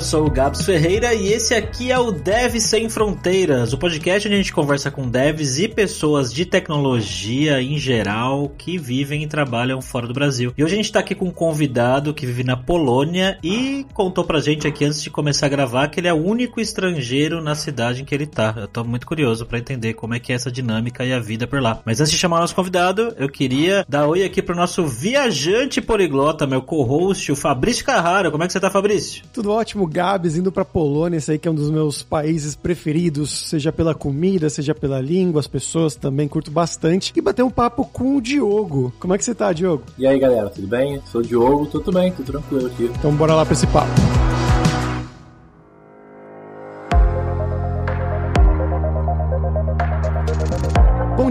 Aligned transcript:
eu 0.00 0.04
sou 0.04 0.26
o 0.26 0.30
Gabs 0.30 0.64
Ferreira 0.64 1.12
e 1.12 1.30
esse 1.30 1.52
aqui 1.52 1.92
é 1.92 1.98
o 1.98 2.10
Dev 2.10 2.56
Sem 2.58 2.88
Fronteiras, 2.88 3.74
o 3.74 3.78
podcast 3.78 4.26
onde 4.26 4.34
a 4.34 4.38
gente 4.38 4.50
conversa 4.50 4.90
com 4.90 5.06
devs 5.06 5.58
e 5.58 5.68
pessoas 5.68 6.32
de 6.32 6.46
tecnologia 6.46 7.60
em 7.60 7.76
geral 7.76 8.48
que 8.56 8.78
vivem 8.78 9.22
e 9.22 9.26
trabalham 9.26 9.82
fora 9.82 10.06
do 10.06 10.14
Brasil. 10.14 10.54
E 10.56 10.64
hoje 10.64 10.72
a 10.72 10.76
gente 10.78 10.90
tá 10.90 11.00
aqui 11.00 11.14
com 11.14 11.26
um 11.26 11.30
convidado 11.30 12.14
que 12.14 12.24
vive 12.24 12.42
na 12.42 12.56
Polônia 12.56 13.38
e 13.44 13.84
contou 13.92 14.24
pra 14.24 14.40
gente 14.40 14.66
aqui 14.66 14.86
antes 14.86 15.02
de 15.02 15.10
começar 15.10 15.44
a 15.44 15.50
gravar 15.50 15.88
que 15.88 16.00
ele 16.00 16.08
é 16.08 16.14
o 16.14 16.24
único 16.24 16.62
estrangeiro 16.62 17.42
na 17.42 17.54
cidade 17.54 18.00
em 18.00 18.04
que 18.06 18.14
ele 18.14 18.26
tá. 18.26 18.54
Eu 18.56 18.68
tô 18.68 18.82
muito 18.82 19.06
curioso 19.06 19.44
para 19.44 19.58
entender 19.58 19.92
como 19.92 20.14
é 20.14 20.18
que 20.18 20.32
é 20.32 20.34
essa 20.34 20.50
dinâmica 20.50 21.04
e 21.04 21.12
a 21.12 21.20
vida 21.20 21.46
por 21.46 21.60
lá. 21.60 21.82
Mas 21.84 22.00
antes 22.00 22.10
de 22.10 22.18
chamar 22.18 22.38
o 22.38 22.40
nosso 22.40 22.54
convidado, 22.54 23.14
eu 23.18 23.28
queria 23.28 23.84
dar 23.86 24.06
oi 24.06 24.24
aqui 24.24 24.40
pro 24.40 24.56
nosso 24.56 24.86
viajante 24.86 25.78
poliglota, 25.82 26.46
meu 26.46 26.62
co-host, 26.62 27.30
o 27.30 27.36
Fabrício 27.36 27.84
Carrara. 27.84 28.30
Como 28.30 28.42
é 28.42 28.46
que 28.46 28.52
você 28.54 28.60
tá, 28.60 28.70
Fabrício? 28.70 29.24
Tudo 29.30 29.50
ótimo, 29.50 29.89
Gabs, 29.90 30.36
indo 30.36 30.52
pra 30.52 30.64
Polônia, 30.64 31.18
esse 31.18 31.32
aí 31.32 31.38
que 31.38 31.48
é 31.48 31.50
um 31.50 31.54
dos 31.54 31.70
meus 31.70 32.02
países 32.02 32.54
preferidos, 32.54 33.48
seja 33.48 33.72
pela 33.72 33.94
comida, 33.94 34.48
seja 34.48 34.74
pela 34.74 35.00
língua, 35.00 35.40
as 35.40 35.46
pessoas 35.46 35.94
também 35.96 36.28
curto 36.28 36.50
bastante. 36.50 37.12
E 37.14 37.20
bater 37.20 37.42
um 37.42 37.50
papo 37.50 37.84
com 37.84 38.16
o 38.16 38.20
Diogo. 38.20 38.92
Como 38.98 39.14
é 39.14 39.18
que 39.18 39.24
você 39.24 39.34
tá, 39.34 39.52
Diogo? 39.52 39.82
E 39.98 40.06
aí, 40.06 40.18
galera, 40.18 40.48
tudo 40.48 40.66
bem? 40.66 41.00
Sou 41.10 41.20
o 41.20 41.24
Diogo, 41.24 41.66
tudo 41.66 41.92
bem, 41.92 42.12
tudo 42.12 42.32
tranquilo 42.32 42.66
aqui. 42.66 42.90
Então 42.98 43.14
bora 43.14 43.34
lá 43.34 43.44
pra 43.44 43.52
esse 43.52 43.66
papo. 43.66 43.90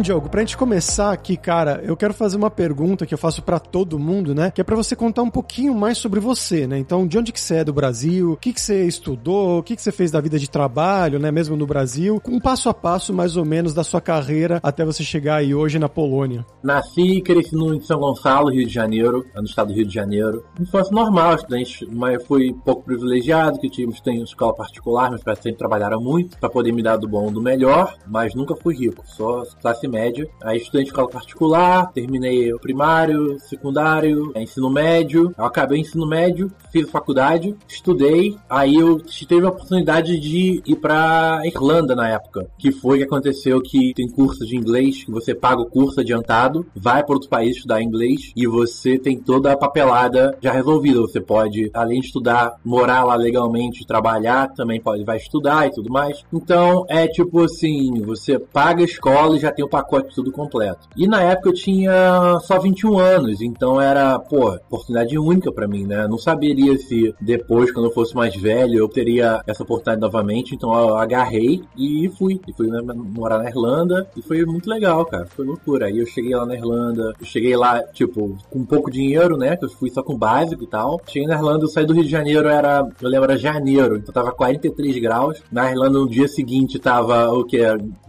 Diogo, 0.02 0.30
pra 0.30 0.42
gente 0.42 0.58
começar 0.58 1.12
aqui, 1.12 1.38
cara, 1.38 1.82
eu 1.84 1.96
quero 1.96 2.14
fazer 2.14 2.36
uma 2.36 2.50
pergunta 2.50 3.06
que 3.06 3.14
eu 3.14 3.18
faço 3.18 3.44
para 3.44 3.60
todo 3.60 4.00
mundo, 4.00 4.34
né? 4.34 4.52
Que 4.52 4.62
é 4.62 4.64
para 4.64 4.76
você 4.76 4.96
contar 4.96 5.22
um 5.22 5.30
pouquinho 5.30 5.76
mais 5.76 5.98
sobre 5.98 6.20
você, 6.20 6.66
né? 6.66 6.80
Então, 6.80 7.08
de 7.08 7.18
onde 7.18 7.32
que 7.32 7.40
você 7.40 7.58
é 7.58 7.64
do 7.64 7.72
Brasil? 7.72 8.34
O 8.34 8.38
que 8.38 8.52
que 8.52 8.60
você 8.60 8.86
estudou? 8.86 9.60
O 9.60 9.64
que 9.64 9.76
que 9.76 9.82
você 9.82 9.92
fez 9.92 10.12
da 10.12 10.20
vida 10.20 10.40
de 10.40 10.50
trabalho, 10.50 11.20
né? 11.20 11.32
Mesmo 11.32 11.56
no 11.56 11.68
Brasil? 11.68 12.22
Um 12.28 12.40
passo 12.40 12.70
a 12.70 12.74
passo, 12.74 13.14
mais 13.14 13.38
ou 13.38 13.46
menos, 13.46 13.74
da 13.74 13.84
sua 13.84 14.02
carreira 14.02 14.60
até 14.64 14.84
você 14.84 15.04
chegar 15.04 15.36
aí 15.36 15.54
hoje 15.54 15.78
na 15.78 15.88
Polônia. 15.88 16.46
Nasci 16.64 17.18
e 17.18 17.22
cresci 17.22 17.56
no 17.56 17.80
São 17.82 18.00
Gonçalo, 18.00 18.50
Rio 18.50 18.66
de 18.66 18.74
Janeiro, 18.74 19.24
no 19.36 19.44
estado 19.44 19.68
do 19.68 19.74
Rio 19.74 19.86
de 19.86 19.94
Janeiro. 19.94 20.44
Infância 20.60 20.92
normal, 20.92 21.36
estudante, 21.36 21.88
mas 21.92 22.26
fui 22.26 22.54
pouco 22.66 22.84
privilegiado, 22.84 23.60
que 23.60 23.70
tive 23.70 24.00
tenho 24.02 24.24
escola 24.24 24.54
particular, 24.54 25.10
meus 25.10 25.24
pais 25.24 25.40
sempre 25.40 25.58
trabalharam 25.58 26.02
muito 26.02 26.38
para 26.38 26.50
poder 26.50 26.72
me 26.72 26.82
dar 26.82 26.98
do 26.98 27.08
bom 27.08 27.32
do 27.32 27.42
melhor, 27.42 27.96
mas 28.08 28.34
nunca 28.34 28.56
fui 28.56 28.76
rico, 28.76 29.04
só 29.06 29.44
classe 29.62 29.88
média. 29.90 30.28
Aí 30.44 30.58
estudei 30.58 30.82
em 30.84 30.86
escola 30.86 31.10
particular, 31.10 31.92
terminei 31.92 32.54
o 32.54 32.60
primário, 32.60 33.38
secundário, 33.40 34.32
ensino 34.36 34.70
médio. 34.70 35.34
Eu 35.38 35.46
acabei 35.46 35.80
o 35.80 35.82
ensino 35.82 36.08
médio, 36.08 36.52
fiz 36.72 36.90
faculdade, 36.90 37.56
estudei. 37.68 38.36
Aí 38.50 38.76
eu 38.76 39.00
tive 39.00 39.46
a 39.46 39.50
oportunidade 39.50 40.20
de 40.20 40.62
ir 40.66 40.76
pra 40.78 41.42
Irlanda 41.46 41.96
na 41.96 42.10
época. 42.10 42.48
Que 42.58 42.72
foi 42.72 43.00
que 43.00 43.04
aconteceu 43.04 43.62
que 43.62 43.94
tem 43.94 44.08
curso 44.10 44.46
de 44.46 44.56
inglês, 44.56 45.04
que 45.04 45.12
você 45.12 45.34
paga 45.34 45.62
o 45.62 45.70
curso 45.70 46.00
adiantado, 46.00 46.66
vai 46.76 47.04
para 47.04 47.16
outro 47.16 47.30
país 47.30 47.56
estudar 47.56 47.82
inglês 47.82 48.32
e 48.36 48.48
você 48.48 48.98
tem 48.98 49.18
toda 49.18 49.52
a 49.52 49.58
papelada 49.58 50.38
já 50.42 50.52
resolvida. 50.52 51.02
Você 51.02 51.20
pode, 51.20 51.70
além 51.74 52.00
de 52.00 52.08
estudar, 52.08 52.56
morar 52.64 53.04
lá 53.04 53.16
legalmente, 53.16 53.86
trabalhar, 53.86 54.54
também 54.54 54.80
pode 54.82 55.04
vai 55.04 55.18
estudar 55.18 55.68
e 55.68 55.72
tudo 55.72 55.92
mais. 55.92 56.24
Então 56.32 56.86
é 56.88 57.08
tipo 57.08 57.44
assim, 57.44 58.02
você 58.02 58.38
paga 58.38 58.82
a 58.82 58.86
escola 58.86 59.36
e 59.36 59.40
já 59.40 59.52
tem 59.52 59.66
o 59.66 59.70
pacote 59.80 60.14
tudo 60.14 60.32
completo. 60.32 60.88
E 60.96 61.08
na 61.08 61.22
época 61.22 61.50
eu 61.50 61.54
tinha 61.54 62.40
só 62.42 62.60
21 62.60 62.98
anos, 62.98 63.42
então 63.42 63.80
era, 63.80 64.20
pô, 64.20 64.50
oportunidade 64.50 65.18
única 65.18 65.52
para 65.52 65.68
mim, 65.68 65.86
né? 65.86 66.08
Não 66.08 66.18
saberia 66.18 66.78
se 66.78 67.14
depois, 67.20 67.72
quando 67.72 67.86
eu 67.86 67.94
fosse 67.94 68.16
mais 68.16 68.36
velho, 68.36 68.78
eu 68.78 68.88
teria 68.88 69.42
essa 69.48 69.64
oportunidade 69.64 70.02
novamente, 70.02 70.56
então 70.56 70.74
eu 70.78 70.96
agarrei 70.96 71.64
e 71.78 72.10
fui. 72.18 72.40
E 72.48 72.54
fui 72.54 72.68
né, 72.68 72.82
morar 72.82 73.40
na 73.40 73.50
Irlanda 73.50 74.08
e 74.16 74.22
foi 74.22 74.44
muito 74.46 74.70
legal, 74.70 75.06
cara. 75.06 75.26
Foi 75.26 75.46
loucura. 75.46 75.88
Aí 75.88 76.00
eu 76.00 76.06
cheguei 76.06 76.36
lá 76.36 76.46
na 76.46 76.56
Irlanda, 76.56 77.14
eu 77.20 77.26
cheguei 77.26 77.56
lá, 77.56 77.82
tipo, 77.94 78.38
com 78.50 78.66
pouco 78.66 78.92
dinheiro, 78.92 79.38
né? 79.38 79.56
Que 79.56 79.66
eu 79.66 79.70
fui 79.70 79.90
só 79.90 80.04
com 80.04 80.18
básico 80.18 80.64
e 80.64 80.68
tal. 80.68 81.00
Cheguei 81.08 81.28
na 81.28 81.36
Irlanda, 81.36 81.64
eu 81.66 81.70
saí 81.70 81.86
do 81.86 81.94
Rio 81.94 82.04
de 82.04 82.10
Janeiro, 82.10 82.48
era, 82.48 82.88
eu 83.02 83.10
lembro, 83.10 83.32
era 83.32 83.38
janeiro, 83.38 83.98
então 83.98 84.14
tava 84.14 84.32
43 84.32 85.00
graus. 85.00 85.42
Na 85.52 85.70
Irlanda, 85.70 86.00
no 86.00 86.10
dia 86.10 86.28
seguinte, 86.28 86.80
tava 86.80 87.30
o 87.32 87.46
que? 87.46 87.60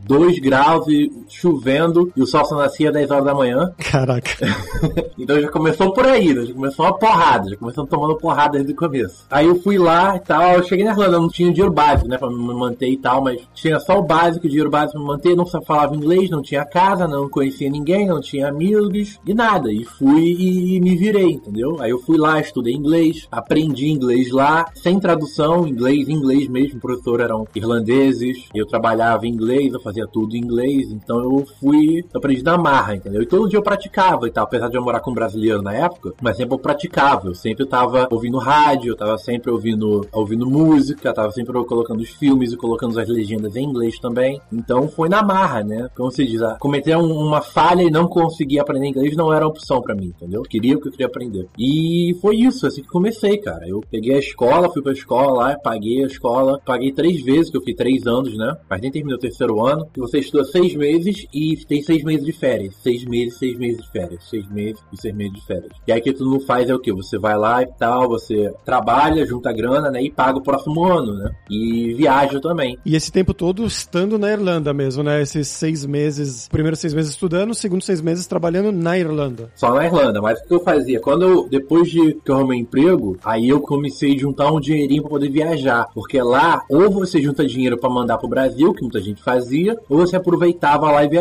2 0.06 0.38
graus 0.41 0.88
e 0.88 1.10
chovendo 1.60 2.10
e 2.16 2.22
o 2.22 2.26
sol 2.26 2.44
só 2.44 2.56
nascia 2.56 2.88
às 2.88 2.94
10 2.94 3.10
horas 3.10 3.25
da 3.25 3.34
manhã. 3.34 3.72
Caraca. 3.78 4.31
então 5.19 5.41
já 5.41 5.48
começou 5.48 5.93
por 5.93 6.06
aí, 6.06 6.32
né? 6.32 6.47
Já 6.47 6.54
começou 6.54 6.87
uma 6.87 6.98
porrada, 6.98 7.50
já 7.50 7.56
começou 7.56 7.87
tomando 7.87 8.16
porrada 8.16 8.53
desde 8.53 8.72
o 8.72 8.76
começo. 8.76 9.26
Aí 9.31 9.47
eu 9.47 9.56
fui 9.56 9.78
lá 9.78 10.16
e 10.16 10.21
tal, 10.21 10.54
eu 10.54 10.65
cheguei 10.65 10.84
na 10.84 10.93
Irlanda, 10.93 11.19
não 11.19 11.28
tinha 11.28 11.53
dinheiro 11.53 11.72
básico, 11.72 12.09
né, 12.09 12.16
pra 12.16 12.31
me 12.31 12.37
manter 12.37 12.88
e 12.88 12.97
tal, 12.97 13.22
mas 13.22 13.41
tinha 13.54 13.78
só 13.78 13.98
o 13.98 14.03
básico, 14.03 14.47
o 14.47 14.48
dinheiro 14.48 14.71
básico 14.71 14.93
pra 14.93 15.00
me 15.00 15.06
manter, 15.06 15.37
não 15.37 15.47
falava 15.47 15.94
inglês, 15.94 16.31
não 16.31 16.43
tinha 16.43 16.65
casa, 16.65 17.06
não 17.06 17.28
conhecia 17.28 17.69
ninguém, 17.69 18.06
não 18.06 18.21
tinha 18.21 18.48
amigos 18.48 19.19
e 19.27 19.34
nada. 19.34 19.71
E 19.71 19.84
fui 19.84 20.37
e 20.38 20.81
me 20.81 20.97
virei, 20.97 21.32
entendeu? 21.32 21.77
Aí 21.81 21.91
eu 21.91 21.98
fui 21.98 22.16
lá, 22.16 22.41
estudei 22.41 22.75
inglês, 22.75 23.28
aprendi 23.31 23.88
inglês 23.88 24.31
lá, 24.31 24.66
sem 24.75 24.98
tradução, 24.98 25.66
inglês, 25.66 26.09
inglês 26.09 26.48
mesmo, 26.48 26.78
o 26.78 26.81
professor 26.81 27.21
eram 27.21 27.47
irlandeses, 27.54 28.48
eu 28.54 28.66
trabalhava 28.66 29.27
em 29.27 29.31
inglês, 29.31 29.72
eu 29.72 29.81
fazia 29.81 30.06
tudo 30.06 30.37
em 30.37 30.41
inglês, 30.41 30.91
então 30.91 31.19
eu 31.21 31.47
fui, 31.59 32.00
eu 32.00 32.19
aprendi 32.19 32.43
na 32.43 32.56
marra, 32.56 32.97
entendeu? 32.97 33.22
E 33.22 33.27
todo 33.27 33.49
dia 33.49 33.59
eu 33.59 33.62
praticava 33.62 34.27
e 34.27 34.31
tal, 34.31 34.44
apesar 34.44 34.69
de 34.69 34.77
eu 34.77 34.83
morar 34.83 35.00
com 35.00 35.11
um 35.11 35.15
brasileiro 35.15 35.62
na 35.62 35.75
época, 35.75 36.12
mas 36.21 36.37
sempre 36.37 36.55
eu 36.55 36.59
praticava, 36.59 37.28
eu 37.28 37.34
sempre 37.34 37.66
tava 37.66 38.09
ouvindo 38.11 38.38
rádio, 38.38 38.93
eu 38.93 38.97
tava 38.97 39.16
sempre 39.19 39.50
ouvindo, 39.50 40.06
ouvindo 40.12 40.49
música, 40.49 41.12
tava 41.12 41.31
sempre 41.33 41.53
colocando 41.65 42.00
os 42.00 42.10
filmes 42.10 42.53
e 42.53 42.56
colocando 42.56 42.99
as 42.99 43.09
legendas 43.09 43.56
em 43.56 43.65
inglês 43.65 43.99
também, 43.99 44.41
então 44.53 44.89
foi 44.89 45.09
na 45.09 45.22
marra, 45.22 45.62
né? 45.62 45.89
Como 45.94 46.10
se 46.10 46.25
diz, 46.25 46.43
ah, 46.43 46.56
cometer 46.60 46.97
um, 46.97 47.12
uma 47.12 47.41
falha 47.41 47.83
e 47.83 47.91
não 47.91 48.06
conseguir 48.06 48.59
aprender 48.59 48.89
inglês 48.89 49.16
não 49.16 49.33
era 49.33 49.47
opção 49.47 49.81
para 49.81 49.94
mim, 49.94 50.06
entendeu? 50.06 50.41
Eu 50.41 50.49
queria 50.49 50.77
o 50.77 50.81
que 50.81 50.89
eu 50.89 50.93
queria 50.93 51.06
aprender. 51.06 51.47
E 51.59 52.16
foi 52.21 52.37
isso, 52.37 52.66
assim 52.66 52.83
que 52.83 52.89
comecei, 52.89 53.39
cara. 53.39 53.69
Eu 53.69 53.81
peguei 53.91 54.15
a 54.15 54.19
escola, 54.19 54.71
fui 54.71 54.83
pra 54.83 54.93
escola 54.93 55.33
lá, 55.33 55.59
paguei 55.59 56.05
a 56.05 56.06
escola, 56.06 56.60
paguei 56.65 56.93
três 56.93 57.22
vezes, 57.22 57.50
que 57.50 57.56
eu 57.56 57.60
fiquei 57.60 57.75
três 57.75 58.06
anos, 58.06 58.37
né? 58.37 58.56
Mas 58.69 58.81
nem 58.81 58.91
terminei 58.91 59.16
o 59.16 59.21
terceiro 59.21 59.65
ano. 59.65 59.87
Você 59.97 60.19
estuda 60.19 60.44
seis 60.44 60.75
meses 60.75 61.27
e 61.32 61.56
tem 61.66 61.82
seis 61.82 62.02
meses 62.02 62.24
de 62.24 62.32
férias. 62.32 62.74
Seis 62.82 63.04
meses, 63.04 63.38
seis 63.38 63.56
meses 63.56 63.82
de 63.82 63.91
férias. 63.91 64.24
Seis 64.28 64.48
meses 64.50 64.82
e 64.92 65.00
seis 65.00 65.14
meses 65.14 65.34
de 65.34 65.46
férias. 65.46 65.72
E 65.86 65.92
aí 65.92 66.00
que 66.00 66.12
tu 66.12 66.24
não 66.24 66.41
faz 66.41 66.68
é 66.68 66.74
o 66.74 66.78
que? 66.78 66.92
Você 66.92 67.18
vai 67.18 67.36
lá 67.36 67.62
e 67.62 67.66
tal, 67.66 68.08
você 68.08 68.52
trabalha, 68.64 69.26
junta 69.26 69.52
grana, 69.52 69.91
né? 69.91 70.02
E 70.02 70.10
paga 70.10 70.38
o 70.38 70.42
próximo 70.42 70.84
ano, 70.84 71.14
né? 71.14 71.30
E 71.50 71.94
viaja 71.94 72.41
também. 72.41 72.78
E 72.84 72.96
esse 72.96 73.12
tempo 73.12 73.32
todo 73.32 73.64
estando 73.64 74.18
na 74.18 74.30
Irlanda 74.30 74.72
mesmo, 74.72 75.02
né? 75.02 75.22
Esses 75.22 75.48
seis 75.48 75.84
meses, 75.86 76.48
primeiros 76.48 76.80
seis 76.80 76.94
meses 76.94 77.10
estudando, 77.10 77.54
segundo 77.54 77.82
seis 77.82 78.00
meses 78.00 78.26
trabalhando 78.26 78.72
na 78.72 78.98
Irlanda. 78.98 79.50
Só 79.54 79.74
na 79.74 79.86
Irlanda, 79.86 80.20
mas 80.20 80.38
o 80.41 80.44
que 80.47 80.54
eu 80.54 80.60
fazia? 80.60 81.00
Quando 81.00 81.22
eu, 81.22 81.48
depois 81.48 81.91
de 81.91 82.14
que 82.14 82.30
eu 82.30 82.36
arrumei 82.36 82.58
emprego, 82.58 83.16
aí 83.24 83.48
eu 83.48 83.60
comecei 83.60 84.14
a 84.14 84.18
juntar 84.18 84.52
um 84.52 84.60
dinheirinho 84.60 85.02
para 85.02 85.10
poder 85.10 85.30
viajar. 85.30 85.86
Porque 85.94 86.20
lá, 86.20 86.62
ou 86.68 86.91
você 86.91 87.20
junta 87.22 87.47
dinheiro 87.47 87.78
para 87.78 87.91
mandar 87.91 88.18
pro 88.18 88.28
Brasil, 88.28 88.72
que 88.72 88.82
muita 88.82 89.00
gente 89.00 89.22
fazia, 89.22 89.78
ou 89.88 89.98
você 89.98 90.16
aproveitava 90.16 90.91
lá 90.91 91.04
e 91.04 91.08
viajava. 91.08 91.19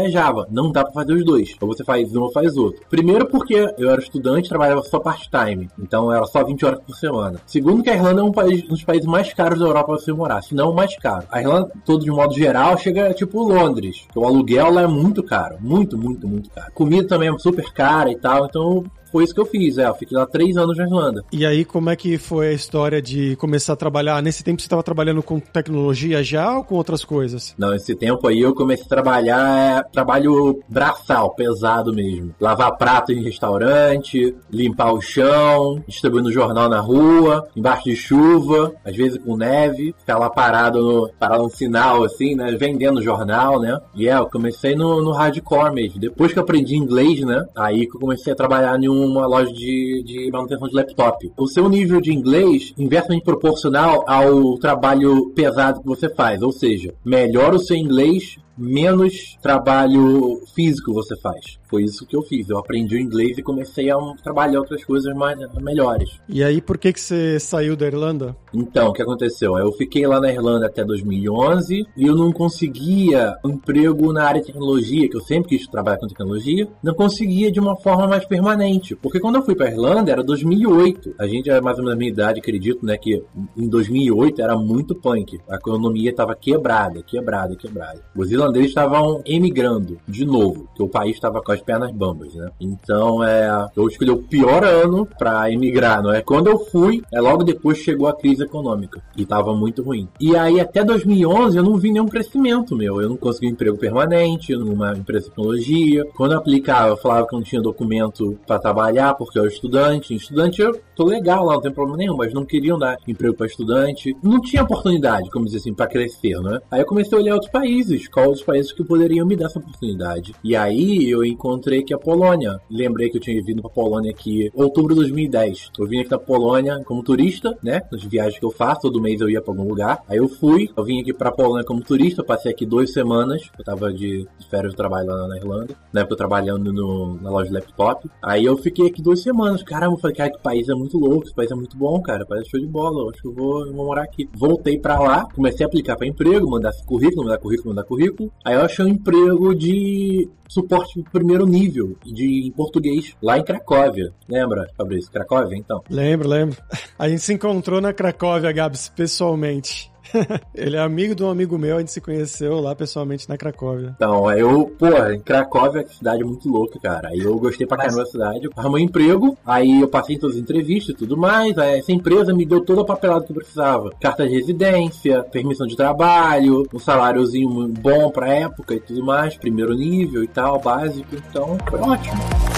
Não 0.50 0.72
dá 0.72 0.84
para 0.84 0.94
fazer 0.94 1.14
os 1.14 1.26
dois. 1.26 1.56
Ou 1.60 1.68
você 1.68 1.84
faz 1.84 2.16
um 2.16 2.22
ou 2.22 2.32
faz 2.32 2.56
outro. 2.56 2.82
Primeiro 2.90 3.26
porque 3.28 3.74
eu 3.78 3.90
era 3.90 4.02
estudante, 4.02 4.50
trabalhava 4.50 4.82
só 4.84 5.00
part-time. 5.00 5.70
Então 5.80 6.12
era 6.14 6.26
só 6.26 6.44
20 6.44 6.66
horas 6.66 6.80
por 6.80 6.96
semana. 6.96 7.40
Segundo 7.46 7.84
que 7.84 7.90
a 7.90 7.96
Irlanda 7.96 8.22
é 8.22 8.24
um, 8.24 8.32
país, 8.32 8.64
um 8.66 8.70
dos 8.70 8.84
países 8.84 9.06
mais 9.06 9.34
caros 9.34 9.60
da 9.60 9.66
Europa 9.66 9.94
pra 9.94 9.98
você 9.98 10.14
morar, 10.14 10.42
se 10.42 10.56
não 10.56 10.72
o 10.72 10.76
mais 10.76 10.96
caro. 10.98 11.26
A 11.32 11.42
Irlanda, 11.42 11.72
todo 11.86 12.04
de 12.04 12.12
modo 12.12 12.34
geral, 12.34 12.78
chega 12.78 13.14
tipo 13.14 13.42
Londres. 13.42 14.08
O 14.16 14.26
aluguel 14.26 14.72
lá 14.72 14.84
é 14.84 14.88
muito 14.88 15.24
caro. 15.24 15.58
Muito, 15.60 15.98
muito, 15.98 16.28
muito 16.28 16.50
caro. 16.50 16.72
Comida 16.74 17.08
também 17.08 17.30
é 17.30 17.38
super 17.40 17.72
cara 17.74 18.12
e 18.12 18.16
tal. 18.16 18.46
Então 18.46 18.84
foi 19.12 19.24
isso 19.24 19.34
que 19.34 19.42
eu 19.42 19.46
fiz, 19.46 19.78
é. 19.78 19.88
Eu 19.88 19.96
fiquei 19.96 20.18
lá 20.18 20.26
três 20.26 20.58
anos 20.58 20.78
na 20.78 20.84
Irlanda. 20.84 21.24
E 21.32 21.46
aí, 21.46 21.66
como 21.66 21.90
é 21.90 21.96
que 21.96 22.18
foi 22.18 22.50
a 22.50 22.54
história 22.54 23.02
de 23.02 23.36
começar 23.38 23.74
a 23.74 23.76
trabalhar? 23.76 24.22
Nesse 24.22 24.44
tempo 24.44 24.62
você 24.62 24.66
estava 24.66 24.84
trabalhando 24.84 25.22
com 25.24 25.40
tecnologia 25.40 26.24
já 26.24 26.58
ou 26.58 26.64
com 26.64 26.76
outras 26.76 27.04
coisas? 27.04 27.56
Não, 27.58 27.74
esse 27.74 27.96
tempo 27.96 28.28
aí 28.28 28.40
eu 28.40 28.54
comecei 28.54 28.86
a 28.86 28.90
trabalhar, 28.90 29.80
é, 29.80 29.84
trabalho 29.92 30.62
braçal, 30.68 31.32
pesado 31.32 31.94
mesmo. 31.94 32.34
Lavar 32.40 32.78
prato 32.78 33.12
em 33.12 33.24
restaurante, 33.24 34.36
limpar 34.52 34.94
o 34.94 35.02
chão, 35.02 35.84
distribuindo 35.88 36.32
jornal 36.32 36.70
na 36.70 36.80
rua, 36.80 37.48
embaixo 37.56 37.86
de 37.86 37.96
chuva, 37.96 38.74
às 38.84 38.96
vezes 38.96 39.18
com 39.18 39.36
neve, 39.36 39.94
ficar 40.00 40.18
lá 40.18 40.30
parado 40.30 40.82
no, 40.82 41.10
parado 41.20 41.44
no 41.44 41.50
sinal, 41.50 42.04
assim, 42.04 42.36
né? 42.36 42.56
Vendendo 42.58 43.02
jornal, 43.02 43.60
né? 43.60 43.80
E 43.96 44.08
é, 44.08 44.14
eu 44.14 44.28
comecei 44.28 44.76
no, 44.76 45.02
no 45.02 45.12
hardcore 45.12 45.74
mesmo. 45.74 46.00
Depois 46.00 46.34
que 46.34 46.40
eu 46.40 46.44
aprendi 46.44 46.76
inglês, 46.76 47.22
né? 47.22 47.46
Aí 47.56 47.88
que 47.88 47.96
eu 47.96 48.00
comecei 48.00 48.34
a 48.34 48.36
trabalhar 48.36 48.78
em 48.80 48.90
um 48.90 48.99
uma 49.06 49.26
loja 49.26 49.52
de, 49.52 50.04
de 50.06 50.30
manutenção 50.32 50.68
de 50.68 50.76
laptop. 50.76 51.32
O 51.38 51.48
seu 51.48 51.70
nível 51.70 52.02
de 52.02 52.14
inglês 52.14 52.74
inversamente 52.78 53.24
proporcional 53.24 54.04
ao 54.08 54.58
trabalho 54.58 55.30
pesado 55.36 55.82
que 55.82 55.88
você 55.88 56.10
faz, 56.10 56.42
ou 56.42 56.52
seja, 56.52 56.94
melhora 57.04 57.56
o 57.56 57.60
seu 57.60 57.76
inglês 57.76 58.38
menos 58.58 59.38
trabalho 59.42 60.42
físico 60.54 60.94
você 60.94 61.16
faz. 61.20 61.59
Foi 61.70 61.84
isso 61.84 62.06
que 62.06 62.16
eu 62.16 62.22
fiz. 62.22 62.50
Eu 62.50 62.58
aprendi 62.58 62.96
o 62.96 63.00
inglês 63.00 63.38
e 63.38 63.44
comecei 63.44 63.90
a 63.92 63.98
trabalhar 64.24 64.60
outras 64.60 64.84
coisas 64.84 65.14
mais 65.16 65.38
melhores. 65.62 66.10
E 66.28 66.44
aí, 66.44 66.62
por 66.62 66.78
que 66.78 66.94
que 66.94 67.00
você 67.00 67.40
saiu 67.40 67.76
da 67.76 67.86
Irlanda? 67.86 68.36
Então, 68.54 68.90
o 68.90 68.94
que 68.94 69.02
aconteceu? 69.02 69.58
Eu 69.58 69.72
fiquei 69.74 70.06
lá 70.08 70.20
na 70.20 70.32
Irlanda 70.32 70.66
até 70.66 70.84
2011 70.84 71.86
e 71.96 72.06
eu 72.06 72.16
não 72.16 72.32
conseguia 72.32 73.36
emprego 73.46 74.12
na 74.12 74.24
área 74.24 74.42
de 74.42 74.48
tecnologia, 74.48 75.10
que 75.10 75.16
eu 75.16 75.22
sempre 75.22 75.58
quis 75.58 75.68
trabalhar 75.68 75.98
com 75.98 76.08
tecnologia, 76.08 76.68
não 76.84 76.94
conseguia 76.94 77.52
de 77.52 77.60
uma 77.60 77.76
forma 77.76 78.08
mais 78.08 78.26
permanente. 78.26 78.96
Porque 78.96 79.20
quando 79.20 79.36
eu 79.36 79.44
fui 79.44 79.56
para 79.56 79.70
Irlanda 79.70 80.12
era 80.12 80.24
2008. 80.24 81.16
A 81.18 81.28
gente 81.28 81.50
é 81.50 81.62
mais 81.62 81.78
ou 81.78 81.84
menos 81.84 81.96
da 81.96 81.98
minha 81.98 82.12
idade, 82.12 82.40
acredito, 82.40 82.86
né, 82.86 82.98
que 82.98 83.24
em 83.58 83.68
2008 83.68 84.42
era 84.42 84.58
muito 84.58 84.96
punk. 84.96 85.40
A 85.50 85.56
economia 85.56 86.10
estava 86.10 86.36
quebrada, 86.36 87.02
quebrada, 87.04 87.56
quebrada. 87.56 88.02
Os 88.16 88.32
irlandeses 88.32 88.70
estavam 88.70 89.22
emigrando 89.26 89.98
de 90.08 90.26
novo, 90.26 90.68
que 90.76 90.84
o 90.84 90.88
país 90.88 91.16
estava 91.16 91.42
com 91.42 91.52
as 91.52 91.59
pernas 91.62 91.92
bambas, 91.92 92.34
né? 92.34 92.50
Então, 92.60 93.24
é, 93.24 93.68
eu 93.76 93.88
escolhi 93.88 94.12
o 94.12 94.22
pior 94.22 94.64
ano 94.64 95.06
para 95.06 95.52
emigrar, 95.52 96.02
não 96.02 96.14
é? 96.14 96.22
Quando 96.22 96.48
eu 96.48 96.60
fui, 96.60 97.02
é 97.14 97.20
logo 97.20 97.44
depois 97.44 97.78
chegou 97.78 98.08
a 98.08 98.16
crise 98.16 98.44
econômica 98.44 99.02
e 99.18 99.24
estava 99.24 99.56
muito 99.56 99.82
ruim. 99.82 100.08
E 100.20 100.36
aí 100.36 100.60
até 100.60 100.84
2011 100.84 101.58
eu 101.58 101.64
não 101.64 101.78
vi 101.78 101.92
nenhum 101.92 102.08
crescimento 102.08 102.76
meu. 102.76 103.02
Eu 103.02 103.10
não 103.10 103.18
consegui 103.18 103.48
um 103.48 103.52
emprego 103.52 103.78
permanente 103.78 104.56
numa 104.56 104.94
empresa 104.94 105.26
de 105.26 105.30
tecnologia. 105.30 106.06
Quando 106.16 106.34
eu 106.34 106.40
aplicava, 106.40 106.90
eu 106.90 106.98
falava 106.98 107.28
que 107.28 107.36
não 107.36 107.44
tinha 107.44 107.62
documento 107.62 108.38
para 108.46 108.60
trabalhar 108.60 109.14
porque 109.16 109.38
eu 109.38 109.44
era 109.44 109.52
estudante. 109.52 110.16
Estudante 110.16 110.62
eu 110.62 110.80
tô 110.96 111.06
legal 111.06 111.46
lá, 111.46 111.54
não 111.56 111.62
tem 111.62 111.72
problema 111.72 111.98
nenhum, 111.98 112.18
mas 112.18 112.34
não 112.34 112.46
queriam 112.46 112.78
dar 112.78 112.98
emprego 113.08 113.36
para 113.36 113.48
estudante. 113.48 114.16
Não 114.22 114.42
tinha 114.42 114.64
oportunidade, 114.64 115.30
como 115.30 115.46
dizer 115.46 115.58
assim, 115.58 115.74
para 115.74 115.88
crescer, 115.88 116.40
né? 116.42 116.60
Aí 116.72 116.82
eu 116.82 116.86
comecei 116.86 117.18
a 117.18 117.22
olhar 117.22 117.34
outros 117.34 117.52
países, 117.52 118.08
quais 118.08 118.30
os 118.30 118.44
países 118.44 118.72
que 118.72 118.84
poderiam 118.84 119.26
me 119.26 119.36
dar 119.36 119.46
essa 119.46 119.60
oportunidade. 119.60 120.34
E 120.44 120.56
aí 120.56 121.10
eu 121.10 121.24
encontrei 121.24 121.49
que 121.86 121.94
a 121.94 121.98
Polônia. 121.98 122.60
Lembrei 122.70 123.10
que 123.10 123.18
eu 123.18 123.22
tinha 123.22 123.42
vindo 123.44 123.62
para 123.62 123.72
Polônia 123.72 124.12
aqui 124.12 124.52
outubro 124.54 124.94
de 124.94 125.02
2010. 125.02 125.70
Eu 125.80 125.88
vim 125.88 126.00
aqui 126.00 126.10
da 126.10 126.20
Polônia 126.20 126.82
como 126.86 127.04
turista, 127.04 127.58
né? 127.64 127.82
Nas 127.92 128.04
viagens 128.04 128.40
que 128.40 128.46
eu 128.46 128.52
faço, 128.52 128.82
todo 128.82 129.02
mês 129.02 129.22
eu 129.22 129.30
ia 129.30 129.42
para 129.42 129.54
algum 129.54 129.68
lugar. 129.68 130.04
Aí 130.08 130.18
eu 130.18 130.28
fui, 130.28 130.70
eu 130.76 130.84
vim 130.84 131.02
aqui 131.02 131.14
para 131.14 131.32
Polônia 131.32 131.66
como 131.66 131.82
turista, 131.82 132.24
passei 132.24 132.52
aqui 132.52 132.66
duas 132.66 132.92
semanas. 132.92 133.50
Eu 133.58 133.64
tava 133.64 133.94
de, 133.94 134.28
férias 134.50 134.72
de 134.72 134.78
trabalho 134.78 135.08
lá 135.08 135.28
na 135.28 135.38
Irlanda, 135.38 135.76
na 135.94 136.02
época 136.02 136.14
eu 136.14 136.18
trabalhando 136.18 136.74
no, 136.74 137.16
na 137.22 137.30
loja 137.30 137.48
de 137.48 137.54
laptop. 137.54 138.10
Aí 138.22 138.46
eu 138.46 138.58
fiquei 138.58 138.88
aqui 138.88 139.02
duas 139.02 139.22
semanas. 139.22 139.64
Caramba, 139.64 139.96
eu 139.96 140.00
falei, 140.00 140.16
cara, 140.16 140.32
que 140.32 140.42
país 140.42 140.68
é 140.70 140.74
muito 140.74 140.98
louco, 140.98 141.26
esse 141.26 141.36
país 141.36 141.52
é 141.52 141.56
muito 141.56 141.78
bom, 141.78 142.02
cara. 142.02 142.26
País 142.26 142.46
é 142.46 142.50
show 142.50 142.60
de 142.60 142.68
bola, 142.68 143.04
eu 143.04 143.10
acho 143.10 143.22
que 143.22 143.28
eu 143.28 143.34
vou, 143.34 143.66
eu 143.66 143.74
vou 143.74 143.86
morar 143.86 144.04
aqui. 144.04 144.30
Voltei 144.36 144.78
para 144.80 145.00
lá, 145.00 145.26
comecei 145.34 145.66
a 145.66 145.68
aplicar 145.68 145.96
para 145.96 146.08
emprego, 146.08 146.50
mandar 146.50 146.72
currículo, 146.86 147.24
mandar 147.24 147.38
currículo, 147.38 147.70
mandar 147.70 147.84
currículo. 147.84 148.32
Aí 148.44 148.56
eu 148.56 148.62
achei 148.62 148.86
um 148.86 148.90
emprego 148.90 149.56
de 149.56 150.30
suporte 150.50 151.04
primeiro 151.12 151.39
nível 151.46 151.96
de 152.06 152.48
em 152.48 152.52
português 152.52 153.16
lá 153.22 153.38
em 153.38 153.44
Cracóvia. 153.44 154.14
Lembra, 154.28 154.70
Fabrício? 154.78 155.12
Cracóvia, 155.12 155.58
então? 155.58 155.84
Lembro, 155.90 156.28
lembro. 156.28 156.58
A 156.98 157.08
gente 157.08 157.22
se 157.22 157.34
encontrou 157.34 157.82
na 157.82 157.94
Cracóvia, 157.94 158.52
Gabs, 158.52 158.90
pessoalmente. 158.90 159.92
Ele 160.54 160.76
é 160.76 160.80
amigo 160.80 161.16
de 161.16 161.24
um 161.24 161.30
amigo 161.30 161.58
meu, 161.58 161.78
a 161.78 161.80
gente 161.80 161.92
se 161.92 162.02
conheceu 162.02 162.60
lá 162.60 162.76
pessoalmente 162.76 163.28
na 163.28 163.38
Cracóvia. 163.38 163.94
Então, 163.96 164.32
eu, 164.32 164.74
pô, 164.78 164.88
em 165.12 165.20
Cracóvia 165.20 165.82
é 165.82 165.84
uma 165.84 165.90
cidade 165.90 166.24
muito 166.24 166.50
louca, 166.50 166.80
cara. 166.80 167.10
Aí 167.10 167.20
eu 167.20 167.38
gostei 167.38 167.66
pra 167.66 167.78
caramba 167.78 168.04
da 168.04 168.06
cidade. 168.06 168.50
Arrumei 168.56 168.84
um 168.84 168.86
emprego, 168.86 169.38
aí 169.46 169.82
eu 169.82 169.88
passei 169.88 170.16
em 170.16 170.20
todas 170.20 170.36
as 170.36 170.42
entrevistas 170.42 170.96
e 170.96 170.98
tudo 170.98 171.18
mais. 171.18 171.58
Aí 171.58 171.80
essa 171.80 171.92
empresa 171.92 172.34
me 172.34 172.46
deu 172.46 172.62
toda 172.62 172.82
a 172.82 172.86
papelada 172.86 173.26
que 173.26 173.32
eu 173.32 173.36
precisava: 173.36 173.92
carta 174.00 174.28
de 174.28 174.34
residência, 174.34 175.24
permissão 175.24 175.68
de 175.68 175.76
trabalho, 175.76 176.68
um 176.74 176.80
saláriozinho 176.80 177.68
bom 177.68 178.10
pra 178.10 178.34
época 178.34 178.76
e 178.76 178.80
tudo 178.80 179.04
mais, 179.04 179.38
primeiro 179.38 179.74
nível 179.74 180.24
e 180.24 180.28
tal, 180.28 180.60
básico. 180.60 181.16
Então, 181.16 181.58
foi 181.70 181.80
ótimo. 181.80 182.49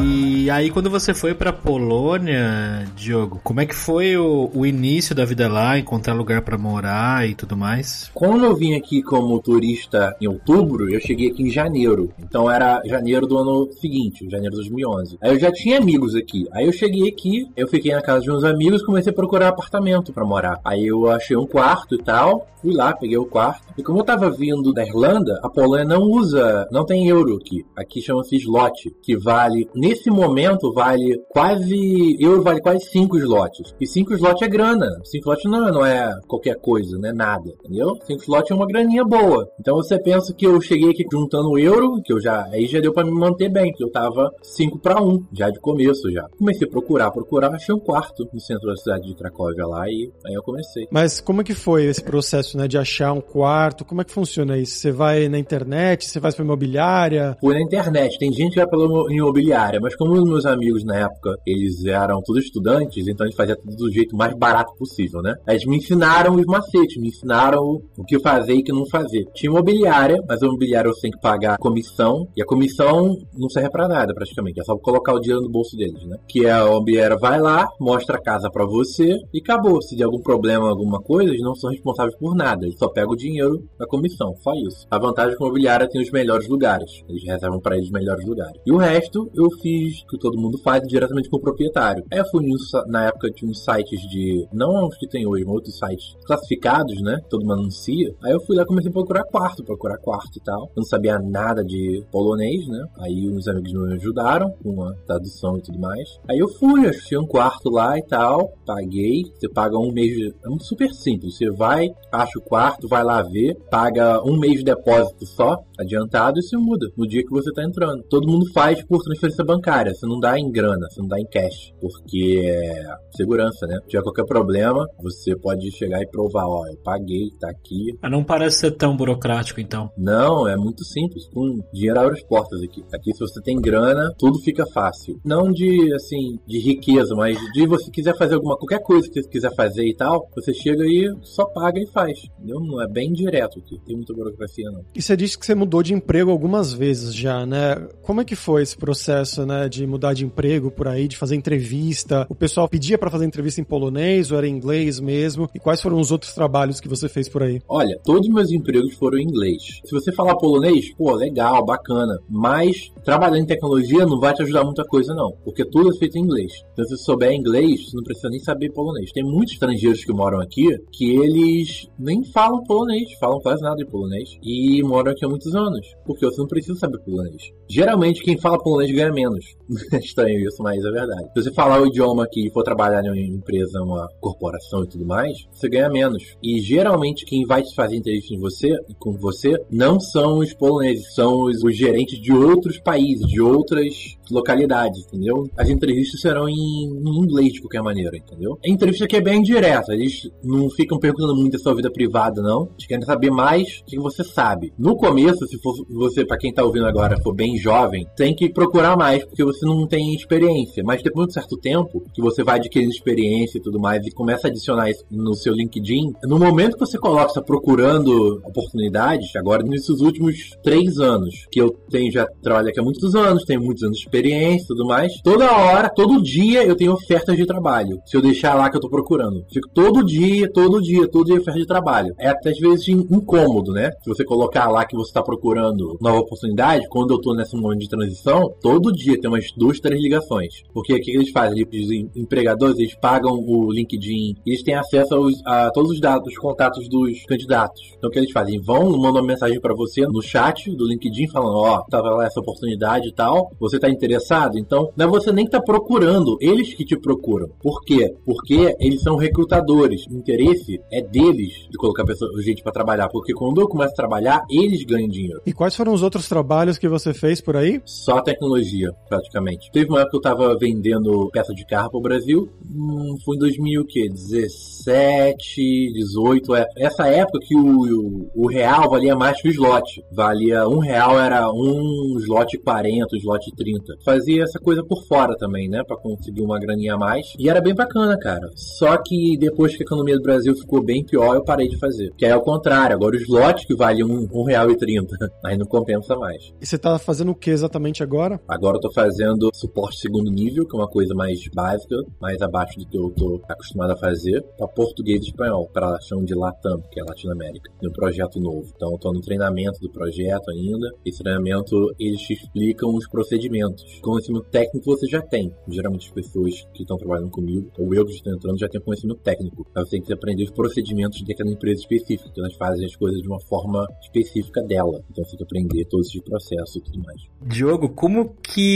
E 0.00 0.48
aí, 0.50 0.70
quando 0.70 0.88
você 0.88 1.12
foi 1.12 1.34
pra 1.34 1.52
Polônia, 1.52 2.86
Diogo, 2.96 3.40
como 3.44 3.60
é 3.60 3.66
que 3.66 3.74
foi 3.74 4.16
o, 4.16 4.50
o 4.54 4.64
início 4.64 5.14
da 5.14 5.24
vida 5.24 5.48
lá, 5.48 5.78
encontrar 5.78 6.14
lugar 6.14 6.40
para 6.42 6.56
morar 6.56 7.28
e 7.28 7.34
tudo 7.34 7.56
mais? 7.56 8.10
Quando 8.14 8.44
eu 8.44 8.56
vim 8.56 8.74
aqui 8.74 9.02
como 9.02 9.38
turista 9.40 10.16
em 10.20 10.26
outubro, 10.26 10.90
eu 10.90 10.98
cheguei 10.98 11.30
aqui 11.30 11.42
em 11.42 11.50
janeiro. 11.50 12.10
Então 12.18 12.50
era 12.50 12.80
janeiro 12.86 13.26
do 13.26 13.36
ano 13.36 13.70
seguinte, 13.72 14.28
janeiro 14.30 14.52
de 14.52 14.62
2011. 14.62 15.18
Aí 15.20 15.32
eu 15.32 15.38
já 15.38 15.52
tinha 15.52 15.78
amigos 15.78 16.14
aqui. 16.14 16.48
Aí 16.52 16.66
eu 16.66 16.72
cheguei 16.72 17.08
aqui, 17.08 17.46
eu 17.54 17.68
fiquei 17.68 17.92
na 17.92 18.00
casa 18.00 18.22
de 18.22 18.30
uns 18.30 18.44
amigos, 18.44 18.82
comecei 18.82 19.12
a 19.12 19.14
procurar 19.14 19.48
apartamento 19.48 20.12
para 20.12 20.24
morar. 20.24 20.58
Aí 20.64 20.86
eu 20.86 21.10
achei 21.10 21.36
um 21.36 21.46
quarto 21.46 21.96
e 21.96 22.02
tal, 22.02 22.46
fui 22.62 22.72
lá, 22.72 22.94
peguei 22.94 23.18
o 23.18 23.26
quarto. 23.26 23.66
E 23.76 23.82
como 23.82 23.98
eu 23.98 24.04
tava 24.04 24.30
vindo 24.30 24.72
da 24.72 24.84
Irlanda, 24.86 25.38
a 25.42 25.48
Polônia 25.48 25.84
não 25.84 26.02
usa, 26.02 26.66
não 26.70 26.86
tem 26.86 27.08
euro 27.08 27.36
aqui. 27.36 27.66
Aqui 27.76 28.00
chama-se 28.00 28.36
slot, 28.36 28.94
que 29.02 29.16
vale 29.16 29.68
nesse 29.82 30.08
momento 30.08 30.72
vale 30.72 31.20
quase. 31.28 32.16
Euro 32.20 32.42
vale 32.42 32.60
quase 32.60 32.86
5 32.86 33.18
slots. 33.18 33.74
E 33.80 33.86
5 33.86 34.14
slots 34.14 34.42
é 34.42 34.48
grana. 34.48 34.86
5 35.04 35.18
slots 35.18 35.50
não, 35.50 35.72
não 35.72 35.84
é 35.84 36.14
qualquer 36.28 36.54
coisa, 36.60 36.96
não 36.98 37.08
é 37.08 37.12
nada. 37.12 37.50
Entendeu? 37.64 37.96
5 38.06 38.22
slots 38.22 38.50
é 38.52 38.54
uma 38.54 38.66
graninha 38.66 39.04
boa. 39.04 39.48
Então 39.58 39.76
você 39.76 40.00
pensa 40.00 40.32
que 40.32 40.46
eu 40.46 40.60
cheguei 40.60 40.90
aqui 40.90 41.04
juntando 41.10 41.58
euro, 41.58 42.00
que 42.04 42.12
eu 42.12 42.20
já. 42.20 42.44
Aí 42.52 42.66
já 42.66 42.80
deu 42.80 42.92
para 42.92 43.04
me 43.04 43.10
manter 43.10 43.48
bem, 43.48 43.72
que 43.72 43.82
eu 43.82 43.90
tava 43.90 44.30
5 44.42 44.78
para 44.78 45.02
1, 45.02 45.26
já 45.32 45.50
de 45.50 45.58
começo 45.58 46.10
já. 46.12 46.28
Comecei 46.38 46.66
a 46.66 46.70
procurar, 46.70 47.10
procurar, 47.10 47.52
achei 47.52 47.74
um 47.74 47.80
quarto 47.80 48.28
no 48.32 48.40
centro 48.40 48.68
da 48.68 48.76
cidade 48.76 49.08
de 49.08 49.14
Cracóvia 49.16 49.66
lá 49.66 49.88
e 49.88 50.12
aí 50.26 50.34
eu 50.34 50.42
comecei. 50.42 50.86
Mas 50.90 51.20
como 51.20 51.40
é 51.40 51.44
que 51.44 51.54
foi 51.54 51.86
esse 51.86 52.02
processo, 52.02 52.56
né, 52.56 52.68
de 52.68 52.78
achar 52.78 53.12
um 53.12 53.20
quarto? 53.20 53.84
Como 53.84 54.00
é 54.00 54.04
que 54.04 54.12
funciona 54.12 54.56
isso? 54.58 54.76
Você 54.76 54.92
vai 54.92 55.28
na 55.28 55.38
internet, 55.38 56.06
você 56.06 56.20
vai 56.20 56.32
pra 56.32 56.44
imobiliária? 56.44 57.36
Fui 57.40 57.54
na 57.54 57.62
internet, 57.62 58.18
tem 58.18 58.32
gente 58.32 58.54
que 58.54 58.60
vai 58.60 58.68
pela 58.68 58.84
imobiliária, 59.12 59.71
mas 59.80 59.94
como 59.96 60.12
os 60.12 60.24
meus 60.24 60.46
amigos 60.46 60.84
na 60.84 60.96
época, 60.96 61.36
eles 61.46 61.84
eram 61.84 62.20
todos 62.22 62.44
estudantes, 62.44 63.06
então 63.06 63.24
a 63.24 63.28
gente 63.28 63.36
fazia 63.36 63.56
tudo 63.56 63.76
do 63.76 63.92
jeito 63.92 64.16
mais 64.16 64.34
barato 64.34 64.72
possível, 64.76 65.22
né? 65.22 65.34
Eles 65.46 65.64
me 65.64 65.76
ensinaram 65.76 66.34
os 66.34 66.46
macetes, 66.46 67.00
me 67.00 67.08
ensinaram 67.08 67.80
o 67.96 68.04
que 68.04 68.18
fazer 68.20 68.54
e 68.54 68.60
o 68.60 68.64
que 68.64 68.72
não 68.72 68.86
fazer. 68.86 69.24
Tinha 69.34 69.50
imobiliária, 69.50 70.18
mas 70.28 70.42
a 70.42 70.46
imobiliária 70.46 70.90
você 70.90 71.02
tem 71.02 71.10
que 71.10 71.20
pagar 71.20 71.58
comissão, 71.58 72.26
e 72.36 72.42
a 72.42 72.46
comissão 72.46 73.16
não 73.36 73.48
serve 73.48 73.70
pra 73.70 73.88
nada 73.88 74.14
praticamente, 74.14 74.60
é 74.60 74.64
só 74.64 74.76
colocar 74.76 75.14
o 75.14 75.20
dinheiro 75.20 75.42
no 75.42 75.50
bolso 75.50 75.76
deles, 75.76 76.04
né? 76.06 76.16
Que 76.28 76.46
é 76.46 76.52
a 76.52 76.66
imobiliária 76.66 77.16
vai 77.16 77.40
lá, 77.40 77.68
mostra 77.80 78.16
a 78.16 78.22
casa 78.22 78.50
pra 78.50 78.64
você 78.64 79.16
e 79.32 79.40
acabou. 79.40 79.80
Se 79.82 79.96
der 79.96 80.04
algum 80.04 80.20
problema, 80.22 80.68
alguma 80.68 81.00
coisa, 81.00 81.30
eles 81.30 81.42
não 81.42 81.54
são 81.54 81.70
responsáveis 81.70 82.16
por 82.16 82.34
nada, 82.34 82.64
eles 82.64 82.78
só 82.78 82.88
pegam 82.88 83.12
o 83.12 83.16
dinheiro 83.16 83.62
da 83.78 83.86
comissão, 83.86 84.34
só 84.42 84.52
isso. 84.54 84.86
A 84.90 84.98
vantagem 84.98 85.32
é 85.32 85.36
que 85.36 85.42
a 85.42 85.46
imobiliária 85.46 85.88
tem 85.88 86.00
os 86.00 86.10
melhores 86.10 86.48
lugares, 86.48 86.90
eles 87.08 87.24
reservam 87.24 87.60
para 87.60 87.76
eles 87.76 87.86
os 87.86 87.92
melhores 87.92 88.26
lugares. 88.26 88.60
E 88.66 88.72
o 88.72 88.76
resto 88.76 89.30
eu 89.34 89.48
que 89.62 90.18
todo 90.18 90.40
mundo 90.40 90.58
faz 90.58 90.82
diretamente 90.86 91.28
com 91.28 91.36
o 91.36 91.40
proprietário. 91.40 92.04
Aí 92.12 92.18
eu 92.18 92.26
fui 92.30 92.44
na 92.86 93.06
época 93.06 93.30
de 93.30 93.46
uns 93.46 93.64
sites 93.64 94.00
de, 94.08 94.46
não 94.52 94.86
os 94.86 94.96
que 94.96 95.08
tem 95.08 95.26
hoje, 95.26 95.44
mas 95.44 95.54
outros 95.54 95.78
sites 95.78 96.16
classificados, 96.26 97.00
né? 97.02 97.18
Todo 97.28 97.42
mundo 97.42 97.60
anuncia. 97.60 98.14
Aí 98.22 98.32
eu 98.32 98.40
fui 98.40 98.56
lá 98.56 98.62
e 98.62 98.66
comecei 98.66 98.90
a 98.90 98.92
procurar 98.92 99.24
quarto, 99.24 99.64
procurar 99.64 99.98
quarto 99.98 100.36
e 100.36 100.42
tal. 100.42 100.62
Eu 100.62 100.72
não 100.76 100.84
sabia 100.84 101.18
nada 101.18 101.64
de 101.64 102.04
polonês, 102.10 102.66
né? 102.68 102.84
Aí 102.98 103.28
uns 103.28 103.46
amigos 103.48 103.72
me 103.72 103.94
ajudaram 103.94 104.50
com 104.62 104.82
a 104.82 104.94
tradução 105.06 105.58
e 105.58 105.62
tudo 105.62 105.78
mais. 105.78 106.08
Aí 106.28 106.38
eu 106.38 106.48
fui, 106.48 106.86
achei 106.86 107.18
um 107.18 107.26
quarto 107.26 107.70
lá 107.70 107.98
e 107.98 108.02
tal, 108.06 108.52
paguei. 108.66 109.22
Você 109.34 109.48
paga 109.48 109.78
um 109.78 109.92
mês, 109.92 110.16
de... 110.16 110.28
é 110.28 110.58
super 110.60 110.90
simples. 110.92 111.36
Você 111.36 111.50
vai, 111.50 111.88
acha 112.12 112.38
o 112.38 112.42
quarto, 112.42 112.88
vai 112.88 113.04
lá 113.04 113.22
ver, 113.22 113.56
paga 113.70 114.22
um 114.24 114.38
mês 114.38 114.58
de 114.58 114.64
depósito 114.64 115.26
só, 115.26 115.56
adiantado 115.78 116.38
e 116.38 116.42
se 116.42 116.56
muda 116.56 116.88
no 116.96 117.06
dia 117.06 117.22
que 117.22 117.30
você 117.30 117.52
tá 117.52 117.62
entrando. 117.62 118.02
Todo 118.08 118.28
mundo 118.28 118.50
faz 118.52 118.82
por 118.84 119.02
transferência 119.02 119.44
bancária, 119.52 119.94
você 119.94 120.06
não 120.06 120.18
dá 120.18 120.38
em 120.38 120.50
grana, 120.50 120.86
você 120.90 121.00
não 121.00 121.08
dá 121.08 121.18
em 121.18 121.26
cash, 121.26 121.72
porque 121.80 122.42
é 122.44 122.84
segurança, 123.16 123.66
né? 123.66 123.78
Se 123.82 123.88
tiver 123.88 124.02
qualquer 124.02 124.24
problema, 124.24 124.86
você 125.00 125.36
pode 125.36 125.70
chegar 125.72 126.00
e 126.00 126.06
provar, 126.06 126.46
ó, 126.46 126.66
eu 126.66 126.76
paguei, 126.82 127.30
tá 127.38 127.50
aqui. 127.50 127.96
Mas 128.00 128.10
não 128.10 128.24
parece 128.24 128.58
ser 128.58 128.70
tão 128.72 128.96
burocrático, 128.96 129.60
então. 129.60 129.90
Não, 129.96 130.48
é 130.48 130.56
muito 130.56 130.84
simples, 130.84 131.28
com 131.28 131.58
dinheiro 131.72 132.00
abre 132.00 132.14
as 132.14 132.24
portas 132.24 132.60
aqui. 132.62 132.82
Aqui 132.92 133.12
se 133.12 133.20
você 133.20 133.40
tem 133.42 133.60
grana, 133.60 134.12
tudo 134.18 134.38
fica 134.40 134.64
fácil. 134.72 135.20
Não 135.24 135.50
de, 135.52 135.92
assim, 135.94 136.38
de 136.46 136.58
riqueza, 136.58 137.14
mas 137.14 137.38
de 137.52 137.66
você 137.66 137.90
quiser 137.90 138.16
fazer 138.16 138.34
alguma, 138.34 138.56
qualquer 138.56 138.82
coisa 138.82 139.08
que 139.08 139.22
você 139.22 139.28
quiser 139.28 139.54
fazer 139.54 139.86
e 139.86 139.94
tal, 139.94 140.28
você 140.34 140.52
chega 140.54 140.84
e 140.84 141.12
só 141.22 141.44
paga 141.46 141.78
e 141.80 141.86
faz, 141.88 142.18
entendeu? 142.36 142.60
Não 142.60 142.82
é 142.82 142.88
bem 142.88 143.12
direto 143.12 143.58
aqui, 143.58 143.78
tem 143.86 143.96
muita 143.96 144.14
burocracia 144.14 144.70
não. 144.70 144.84
E 144.94 145.02
você 145.02 145.16
disse 145.16 145.38
que 145.38 145.44
você 145.44 145.54
mudou 145.54 145.82
de 145.82 145.94
emprego 145.94 146.30
algumas 146.30 146.72
vezes 146.72 147.14
já, 147.14 147.44
né? 147.44 147.76
Como 148.02 148.20
é 148.20 148.24
que 148.24 148.36
foi 148.36 148.62
esse 148.62 148.76
processo, 148.76 149.41
né, 149.46 149.68
de 149.68 149.86
mudar 149.86 150.14
de 150.14 150.24
emprego 150.24 150.70
por 150.70 150.88
aí, 150.88 151.08
de 151.08 151.16
fazer 151.16 151.36
entrevista? 151.36 152.26
O 152.28 152.34
pessoal 152.34 152.68
pedia 152.68 152.98
para 152.98 153.10
fazer 153.10 153.24
entrevista 153.24 153.60
em 153.60 153.64
polonês 153.64 154.30
ou 154.30 154.38
era 154.38 154.46
em 154.46 154.54
inglês 154.54 155.00
mesmo? 155.00 155.48
E 155.54 155.58
quais 155.58 155.80
foram 155.80 155.98
os 155.98 156.10
outros 156.10 156.34
trabalhos 156.34 156.80
que 156.80 156.88
você 156.88 157.08
fez 157.08 157.28
por 157.28 157.42
aí? 157.42 157.60
Olha, 157.68 157.98
todos 158.04 158.28
os 158.28 158.34
meus 158.34 158.50
empregos 158.50 158.94
foram 158.94 159.18
em 159.18 159.24
inglês. 159.24 159.80
Se 159.84 159.90
você 159.92 160.12
falar 160.12 160.36
polonês, 160.36 160.92
pô, 160.94 161.12
legal, 161.12 161.64
bacana. 161.64 162.18
Mas 162.28 162.92
trabalhar 163.04 163.38
em 163.38 163.46
tecnologia 163.46 164.06
não 164.06 164.20
vai 164.20 164.34
te 164.34 164.42
ajudar 164.42 164.64
muita 164.64 164.84
coisa, 164.84 165.14
não. 165.14 165.32
Porque 165.44 165.64
tudo 165.64 165.90
é 165.90 165.98
feito 165.98 166.16
em 166.18 166.22
inglês. 166.22 166.52
Então, 166.72 166.84
se 166.84 166.96
você 166.96 167.04
souber 167.04 167.32
inglês, 167.32 167.90
você 167.90 167.96
não 167.96 168.04
precisa 168.04 168.28
nem 168.28 168.40
saber 168.40 168.70
polonês. 168.72 169.12
Tem 169.12 169.22
muitos 169.22 169.54
estrangeiros 169.54 170.04
que 170.04 170.12
moram 170.12 170.40
aqui 170.40 170.76
que 170.90 171.16
eles 171.16 171.88
nem 171.98 172.22
falam 172.24 172.62
polonês, 172.64 173.12
falam 173.18 173.40
quase 173.40 173.62
nada 173.62 173.76
de 173.76 173.86
polonês. 173.86 174.38
E 174.42 174.82
moram 174.82 175.12
aqui 175.12 175.24
há 175.24 175.28
muitos 175.28 175.54
anos. 175.54 175.86
Porque 176.04 176.24
você 176.24 176.40
não 176.40 176.48
precisa 176.48 176.78
saber 176.78 176.98
polonês. 176.98 177.50
Geralmente, 177.68 178.22
quem 178.22 178.38
fala 178.38 178.58
polonês 178.58 178.90
ganha 178.90 179.12
menos 179.12 179.31
estranho 180.00 180.40
isso, 180.46 180.62
mas 180.62 180.84
é 180.84 180.90
verdade. 180.90 181.28
Se 181.34 181.42
você 181.42 181.52
falar 181.52 181.80
o 181.80 181.86
idioma 181.86 182.24
aqui 182.24 182.46
e 182.46 182.50
for 182.50 182.62
trabalhar 182.62 183.04
em 183.04 183.08
uma 183.08 183.36
empresa, 183.36 183.82
uma 183.82 184.08
corporação 184.20 184.84
e 184.84 184.88
tudo 184.88 185.06
mais, 185.06 185.46
você 185.52 185.68
ganha 185.68 185.88
menos. 185.88 186.36
E 186.42 186.60
geralmente 186.60 187.24
quem 187.24 187.44
vai 187.44 187.62
te 187.62 187.74
fazer 187.74 187.96
entrevista 187.96 188.34
em 188.34 188.38
você, 188.38 188.68
com 188.98 189.12
você 189.12 189.56
não 189.70 190.00
são 190.00 190.38
os 190.38 190.52
poloneses, 190.54 191.14
são 191.14 191.42
os, 191.44 191.62
os 191.62 191.76
gerentes 191.76 192.20
de 192.20 192.32
outros 192.32 192.78
países, 192.78 193.26
de 193.26 193.40
outras 193.40 194.16
localidades, 194.30 195.04
entendeu? 195.06 195.48
As 195.56 195.68
entrevistas 195.68 196.20
serão 196.20 196.48
em, 196.48 196.54
em, 196.54 197.18
inglês 197.22 197.52
de 197.52 197.60
qualquer 197.60 197.82
maneira, 197.82 198.16
entendeu? 198.16 198.58
A 198.64 198.68
entrevista 198.68 199.04
aqui 199.04 199.16
é 199.16 199.20
bem 199.20 199.42
direta, 199.42 199.92
eles 199.92 200.30
não 200.42 200.70
ficam 200.70 200.98
perguntando 200.98 201.36
muito 201.36 201.52
da 201.52 201.58
sua 201.58 201.74
vida 201.74 201.90
privada, 201.90 202.40
não. 202.40 202.68
Eles 202.72 202.86
querem 202.86 203.04
saber 203.04 203.30
mais 203.30 203.80
do 203.80 203.84
que 203.86 203.98
você 203.98 204.24
sabe. 204.24 204.72
No 204.78 204.96
começo, 204.96 205.46
se 205.46 205.58
for 205.60 205.74
você, 205.90 206.24
para 206.24 206.38
quem 206.38 206.52
tá 206.52 206.64
ouvindo 206.64 206.86
agora, 206.86 207.20
for 207.22 207.34
bem 207.34 207.56
jovem, 207.58 208.06
tem 208.16 208.34
que 208.34 208.48
procurar 208.48 208.96
mais, 208.96 209.11
porque 209.20 209.44
você 209.44 209.64
não 209.64 209.86
tem 209.86 210.14
experiência. 210.14 210.82
Mas 210.84 211.02
depois 211.02 211.26
de 211.26 211.32
um 211.32 211.34
certo 211.34 211.56
tempo, 211.56 212.02
que 212.14 212.20
você 212.20 212.42
vai 212.42 212.56
adquirindo 212.56 212.90
experiência 212.90 213.58
e 213.58 213.60
tudo 213.60 213.80
mais, 213.80 214.06
e 214.06 214.10
começa 214.10 214.48
a 214.48 214.50
adicionar 214.50 214.90
isso 214.90 215.04
no 215.10 215.34
seu 215.34 215.54
LinkedIn, 215.54 216.12
no 216.24 216.38
momento 216.38 216.74
que 216.74 216.80
você 216.80 216.98
coloca, 216.98 217.26
está 217.26 217.42
procurando 217.42 218.40
oportunidades, 218.44 219.34
agora 219.36 219.62
nesses 219.62 220.00
últimos 220.00 220.50
três 220.62 220.98
anos, 220.98 221.46
que 221.50 221.60
eu 221.60 221.70
tenho 221.90 222.10
já 222.10 222.26
trabalho 222.42 222.68
aqui 222.68 222.80
há 222.80 222.82
muitos 222.82 223.14
anos, 223.14 223.44
tenho 223.44 223.60
muitos 223.60 223.82
anos 223.82 223.98
de 223.98 224.04
experiência 224.04 224.64
e 224.64 224.66
tudo 224.66 224.86
mais, 224.86 225.12
toda 225.22 225.50
hora, 225.50 225.88
todo 225.88 226.22
dia 226.22 226.64
eu 226.64 226.76
tenho 226.76 226.92
ofertas 226.92 227.36
de 227.36 227.46
trabalho. 227.46 227.98
Se 228.06 228.16
eu 228.16 228.22
deixar 228.22 228.54
lá 228.54 228.70
que 228.70 228.76
eu 228.76 228.80
tô 228.80 228.88
procurando. 228.88 229.44
Fico 229.52 229.68
todo 229.74 230.04
dia, 230.04 230.50
todo 230.52 230.80
dia, 230.80 231.08
todo 231.08 231.26
dia 231.26 231.40
oferta 231.40 231.60
de 231.60 231.66
trabalho. 231.66 232.14
É 232.18 232.28
até 232.28 232.50
às 232.50 232.58
vezes 232.58 232.88
incômodo, 232.88 233.72
né? 233.72 233.90
Se 234.02 234.08
você 234.08 234.24
colocar 234.24 234.68
lá 234.68 234.84
que 234.84 234.96
você 234.96 235.10
está 235.10 235.22
procurando 235.22 235.96
nova 236.00 236.20
oportunidade, 236.20 236.88
quando 236.88 237.14
eu 237.14 237.20
tô 237.20 237.34
nesse 237.34 237.56
momento 237.56 237.80
de 237.80 237.88
transição, 237.88 238.52
todo 238.60 238.92
dia 238.92 239.01
tem 239.04 239.30
umas 239.30 239.46
duas, 239.56 239.80
três 239.80 240.00
ligações. 240.00 240.62
Porque 240.72 240.94
o 240.94 241.00
que 241.00 241.10
eles 241.10 241.30
fazem? 241.30 241.62
Os 241.62 241.90
empregadores, 242.16 242.78
eles 242.78 242.94
pagam 242.94 243.32
o 243.32 243.72
LinkedIn, 243.72 244.36
eles 244.46 244.62
têm 244.62 244.74
acesso 244.74 245.14
aos, 245.14 245.34
a 245.46 245.70
todos 245.70 245.92
os 245.92 246.00
dados, 246.00 246.28
os 246.28 246.38
contatos 246.38 246.88
dos 246.88 247.24
candidatos. 247.24 247.80
Então 247.96 248.08
o 248.08 248.12
que 248.12 248.18
eles 248.18 248.32
fazem? 248.32 248.60
Vão, 248.60 248.90
mandam 248.90 249.22
uma 249.22 249.22
mensagem 249.22 249.60
para 249.60 249.74
você 249.74 250.06
no 250.06 250.22
chat 250.22 250.70
do 250.74 250.86
LinkedIn 250.86 251.28
falando, 251.28 251.56
ó, 251.56 251.78
oh, 251.78 251.90
tava 251.90 252.10
lá 252.10 252.26
essa 252.26 252.40
oportunidade 252.40 253.08
e 253.08 253.12
tal, 253.12 253.50
você 253.58 253.78
tá 253.78 253.88
interessado? 253.88 254.58
Então, 254.58 254.90
não 254.96 255.06
é 255.06 255.08
você 255.08 255.32
nem 255.32 255.44
que 255.44 255.50
tá 255.50 255.60
procurando, 255.60 256.36
eles 256.40 256.74
que 256.74 256.84
te 256.84 256.96
procuram. 256.96 257.48
Por 257.60 257.82
quê? 257.84 258.14
Porque 258.24 258.74
eles 258.80 259.02
são 259.02 259.16
recrutadores. 259.16 260.06
O 260.06 260.16
interesse 260.16 260.80
é 260.90 261.02
deles 261.02 261.66
de 261.70 261.76
colocar 261.76 262.04
pessoa, 262.04 262.30
gente 262.42 262.62
para 262.62 262.72
trabalhar, 262.72 263.08
porque 263.08 263.32
quando 263.32 263.60
eu 263.60 263.68
começo 263.68 263.92
a 263.92 263.96
trabalhar, 263.96 264.42
eles 264.50 264.84
ganham 264.84 265.08
dinheiro. 265.08 265.40
E 265.46 265.52
quais 265.52 265.74
foram 265.74 265.92
os 265.92 266.02
outros 266.02 266.28
trabalhos 266.28 266.78
que 266.78 266.88
você 266.88 267.12
fez 267.12 267.40
por 267.40 267.56
aí? 267.56 267.80
Só 267.84 268.20
tecnologia, 268.20 268.91
praticamente. 269.08 269.70
Teve 269.72 269.90
uma 269.90 270.00
época 270.00 270.12
que 270.12 270.16
eu 270.16 270.22
tava 270.22 270.56
vendendo 270.58 271.30
peça 271.32 271.54
de 271.54 271.64
carro 271.66 271.90
pro 271.90 272.00
Brasil, 272.00 272.48
hum, 272.64 273.16
foi 273.24 273.36
em 273.36 273.38
2017, 273.38 275.92
18, 275.92 276.56
é. 276.56 276.66
Essa 276.76 277.06
época 277.08 277.38
que 277.42 277.56
o, 277.56 277.62
o, 277.62 278.30
o, 278.34 278.48
real 278.48 278.90
valia 278.90 279.16
mais 279.16 279.40
que 279.40 279.48
o 279.48 279.50
slot. 279.50 280.04
Valia, 280.12 280.68
um 280.68 280.78
real 280.78 281.18
era 281.18 281.50
um 281.50 282.18
slot 282.20 282.58
40, 282.58 283.16
slot 283.16 283.50
30. 283.56 283.94
Fazia 284.04 284.42
essa 284.42 284.58
coisa 284.58 284.84
por 284.84 285.06
fora 285.06 285.34
também, 285.36 285.68
né, 285.68 285.82
pra 285.84 285.96
conseguir 285.96 286.42
uma 286.42 286.58
graninha 286.58 286.94
a 286.94 286.98
mais. 286.98 287.26
E 287.38 287.48
era 287.48 287.60
bem 287.60 287.74
bacana, 287.74 288.18
cara. 288.18 288.48
Só 288.54 288.96
que 288.96 289.36
depois 289.38 289.76
que 289.76 289.82
a 289.82 289.86
economia 289.86 290.16
do 290.16 290.22
Brasil 290.22 290.54
ficou 290.54 290.82
bem 290.82 291.04
pior, 291.04 291.34
eu 291.34 291.44
parei 291.44 291.68
de 291.68 291.78
fazer. 291.78 292.10
Que 292.16 292.26
é 292.26 292.36
o 292.36 292.40
contrário, 292.40 292.96
agora 292.96 293.16
o 293.16 293.20
slot 293.20 293.66
que 293.66 293.74
vale 293.74 294.04
um, 294.04 294.28
um 294.32 294.44
real 294.44 294.70
e 294.70 294.76
trinta. 294.76 295.16
Aí 295.44 295.56
não 295.56 295.66
compensa 295.66 296.16
mais. 296.16 296.52
E 296.60 296.66
você 296.66 296.78
tá 296.78 296.98
fazendo 296.98 297.32
o 297.32 297.34
que 297.34 297.50
exatamente 297.50 298.02
agora? 298.02 298.40
Agora 298.48 298.78
tô 298.82 298.92
fazendo 298.92 299.48
suporte 299.54 300.00
segundo 300.00 300.28
nível, 300.28 300.66
que 300.66 300.76
é 300.76 300.78
uma 300.78 300.88
coisa 300.88 301.14
mais 301.14 301.38
básica, 301.54 301.94
mais 302.20 302.42
abaixo 302.42 302.80
do 302.80 302.86
que 302.86 302.98
eu 302.98 303.10
tô 303.10 303.40
acostumado 303.48 303.92
a 303.92 303.96
fazer, 303.96 304.42
para 304.58 304.66
português 304.66 305.22
e 305.22 305.28
espanhol, 305.28 305.68
para 305.72 306.00
chão 306.00 306.24
de 306.24 306.34
Latam, 306.34 306.82
que 306.90 307.00
é 307.00 307.04
Latinoamérica, 307.04 307.70
no 307.80 307.92
projeto 307.92 308.40
novo. 308.40 308.68
Então 308.74 308.98
tô 308.98 309.12
no 309.12 309.20
treinamento 309.20 309.78
do 309.80 309.90
projeto 309.90 310.50
ainda. 310.50 310.90
Esse 311.06 311.22
treinamento 311.22 311.94
eles 311.98 312.20
te 312.22 312.32
explicam 312.32 312.92
os 312.92 313.08
procedimentos. 313.08 313.84
Conhecimento 314.02 314.46
técnico 314.50 314.84
você 314.84 315.06
já 315.06 315.22
tem. 315.22 315.54
Geralmente 315.68 316.08
as 316.08 316.12
pessoas 316.12 316.66
que 316.74 316.82
estão 316.82 316.96
trabalhando 316.96 317.30
comigo, 317.30 317.70
ou 317.78 317.94
eu 317.94 318.04
que 318.04 318.12
estou 318.12 318.34
entrando, 318.34 318.58
já 318.58 318.68
tem 318.68 318.80
conhecimento 318.80 319.20
técnico. 319.20 319.64
Mas 319.72 319.84
você 319.84 319.96
tem 319.96 320.02
que 320.02 320.12
aprender 320.12 320.42
os 320.42 320.50
procedimentos 320.50 321.22
daquela 321.22 321.50
empresa 321.50 321.80
específica, 321.82 322.30
que 322.34 322.40
elas 322.40 322.56
fazem 322.56 322.84
as 322.84 322.96
coisas 322.96 323.22
de 323.22 323.28
uma 323.28 323.40
forma 323.42 323.86
específica 324.02 324.60
dela. 324.64 325.00
Então 325.08 325.24
você 325.24 325.36
tem 325.36 325.38
que 325.38 325.44
aprender 325.44 325.84
todos 325.84 326.08
esses 326.08 326.22
processos 326.22 326.76
e 326.76 326.80
tudo 326.80 327.00
mais. 327.00 327.22
Diogo, 327.46 327.88
como 327.90 328.34
que 328.42 328.71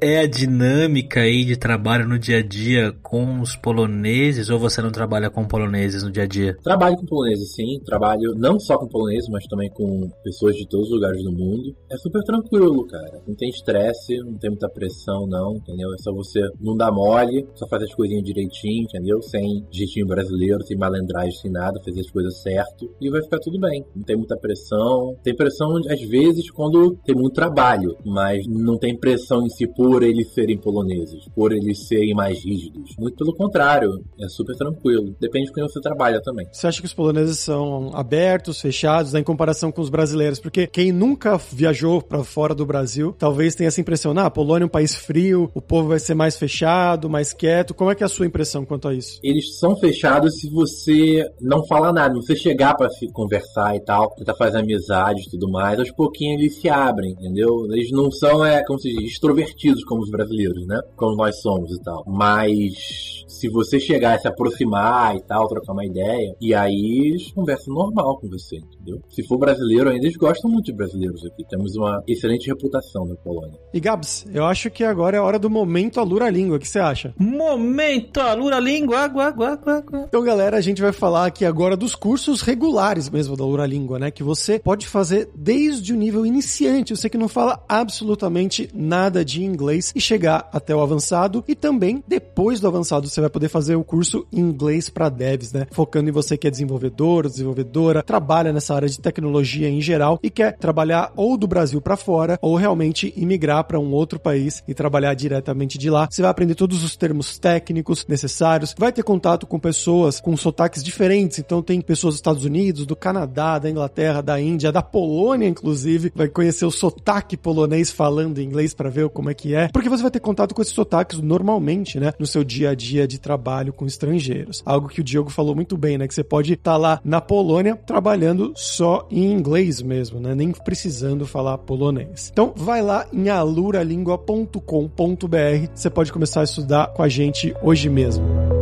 é 0.00 0.20
a 0.20 0.26
dinâmica 0.26 1.20
aí 1.20 1.44
de 1.44 1.56
trabalho 1.56 2.06
no 2.06 2.18
dia 2.18 2.38
a 2.38 2.42
dia 2.42 2.92
com 3.02 3.40
os 3.40 3.56
poloneses 3.56 4.50
ou 4.50 4.58
você 4.58 4.82
não 4.82 4.90
trabalha 4.90 5.30
com 5.30 5.46
poloneses 5.46 6.02
no 6.02 6.10
dia 6.10 6.24
a 6.24 6.26
dia? 6.26 6.56
Trabalho 6.62 6.96
com 6.96 7.06
poloneses, 7.06 7.54
sim. 7.54 7.80
Trabalho 7.84 8.34
não 8.36 8.60
só 8.60 8.76
com 8.76 8.86
poloneses, 8.86 9.28
mas 9.30 9.46
também 9.46 9.70
com 9.70 10.10
pessoas 10.22 10.56
de 10.56 10.68
todos 10.68 10.88
os 10.88 10.94
lugares 10.94 11.22
do 11.22 11.32
mundo. 11.32 11.74
É 11.90 11.96
super 11.96 12.22
tranquilo, 12.22 12.86
cara. 12.86 13.22
Não 13.26 13.34
tem 13.34 13.48
estresse, 13.48 14.18
não 14.18 14.36
tem 14.38 14.50
muita 14.50 14.68
pressão, 14.68 15.26
não, 15.26 15.56
entendeu? 15.56 15.88
É 15.94 15.98
só 15.98 16.12
você 16.12 16.40
não 16.60 16.76
dar 16.76 16.92
mole, 16.92 17.46
só 17.54 17.66
fazer 17.66 17.84
as 17.84 17.94
coisinhas 17.94 18.24
direitinho, 18.24 18.84
entendeu? 18.84 19.22
Sem 19.22 19.64
jeitinho 19.70 20.06
brasileiro, 20.06 20.62
sem 20.64 20.76
malandragem, 20.76 21.32
sem 21.32 21.50
nada, 21.50 21.80
fazer 21.82 22.00
as 22.00 22.10
coisas 22.10 22.42
certo 22.42 22.90
e 23.00 23.10
vai 23.10 23.22
ficar 23.22 23.38
tudo 23.38 23.58
bem. 23.58 23.84
Não 23.96 24.02
tem 24.02 24.16
muita 24.16 24.36
pressão. 24.36 25.16
Tem 25.22 25.34
pressão, 25.34 25.76
às 25.88 26.00
vezes, 26.02 26.50
quando 26.50 26.96
tem 27.04 27.14
muito 27.14 27.34
trabalho, 27.34 27.96
mas 28.04 28.46
não 28.46 28.76
tem 28.78 28.98
pressão 28.98 29.33
em 29.42 29.48
si 29.48 29.66
por 29.66 30.02
eles 30.02 30.32
serem 30.32 30.58
poloneses, 30.58 31.24
por 31.34 31.52
eles 31.52 31.86
serem 31.86 32.14
mais 32.14 32.44
rígidos. 32.44 32.94
Muito 32.98 33.16
pelo 33.16 33.34
contrário, 33.34 33.90
é 34.20 34.28
super 34.28 34.56
tranquilo. 34.56 35.14
Depende 35.20 35.46
de 35.46 35.52
quem 35.52 35.62
você 35.62 35.80
trabalha 35.80 36.20
também. 36.22 36.46
Você 36.52 36.66
acha 36.66 36.80
que 36.80 36.86
os 36.86 36.94
poloneses 36.94 37.38
são 37.38 37.90
abertos, 37.94 38.60
fechados, 38.60 39.12
né, 39.12 39.20
em 39.20 39.24
comparação 39.24 39.72
com 39.72 39.80
os 39.80 39.90
brasileiros? 39.90 40.38
Porque 40.38 40.66
quem 40.66 40.92
nunca 40.92 41.36
viajou 41.36 42.02
para 42.02 42.22
fora 42.24 42.54
do 42.54 42.66
Brasil, 42.66 43.14
talvez 43.18 43.54
tenha 43.54 43.68
essa 43.68 43.80
impressão, 43.80 44.12
ah, 44.16 44.26
a 44.26 44.30
Polônia 44.30 44.64
é 44.64 44.66
um 44.66 44.70
país 44.70 44.94
frio, 44.94 45.50
o 45.54 45.60
povo 45.60 45.88
vai 45.88 45.98
ser 45.98 46.14
mais 46.14 46.36
fechado, 46.36 47.08
mais 47.08 47.32
quieto. 47.32 47.74
Como 47.74 47.90
é 47.90 47.94
que 47.94 48.02
é 48.02 48.06
a 48.06 48.08
sua 48.08 48.26
impressão 48.26 48.64
quanto 48.64 48.88
a 48.88 48.94
isso? 48.94 49.18
Eles 49.22 49.58
são 49.58 49.76
fechados 49.76 50.38
se 50.40 50.50
você 50.50 51.26
não 51.40 51.66
fala 51.66 51.92
nada, 51.92 52.14
você 52.14 52.36
chegar 52.36 52.74
para 52.74 52.90
se 52.90 53.06
conversar 53.12 53.76
e 53.76 53.80
tal, 53.80 54.14
tentar 54.14 54.34
fazer 54.34 54.58
amizade 54.58 55.22
e 55.22 55.30
tudo 55.30 55.50
mais, 55.50 55.78
aos 55.78 55.90
pouquinhos 55.90 56.40
eles 56.40 56.60
se 56.60 56.68
abrem, 56.68 57.12
entendeu? 57.12 57.66
Eles 57.70 57.90
não 57.90 58.10
são, 58.10 58.44
é, 58.44 58.64
como 58.64 58.78
se 58.78 58.92
diz, 58.92 59.18
extrovertidos 59.24 59.82
como 59.84 60.02
os 60.02 60.10
brasileiros, 60.10 60.66
né? 60.66 60.78
Como 60.96 61.16
nós 61.16 61.40
somos 61.40 61.70
e 61.72 61.82
tal. 61.82 62.04
Mas 62.06 63.24
se 63.26 63.48
você 63.48 63.80
chegar 63.80 64.14
a 64.14 64.18
se 64.18 64.28
aproximar 64.28 65.16
e 65.16 65.22
tal, 65.22 65.48
trocar 65.48 65.72
uma 65.72 65.84
ideia, 65.84 66.34
e 66.40 66.54
aí 66.54 67.08
eles 67.08 67.32
conversam 67.32 67.74
normal 67.74 68.18
com 68.18 68.28
você, 68.28 68.56
entendeu? 68.56 69.00
Se 69.08 69.26
for 69.26 69.38
brasileiro 69.38 69.90
ainda, 69.90 70.04
eles 70.04 70.16
gostam 70.16 70.50
muito 70.50 70.66
de 70.66 70.72
brasileiros 70.72 71.24
aqui. 71.24 71.44
Temos 71.48 71.74
uma 71.76 72.02
excelente 72.06 72.48
reputação 72.48 73.06
na 73.06 73.16
Polônia. 73.16 73.58
E 73.72 73.80
Gabs, 73.80 74.26
eu 74.32 74.44
acho 74.44 74.70
que 74.70 74.84
agora 74.84 75.16
é 75.16 75.20
a 75.20 75.22
hora 75.22 75.38
do 75.38 75.50
momento 75.50 76.00
Alura 76.00 76.30
Língua. 76.30 76.56
O 76.56 76.60
que 76.60 76.68
você 76.68 76.78
acha? 76.78 77.14
Momento 77.18 78.20
Alura 78.20 78.60
Língua, 78.60 78.98
água, 79.00 79.26
água, 79.26 79.48
água, 79.50 79.76
água. 79.78 80.04
Então, 80.08 80.22
galera, 80.22 80.56
a 80.56 80.60
gente 80.60 80.82
vai 80.82 80.92
falar 80.92 81.26
aqui 81.26 81.44
agora 81.44 81.76
dos 81.76 81.94
cursos 81.94 82.40
regulares 82.40 83.08
mesmo 83.08 83.36
da 83.36 83.44
Alura 83.44 83.66
Língua, 83.66 83.98
né? 83.98 84.10
Que 84.10 84.22
você 84.22 84.58
pode 84.58 84.86
fazer 84.86 85.30
desde 85.34 85.92
o 85.92 85.96
nível 85.96 86.24
iniciante, 86.24 86.94
você 86.94 87.08
que 87.08 87.18
não 87.18 87.28
fala 87.28 87.62
absolutamente 87.68 88.68
nada 88.74 89.13
de 89.22 89.44
inglês 89.44 89.92
e 89.94 90.00
chegar 90.00 90.48
até 90.50 90.74
o 90.74 90.80
avançado 90.80 91.44
e 91.46 91.54
também 91.54 92.02
depois 92.08 92.60
do 92.60 92.66
avançado 92.66 93.06
você 93.06 93.20
vai 93.20 93.28
poder 93.28 93.48
fazer 93.48 93.76
o 93.76 93.84
curso 93.84 94.26
inglês 94.32 94.88
para 94.88 95.10
devs, 95.10 95.52
né? 95.52 95.66
Focando 95.70 96.08
em 96.08 96.12
você 96.12 96.38
que 96.38 96.46
é 96.46 96.50
desenvolvedor, 96.50 97.28
desenvolvedora, 97.28 98.02
trabalha 98.02 98.52
nessa 98.52 98.74
área 98.74 98.88
de 98.88 98.98
tecnologia 98.98 99.68
em 99.68 99.80
geral 99.80 100.18
e 100.22 100.30
quer 100.30 100.56
trabalhar 100.56 101.12
ou 101.16 101.36
do 101.36 101.46
Brasil 101.46 101.80
para 101.80 101.96
fora 101.96 102.38
ou 102.40 102.56
realmente 102.56 103.12
imigrar 103.16 103.64
para 103.64 103.78
um 103.78 103.92
outro 103.92 104.18
país 104.18 104.62
e 104.66 104.72
trabalhar 104.72 105.12
diretamente 105.14 105.76
de 105.76 105.90
lá. 105.90 106.08
Você 106.10 106.22
vai 106.22 106.30
aprender 106.30 106.54
todos 106.54 106.82
os 106.82 106.96
termos 106.96 107.38
técnicos 107.38 108.06
necessários, 108.08 108.74
vai 108.78 108.92
ter 108.92 109.02
contato 109.02 109.46
com 109.46 109.58
pessoas 109.58 110.20
com 110.20 110.36
sotaques 110.36 110.82
diferentes, 110.82 111.38
então 111.38 111.62
tem 111.62 111.80
pessoas 111.80 112.14
dos 112.14 112.18
Estados 112.18 112.44
Unidos, 112.44 112.86
do 112.86 112.96
Canadá, 112.96 113.58
da 113.58 113.70
Inglaterra, 113.70 114.22
da 114.22 114.40
Índia, 114.40 114.72
da 114.72 114.82
Polônia 114.82 115.44
inclusive, 115.48 116.12
vai 116.14 116.28
conhecer 116.28 116.64
o 116.64 116.70
sotaque 116.70 117.36
polonês 117.36 117.90
falando 117.90 118.40
inglês 118.40 118.74
para 118.74 118.90
ver 118.94 119.08
como 119.08 119.28
é 119.28 119.34
que 119.34 119.54
é, 119.54 119.68
porque 119.68 119.88
você 119.88 120.02
vai 120.02 120.10
ter 120.10 120.20
contato 120.20 120.54
com 120.54 120.62
esses 120.62 120.72
sotaques 120.72 121.20
normalmente, 121.20 121.98
né, 121.98 122.12
no 122.18 122.26
seu 122.26 122.44
dia 122.44 122.70
a 122.70 122.74
dia 122.74 123.06
de 123.06 123.18
trabalho 123.18 123.72
com 123.72 123.86
estrangeiros. 123.86 124.62
Algo 124.64 124.88
que 124.88 125.00
o 125.00 125.04
Diogo 125.04 125.30
falou 125.30 125.54
muito 125.54 125.76
bem, 125.76 125.98
né? 125.98 126.06
Que 126.06 126.14
você 126.14 126.24
pode 126.24 126.52
estar 126.52 126.72
tá 126.72 126.76
lá 126.76 127.00
na 127.04 127.20
Polônia 127.20 127.76
trabalhando 127.76 128.52
só 128.54 129.06
em 129.10 129.32
inglês 129.32 129.82
mesmo, 129.82 130.20
né? 130.20 130.34
Nem 130.34 130.52
precisando 130.52 131.26
falar 131.26 131.58
polonês. 131.58 132.30
Então 132.32 132.52
vai 132.54 132.82
lá 132.82 133.06
em 133.12 133.28
aluralingua.com.br, 133.28 135.68
você 135.74 135.90
pode 135.90 136.12
começar 136.12 136.42
a 136.42 136.44
estudar 136.44 136.92
com 136.92 137.02
a 137.02 137.08
gente 137.08 137.54
hoje 137.62 137.88
mesmo. 137.88 138.53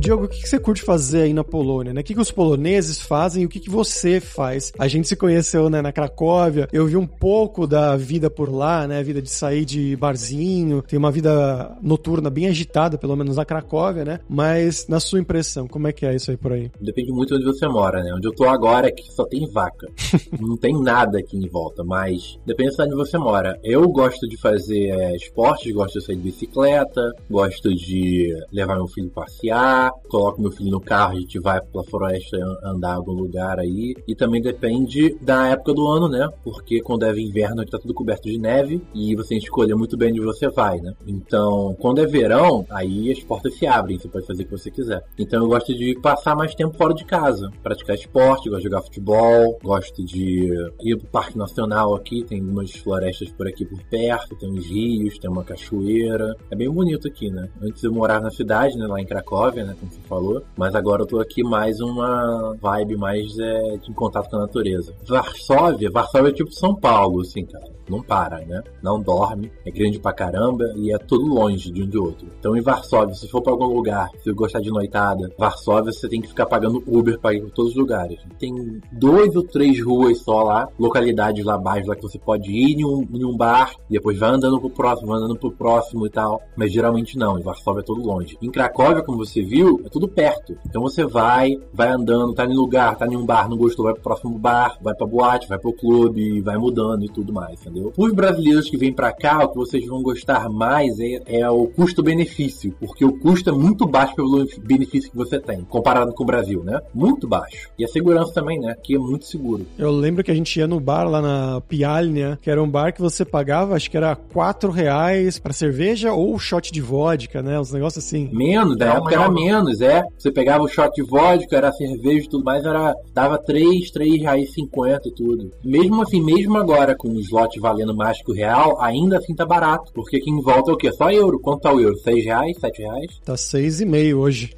Diogo, 0.00 0.24
o 0.24 0.28
que 0.28 0.46
você 0.46 0.58
curte 0.58 0.82
fazer 0.82 1.22
aí 1.22 1.32
na 1.32 1.42
Polônia, 1.42 1.94
né? 1.94 2.00
O 2.00 2.04
que 2.04 2.18
os 2.18 2.30
poloneses 2.30 3.00
fazem 3.00 3.42
e 3.42 3.46
o 3.46 3.48
que 3.48 3.70
você 3.70 4.20
faz? 4.20 4.72
A 4.78 4.86
gente 4.86 5.08
se 5.08 5.16
conheceu, 5.16 5.70
né, 5.70 5.80
na 5.80 5.92
Cracóvia, 5.92 6.68
eu 6.72 6.86
vi 6.86 6.96
um 6.96 7.06
pouco 7.06 7.66
da 7.66 7.96
vida 7.96 8.28
por 8.28 8.52
lá, 8.52 8.86
né? 8.86 8.98
A 8.98 9.02
vida 9.02 9.22
de 9.22 9.30
sair 9.30 9.64
de 9.64 9.96
barzinho, 9.96 10.82
tem 10.82 10.98
uma 10.98 11.10
vida 11.10 11.76
noturna 11.80 12.28
bem 12.28 12.48
agitada, 12.48 12.98
pelo 12.98 13.16
menos 13.16 13.36
na 13.36 13.44
Cracóvia, 13.44 14.04
né? 14.04 14.20
Mas, 14.28 14.86
na 14.88 15.00
sua 15.00 15.20
impressão, 15.20 15.66
como 15.66 15.88
é 15.88 15.92
que 15.92 16.04
é 16.04 16.14
isso 16.14 16.30
aí 16.30 16.36
por 16.36 16.52
aí? 16.52 16.70
Depende 16.80 17.10
muito 17.10 17.34
onde 17.34 17.44
você 17.44 17.66
mora, 17.66 18.02
né? 18.02 18.12
Onde 18.14 18.28
eu 18.28 18.34
tô 18.34 18.44
agora 18.44 18.88
é 18.88 18.92
que 18.92 19.10
só 19.10 19.24
tem 19.24 19.50
vaca. 19.50 19.88
Não 20.38 20.56
tem 20.56 20.78
nada 20.82 21.18
aqui 21.18 21.36
em 21.36 21.48
volta, 21.48 21.82
mas 21.82 22.38
depende 22.44 22.76
de 22.76 22.82
onde 22.82 22.94
você 22.94 23.16
mora. 23.16 23.58
Eu 23.64 23.88
gosto 23.88 24.28
de 24.28 24.36
fazer 24.36 24.90
é, 24.90 25.16
esportes, 25.16 25.72
gosto 25.72 25.98
de 25.98 26.04
sair 26.04 26.16
de 26.16 26.22
bicicleta, 26.22 27.00
gosto 27.30 27.74
de 27.74 28.34
levar 28.52 28.76
meu 28.76 28.88
filho 28.88 29.10
passear, 29.10 29.93
coloco 30.08 30.40
meu 30.40 30.50
filho 30.50 30.70
no 30.70 30.80
carro, 30.80 31.16
a 31.16 31.20
gente 31.20 31.38
vai 31.38 31.60
pela 31.60 31.84
floresta 31.84 32.36
andar 32.62 32.94
algum 32.94 33.12
lugar 33.12 33.58
aí. 33.58 33.94
E 34.06 34.14
também 34.14 34.40
depende 34.40 35.16
da 35.20 35.48
época 35.48 35.72
do 35.72 35.86
ano, 35.86 36.08
né? 36.08 36.28
Porque 36.42 36.80
quando 36.80 37.04
é 37.04 37.18
inverno 37.18 37.62
aqui 37.62 37.70
tá 37.70 37.78
tudo 37.78 37.94
coberto 37.94 38.28
de 38.28 38.38
neve 38.38 38.82
e 38.94 39.14
você 39.14 39.36
escolhe 39.36 39.74
muito 39.74 39.96
bem 39.96 40.10
onde 40.10 40.20
você 40.20 40.48
vai, 40.48 40.78
né? 40.80 40.92
Então, 41.06 41.76
quando 41.80 42.00
é 42.00 42.06
verão, 42.06 42.66
aí 42.70 43.10
as 43.10 43.20
portas 43.20 43.54
se 43.54 43.66
abrem, 43.66 43.98
você 43.98 44.08
pode 44.08 44.26
fazer 44.26 44.42
o 44.42 44.46
que 44.46 44.52
você 44.52 44.70
quiser. 44.70 45.02
Então 45.18 45.42
eu 45.42 45.48
gosto 45.48 45.74
de 45.74 45.98
passar 46.00 46.36
mais 46.36 46.54
tempo 46.54 46.76
fora 46.76 46.94
de 46.94 47.04
casa, 47.04 47.50
praticar 47.62 47.96
esporte, 47.96 48.48
gosto 48.48 48.62
de 48.62 48.68
jogar 48.68 48.82
futebol, 48.82 49.58
gosto 49.62 50.04
de 50.04 50.48
ir 50.82 50.96
pro 50.96 51.08
Parque 51.08 51.38
Nacional 51.38 51.94
aqui, 51.94 52.24
tem 52.24 52.40
umas 52.40 52.72
florestas 52.72 53.30
por 53.30 53.46
aqui 53.46 53.64
por 53.64 53.82
perto, 53.84 54.36
tem 54.36 54.50
uns 54.50 54.66
rios, 54.66 55.18
tem 55.18 55.30
uma 55.30 55.44
cachoeira. 55.44 56.34
É 56.50 56.56
bem 56.56 56.70
bonito 56.70 57.08
aqui, 57.08 57.30
né? 57.30 57.48
Antes 57.60 57.82
eu 57.82 57.92
morava 57.92 58.24
na 58.24 58.30
cidade, 58.30 58.76
né, 58.76 58.86
lá 58.86 59.00
em 59.00 59.06
Cracóvia, 59.06 59.64
né, 59.64 59.73
como 59.74 59.90
você 59.90 60.00
falou, 60.08 60.42
mas 60.56 60.74
agora 60.74 61.02
eu 61.02 61.06
tô 61.06 61.20
aqui 61.20 61.42
mais 61.42 61.80
uma 61.80 62.56
vibe 62.60 62.96
mais 62.96 63.38
é, 63.38 63.76
de 63.78 63.92
contato 63.92 64.30
com 64.30 64.36
a 64.36 64.40
natureza. 64.40 64.94
Varsóvia, 65.06 65.90
Varsóvia 65.90 66.30
é 66.30 66.32
tipo 66.32 66.52
São 66.52 66.74
Paulo, 66.74 67.20
assim, 67.20 67.44
cara 67.44 67.74
não 67.88 68.02
para, 68.02 68.38
né? 68.44 68.62
Não 68.82 69.00
dorme, 69.00 69.50
é 69.64 69.70
grande 69.70 69.98
pra 69.98 70.12
caramba 70.12 70.64
e 70.76 70.92
é 70.92 70.98
tudo 70.98 71.26
longe 71.26 71.70
de 71.70 71.82
um 71.82 71.88
de 71.88 71.98
outro. 71.98 72.28
Então 72.38 72.56
em 72.56 72.60
Varsóvia, 72.60 73.14
se 73.14 73.28
for 73.28 73.42
pra 73.42 73.52
algum 73.52 73.66
lugar, 73.66 74.10
se 74.22 74.32
gostar 74.32 74.60
de 74.60 74.70
noitada, 74.70 75.30
Varsóvia 75.38 75.92
você 75.92 76.08
tem 76.08 76.20
que 76.20 76.28
ficar 76.28 76.46
pagando 76.46 76.82
Uber 76.86 77.18
pra 77.18 77.34
ir 77.34 77.40
pra 77.40 77.50
todos 77.50 77.72
os 77.72 77.76
lugares. 77.76 78.18
Tem 78.38 78.80
dois 78.92 79.34
ou 79.34 79.42
três 79.42 79.82
ruas 79.84 80.18
só 80.20 80.42
lá, 80.42 80.68
localidades 80.78 81.44
lá 81.44 81.54
abaixo 81.54 81.88
lá 81.88 81.96
que 81.96 82.02
você 82.02 82.18
pode 82.18 82.50
ir 82.50 82.78
em 82.78 82.84
um, 82.84 83.06
em 83.12 83.24
um 83.24 83.36
bar 83.36 83.74
e 83.88 83.94
depois 83.94 84.18
vai 84.18 84.30
andando 84.30 84.60
pro 84.60 84.70
próximo, 84.70 85.08
vai 85.08 85.18
andando 85.18 85.38
pro 85.38 85.52
próximo 85.52 86.06
e 86.06 86.10
tal. 86.10 86.40
Mas 86.56 86.72
geralmente 86.72 87.18
não, 87.18 87.38
em 87.38 87.42
Varsóvia 87.42 87.80
é 87.80 87.84
tudo 87.84 88.02
longe. 88.02 88.36
Em 88.40 88.50
Cracóvia, 88.50 89.02
como 89.02 89.18
você 89.18 89.42
viu, 89.42 89.80
é 89.84 89.88
tudo 89.88 90.08
perto. 90.08 90.56
Então 90.66 90.82
você 90.82 91.04
vai, 91.04 91.50
vai 91.72 91.88
andando, 91.88 92.34
tá 92.34 92.44
em 92.44 92.54
lugar, 92.54 92.96
tá 92.96 93.06
em 93.06 93.16
um 93.16 93.24
bar, 93.24 93.48
não 93.48 93.56
gostou, 93.56 93.84
vai 93.84 93.94
pro 93.94 94.02
próximo 94.02 94.38
bar, 94.38 94.78
vai 94.80 94.94
pra 94.94 95.06
boate, 95.06 95.48
vai 95.48 95.58
pro 95.58 95.72
clube, 95.72 96.40
vai 96.40 96.56
mudando 96.56 97.04
e 97.04 97.08
tudo 97.08 97.32
mais 97.32 97.60
entendeu? 97.74 97.92
Os 97.96 98.12
brasileiros 98.12 98.70
que 98.70 98.76
vêm 98.76 98.92
para 98.92 99.12
cá, 99.12 99.44
o 99.44 99.48
que 99.48 99.56
vocês 99.56 99.86
vão 99.86 100.02
gostar 100.02 100.48
mais 100.48 100.98
é, 101.00 101.20
é 101.26 101.50
o 101.50 101.66
custo-benefício, 101.66 102.74
porque 102.78 103.04
o 103.04 103.18
custo 103.18 103.50
é 103.50 103.52
muito 103.52 103.86
baixo 103.86 104.14
pelo 104.14 104.46
benefício 104.60 105.10
que 105.10 105.16
você 105.16 105.40
tem, 105.40 105.62
comparado 105.62 106.12
com 106.14 106.22
o 106.22 106.26
Brasil, 106.26 106.62
né? 106.62 106.80
Muito 106.94 107.26
baixo. 107.26 107.68
E 107.78 107.84
a 107.84 107.88
segurança 107.88 108.32
também, 108.32 108.60
né? 108.60 108.74
Que 108.82 108.94
é 108.94 108.98
muito 108.98 109.26
seguro. 109.26 109.66
Eu 109.76 109.90
lembro 109.90 110.22
que 110.22 110.30
a 110.30 110.34
gente 110.34 110.56
ia 110.58 110.66
no 110.66 110.78
bar 110.78 111.04
lá 111.04 111.20
na 111.20 111.60
Pialnia, 111.62 112.38
que 112.40 112.50
era 112.50 112.62
um 112.62 112.68
bar 112.68 112.92
que 112.92 113.00
você 113.00 113.24
pagava, 113.24 113.74
acho 113.74 113.90
que 113.90 113.96
era 113.96 114.14
4 114.14 114.70
reais 114.70 115.38
pra 115.38 115.52
cerveja 115.52 116.12
ou 116.12 116.38
shot 116.38 116.72
de 116.72 116.80
vodka, 116.80 117.42
né? 117.42 117.58
Uns 117.58 117.72
negócios 117.72 118.04
assim. 118.04 118.30
Menos, 118.32 118.76
na 118.76 118.94
época 118.94 119.14
era 119.14 119.30
menos, 119.30 119.80
é. 119.80 120.04
Você 120.18 120.30
pegava 120.30 120.62
o 120.62 120.68
shot 120.68 120.94
de 120.94 121.02
vodka, 121.02 121.56
era 121.56 121.72
cerveja 121.72 122.26
e 122.26 122.28
tudo 122.28 122.44
mais, 122.44 122.64
era, 122.64 122.94
dava 123.12 123.38
3, 123.38 123.90
3 123.90 124.20
reais 124.20 124.52
50 124.52 125.08
e 125.08 125.12
tudo. 125.12 125.50
Mesmo 125.64 126.02
assim, 126.02 126.22
mesmo 126.22 126.56
agora 126.56 126.94
com 126.94 127.08
o 127.08 127.20
slot 127.20 127.58
valendo 127.64 127.96
mais 127.96 128.22
que 128.22 128.30
o 128.30 128.34
real, 128.34 128.78
ainda 128.82 129.16
assim 129.16 129.34
tá 129.34 129.46
barato. 129.46 129.90
Porque 129.94 130.18
aqui 130.18 130.30
em 130.30 130.42
volta 130.42 130.70
é 130.70 130.74
o 130.74 130.76
quê? 130.76 130.92
Só 130.92 131.10
euro. 131.10 131.40
Quanto 131.40 131.62
tá 131.62 131.72
o 131.72 131.80
euro? 131.80 131.96
6 131.96 132.24
reais? 132.24 132.58
7 132.60 132.82
reais? 132.82 133.20
Tá 133.24 133.34
6,5 133.34 134.14
hoje. 134.16 134.54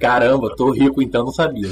Caramba, 0.00 0.54
tô 0.56 0.70
rico 0.70 1.02
então, 1.02 1.24
não 1.24 1.32
sabia. 1.32 1.70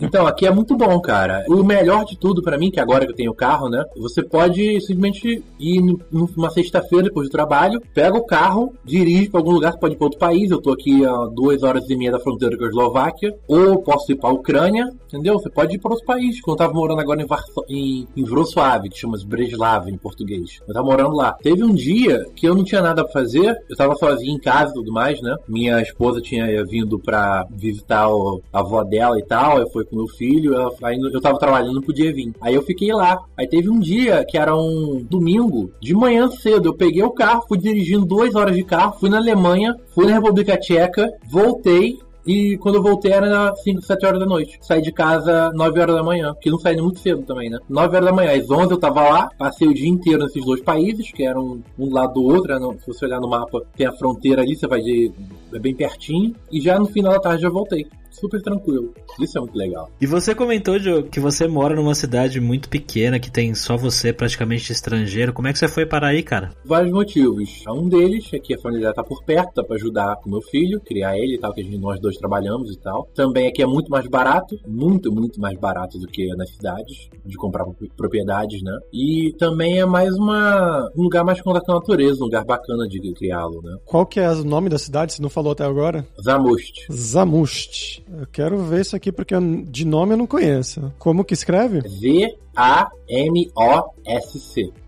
Então, 0.00 0.26
aqui 0.26 0.46
é 0.46 0.50
muito 0.50 0.76
bom, 0.76 1.00
cara. 1.00 1.44
O 1.48 1.64
melhor 1.64 2.04
de 2.04 2.16
tudo 2.16 2.42
para 2.42 2.58
mim, 2.58 2.70
que 2.70 2.80
agora 2.80 3.04
que 3.04 3.12
eu 3.12 3.16
tenho 3.16 3.34
carro, 3.34 3.68
né? 3.68 3.84
Você 3.96 4.22
pode 4.22 4.80
simplesmente 4.80 5.42
ir 5.58 5.82
numa 6.10 6.50
sexta-feira 6.50 7.04
depois 7.04 7.28
do 7.28 7.32
trabalho, 7.32 7.80
pega 7.92 8.16
o 8.16 8.24
carro, 8.24 8.72
dirige 8.84 9.28
para 9.28 9.40
algum 9.40 9.52
lugar, 9.52 9.76
pode 9.78 9.94
ir 9.94 9.96
para 9.96 10.06
outro 10.06 10.18
país. 10.18 10.50
Eu 10.50 10.60
tô 10.60 10.72
aqui 10.72 11.04
a 11.04 11.12
duas 11.26 11.62
horas 11.62 11.88
e 11.88 11.96
meia 11.96 12.12
da 12.12 12.20
fronteira 12.20 12.56
com 12.56 12.64
a 12.64 12.68
Eslováquia, 12.68 13.34
ou 13.48 13.82
posso 13.82 14.12
ir 14.12 14.16
para 14.16 14.30
a 14.30 14.32
Ucrânia, 14.32 14.88
entendeu? 15.06 15.34
Você 15.34 15.50
pode 15.50 15.74
ir 15.74 15.78
para 15.78 15.90
outros 15.90 16.06
países. 16.06 16.40
Quando 16.40 16.60
eu 16.60 16.66
tava 16.66 16.74
morando 16.74 17.00
agora 17.00 17.20
em, 17.20 17.26
Varso... 17.26 17.64
em, 17.68 18.06
em 18.16 18.24
Wrocław, 18.24 18.82
que 18.82 18.98
chama 18.98 19.18
Breslav 19.26 19.88
em 19.88 19.98
português. 19.98 20.60
Eu 20.66 20.74
tava 20.74 20.86
morando 20.86 21.16
lá. 21.16 21.32
Teve 21.42 21.64
um 21.64 21.74
dia 21.74 22.24
que 22.34 22.46
eu 22.46 22.54
não 22.54 22.64
tinha 22.64 22.82
nada 22.82 23.02
para 23.02 23.12
fazer, 23.12 23.56
eu 23.68 23.76
tava 23.76 23.94
sozinho 23.96 24.34
em 24.34 24.40
casa 24.40 24.70
e 24.70 24.74
tudo 24.74 24.92
mais, 24.92 25.20
né? 25.20 25.34
Minha 25.48 25.80
esposa 25.80 26.20
tinha 26.20 26.46
vindo 26.64 26.95
para 26.98 27.46
visitar 27.50 28.08
o, 28.08 28.40
a 28.52 28.60
avó 28.60 28.82
dela 28.82 29.18
e 29.18 29.24
tal, 29.24 29.58
eu 29.58 29.70
fui 29.70 29.84
com 29.84 29.96
meu 29.96 30.08
filho, 30.08 30.54
eu, 30.54 30.74
aí 30.82 30.98
eu 30.98 31.20
tava 31.20 31.38
trabalhando, 31.38 31.74
não 31.74 31.82
podia 31.82 32.12
vir. 32.12 32.32
Aí 32.40 32.54
eu 32.54 32.62
fiquei 32.62 32.92
lá. 32.92 33.18
Aí 33.36 33.46
teve 33.46 33.70
um 33.70 33.78
dia 33.78 34.24
que 34.28 34.38
era 34.38 34.54
um 34.56 35.04
domingo, 35.08 35.70
de 35.80 35.94
manhã 35.94 36.28
cedo, 36.28 36.68
eu 36.68 36.74
peguei 36.74 37.02
o 37.02 37.10
carro, 37.10 37.44
fui 37.48 37.58
dirigindo 37.58 38.04
duas 38.04 38.34
horas 38.34 38.54
de 38.56 38.64
carro, 38.64 38.96
fui 38.98 39.08
na 39.08 39.18
Alemanha, 39.18 39.74
fui 39.94 40.06
na 40.06 40.14
República 40.14 40.56
Tcheca, 40.56 41.10
voltei, 41.30 41.98
e 42.26 42.56
quando 42.58 42.76
eu 42.76 42.82
voltei 42.82 43.12
era 43.12 43.54
5, 43.54 43.82
7 43.82 44.06
horas 44.06 44.20
da 44.20 44.26
noite. 44.26 44.58
Saí 44.60 44.82
de 44.82 44.92
casa 44.92 45.52
9 45.54 45.80
horas 45.80 45.96
da 45.96 46.02
manhã, 46.02 46.34
que 46.40 46.50
não 46.50 46.58
saí 46.58 46.76
muito 46.76 46.98
cedo 46.98 47.22
também, 47.22 47.48
né? 47.48 47.58
9 47.68 47.96
horas 47.96 48.08
da 48.08 48.14
manhã. 48.14 48.36
Às 48.36 48.50
11 48.50 48.72
eu 48.72 48.78
tava 48.78 49.02
lá, 49.02 49.28
passei 49.38 49.68
o 49.68 49.74
dia 49.74 49.88
inteiro 49.88 50.24
nesses 50.24 50.44
dois 50.44 50.60
países, 50.60 51.12
que 51.12 51.24
eram 51.24 51.62
um 51.78 51.92
lado 51.92 52.14
do 52.14 52.24
outro. 52.24 52.58
Né? 52.58 52.76
Se 52.80 52.86
você 52.88 53.04
olhar 53.06 53.20
no 53.20 53.28
mapa, 53.28 53.62
tem 53.76 53.86
a 53.86 53.92
fronteira 53.92 54.42
ali, 54.42 54.56
você 54.56 54.66
vai 54.66 54.80
ver 54.80 55.12
é 55.52 55.58
bem 55.58 55.74
pertinho. 55.74 56.34
E 56.50 56.60
já 56.60 56.78
no 56.78 56.86
final 56.86 57.12
da 57.12 57.20
tarde 57.20 57.42
já 57.42 57.48
voltei 57.48 57.86
super 58.18 58.40
tranquilo. 58.42 58.92
Isso 59.20 59.38
é 59.38 59.40
muito 59.40 59.56
legal. 59.56 59.90
E 60.00 60.06
você 60.06 60.34
comentou, 60.34 60.78
Diogo, 60.78 61.08
que 61.08 61.20
você 61.20 61.46
mora 61.46 61.74
numa 61.74 61.94
cidade 61.94 62.40
muito 62.40 62.68
pequena, 62.68 63.18
que 63.18 63.30
tem 63.30 63.54
só 63.54 63.76
você 63.76 64.12
praticamente 64.12 64.72
estrangeiro. 64.72 65.32
Como 65.32 65.48
é 65.48 65.52
que 65.52 65.58
você 65.58 65.68
foi 65.68 65.86
para 65.86 66.08
aí, 66.08 66.22
cara? 66.22 66.50
Vários 66.64 66.92
motivos. 66.92 67.62
Um 67.68 67.88
deles 67.88 68.28
é 68.32 68.38
que 68.38 68.54
a 68.54 68.58
família 68.58 68.92
tá 68.92 69.02
por 69.02 69.22
perto, 69.24 69.56
dá 69.56 69.64
pra 69.64 69.76
ajudar 69.76 70.16
o 70.24 70.30
meu 70.30 70.42
filho, 70.42 70.80
criar 70.80 71.16
ele 71.16 71.34
e 71.34 71.38
tal, 71.38 71.52
que 71.52 71.60
a 71.60 71.64
gente, 71.64 71.78
nós 71.78 72.00
dois 72.00 72.16
trabalhamos 72.16 72.72
e 72.72 72.78
tal. 72.78 73.08
Também 73.14 73.48
aqui 73.48 73.62
é 73.62 73.66
muito 73.66 73.90
mais 73.90 74.06
barato, 74.06 74.56
muito, 74.66 75.12
muito 75.12 75.40
mais 75.40 75.58
barato 75.58 75.98
do 75.98 76.06
que 76.06 76.26
nas 76.36 76.50
cidades, 76.50 77.08
de 77.24 77.36
comprar 77.36 77.64
propriedades, 77.96 78.62
né? 78.62 78.76
E 78.92 79.34
também 79.38 79.80
é 79.80 79.86
mais 79.86 80.14
uma, 80.14 80.90
um 80.96 81.02
lugar 81.02 81.24
mais 81.24 81.40
contato 81.40 81.64
com 81.64 81.72
a 81.72 81.76
natureza, 81.76 82.20
um 82.20 82.26
lugar 82.26 82.44
bacana 82.44 82.86
de 82.88 83.00
criá-lo, 83.14 83.60
né? 83.62 83.76
Qual 83.84 84.06
que 84.06 84.20
é 84.20 84.30
o 84.30 84.44
nome 84.44 84.68
da 84.68 84.78
cidade? 84.78 85.12
Você 85.12 85.22
não 85.22 85.30
falou 85.30 85.52
até 85.52 85.64
agora? 85.64 86.06
Zamust. 86.22 86.86
Zamust. 86.90 88.02
Eu 88.08 88.26
quero 88.30 88.58
ver 88.64 88.82
isso 88.82 88.94
aqui 88.94 89.10
porque 89.10 89.34
de 89.64 89.84
nome 89.84 90.14
eu 90.14 90.18
não 90.18 90.26
conheço. 90.26 90.92
Como 90.98 91.24
que 91.24 91.34
escreve? 91.34 91.80
V-A-M-O-S-C. 91.80 92.32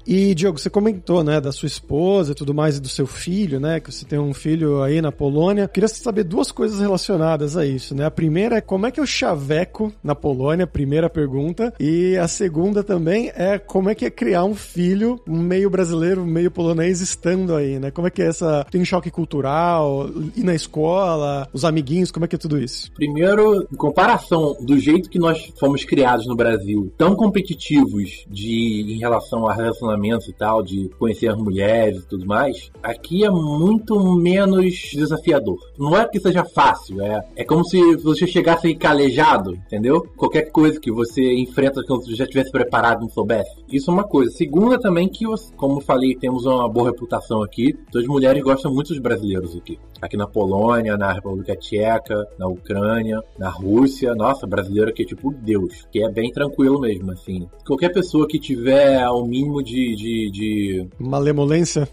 E, 0.08 0.34
Diogo, 0.34 0.58
você 0.58 0.70
comentou, 0.70 1.22
né, 1.22 1.38
da 1.38 1.52
sua 1.52 1.66
esposa 1.66 2.32
e 2.32 2.34
tudo 2.34 2.54
mais, 2.54 2.78
e 2.78 2.80
do 2.80 2.88
seu 2.88 3.06
filho, 3.06 3.60
né, 3.60 3.78
que 3.78 3.92
você 3.92 4.06
tem 4.06 4.18
um 4.18 4.32
filho 4.32 4.82
aí 4.82 5.02
na 5.02 5.12
Polônia. 5.12 5.68
Queria 5.68 5.86
saber 5.86 6.24
duas 6.24 6.50
coisas 6.50 6.80
relacionadas 6.80 7.58
a 7.58 7.66
isso, 7.66 7.94
né? 7.94 8.06
A 8.06 8.10
primeira 8.10 8.56
é 8.56 8.60
como 8.62 8.86
é 8.86 8.90
que 8.90 8.98
eu 8.98 9.04
chaveco 9.04 9.92
na 10.02 10.14
Polônia, 10.14 10.66
primeira 10.66 11.10
pergunta. 11.10 11.74
E 11.78 12.16
a 12.16 12.26
segunda 12.26 12.82
também 12.82 13.30
é 13.34 13.58
como 13.58 13.90
é 13.90 13.94
que 13.94 14.06
é 14.06 14.10
criar 14.10 14.44
um 14.44 14.54
filho 14.54 15.20
meio 15.26 15.68
brasileiro, 15.68 16.24
meio 16.24 16.50
polonês, 16.50 17.02
estando 17.02 17.54
aí, 17.54 17.78
né? 17.78 17.90
Como 17.90 18.06
é 18.06 18.10
que 18.10 18.22
é 18.22 18.28
essa... 18.28 18.64
Tem 18.70 18.82
choque 18.86 19.10
cultural, 19.10 20.08
ir 20.34 20.42
na 20.42 20.54
escola, 20.54 21.46
os 21.52 21.66
amiguinhos, 21.66 22.10
como 22.10 22.24
é 22.24 22.28
que 22.28 22.36
é 22.36 22.38
tudo 22.38 22.58
isso? 22.58 22.90
Primeiro, 22.94 23.68
em 23.70 23.76
comparação 23.76 24.56
do 24.62 24.78
jeito 24.78 25.10
que 25.10 25.18
nós 25.18 25.52
fomos 25.60 25.84
criados 25.84 26.26
no 26.26 26.34
Brasil, 26.34 26.90
tão 26.96 27.14
competitivos 27.14 28.24
de, 28.26 28.86
em 28.88 28.98
relação 28.98 29.46
a 29.46 29.52
relacionamento 29.52 29.97
e 30.06 30.32
tal, 30.32 30.62
de 30.62 30.88
conhecer 30.98 31.28
as 31.28 31.36
mulheres 31.36 32.02
e 32.02 32.06
tudo 32.06 32.26
mais, 32.26 32.70
aqui 32.82 33.24
é 33.24 33.30
muito 33.30 33.98
menos 34.16 34.90
desafiador. 34.92 35.58
Não 35.78 35.96
é 35.96 36.06
que 36.06 36.20
seja 36.20 36.44
fácil, 36.44 37.00
é, 37.02 37.20
é 37.36 37.44
como 37.44 37.64
se 37.64 37.96
você 37.96 38.26
chegasse 38.26 38.74
calejado, 38.74 39.54
entendeu? 39.54 40.06
Qualquer 40.16 40.50
coisa 40.50 40.80
que 40.80 40.90
você 40.90 41.34
enfrenta 41.34 41.82
que 41.82 41.88
você 41.88 42.14
já 42.14 42.26
tivesse 42.26 42.50
preparado 42.50 43.00
não 43.00 43.08
soubesse. 43.08 43.50
Isso 43.70 43.90
é 43.90 43.94
uma 43.94 44.04
coisa. 44.04 44.30
Segunda 44.32 44.78
também 44.78 45.08
que, 45.08 45.24
como 45.56 45.80
falei, 45.80 46.14
temos 46.14 46.46
uma 46.46 46.68
boa 46.68 46.90
reputação 46.90 47.42
aqui. 47.42 47.76
Então 47.88 48.00
as 48.00 48.06
mulheres 48.06 48.42
gostam 48.42 48.72
muito 48.72 48.88
dos 48.88 48.98
brasileiros 48.98 49.56
aqui. 49.56 49.78
Aqui 50.00 50.16
na 50.16 50.26
Polônia, 50.26 50.96
na 50.96 51.12
República 51.12 51.56
Tcheca, 51.56 52.26
na 52.38 52.46
Ucrânia, 52.46 53.20
na 53.38 53.48
Rússia. 53.48 54.14
Nossa, 54.14 54.46
brasileiro 54.46 54.90
aqui 54.90 55.02
é 55.02 55.06
tipo 55.06 55.32
Deus. 55.32 55.86
Que 55.90 56.04
é 56.04 56.10
bem 56.10 56.30
tranquilo 56.30 56.80
mesmo, 56.80 57.10
assim. 57.12 57.48
Qualquer 57.66 57.92
pessoa 57.92 58.26
que 58.26 58.38
tiver 58.38 59.08
o 59.08 59.24
mínimo 59.24 59.62
de 59.62 59.94
de. 59.96 60.30
de, 60.30 60.88
Malemolência? 60.98 61.88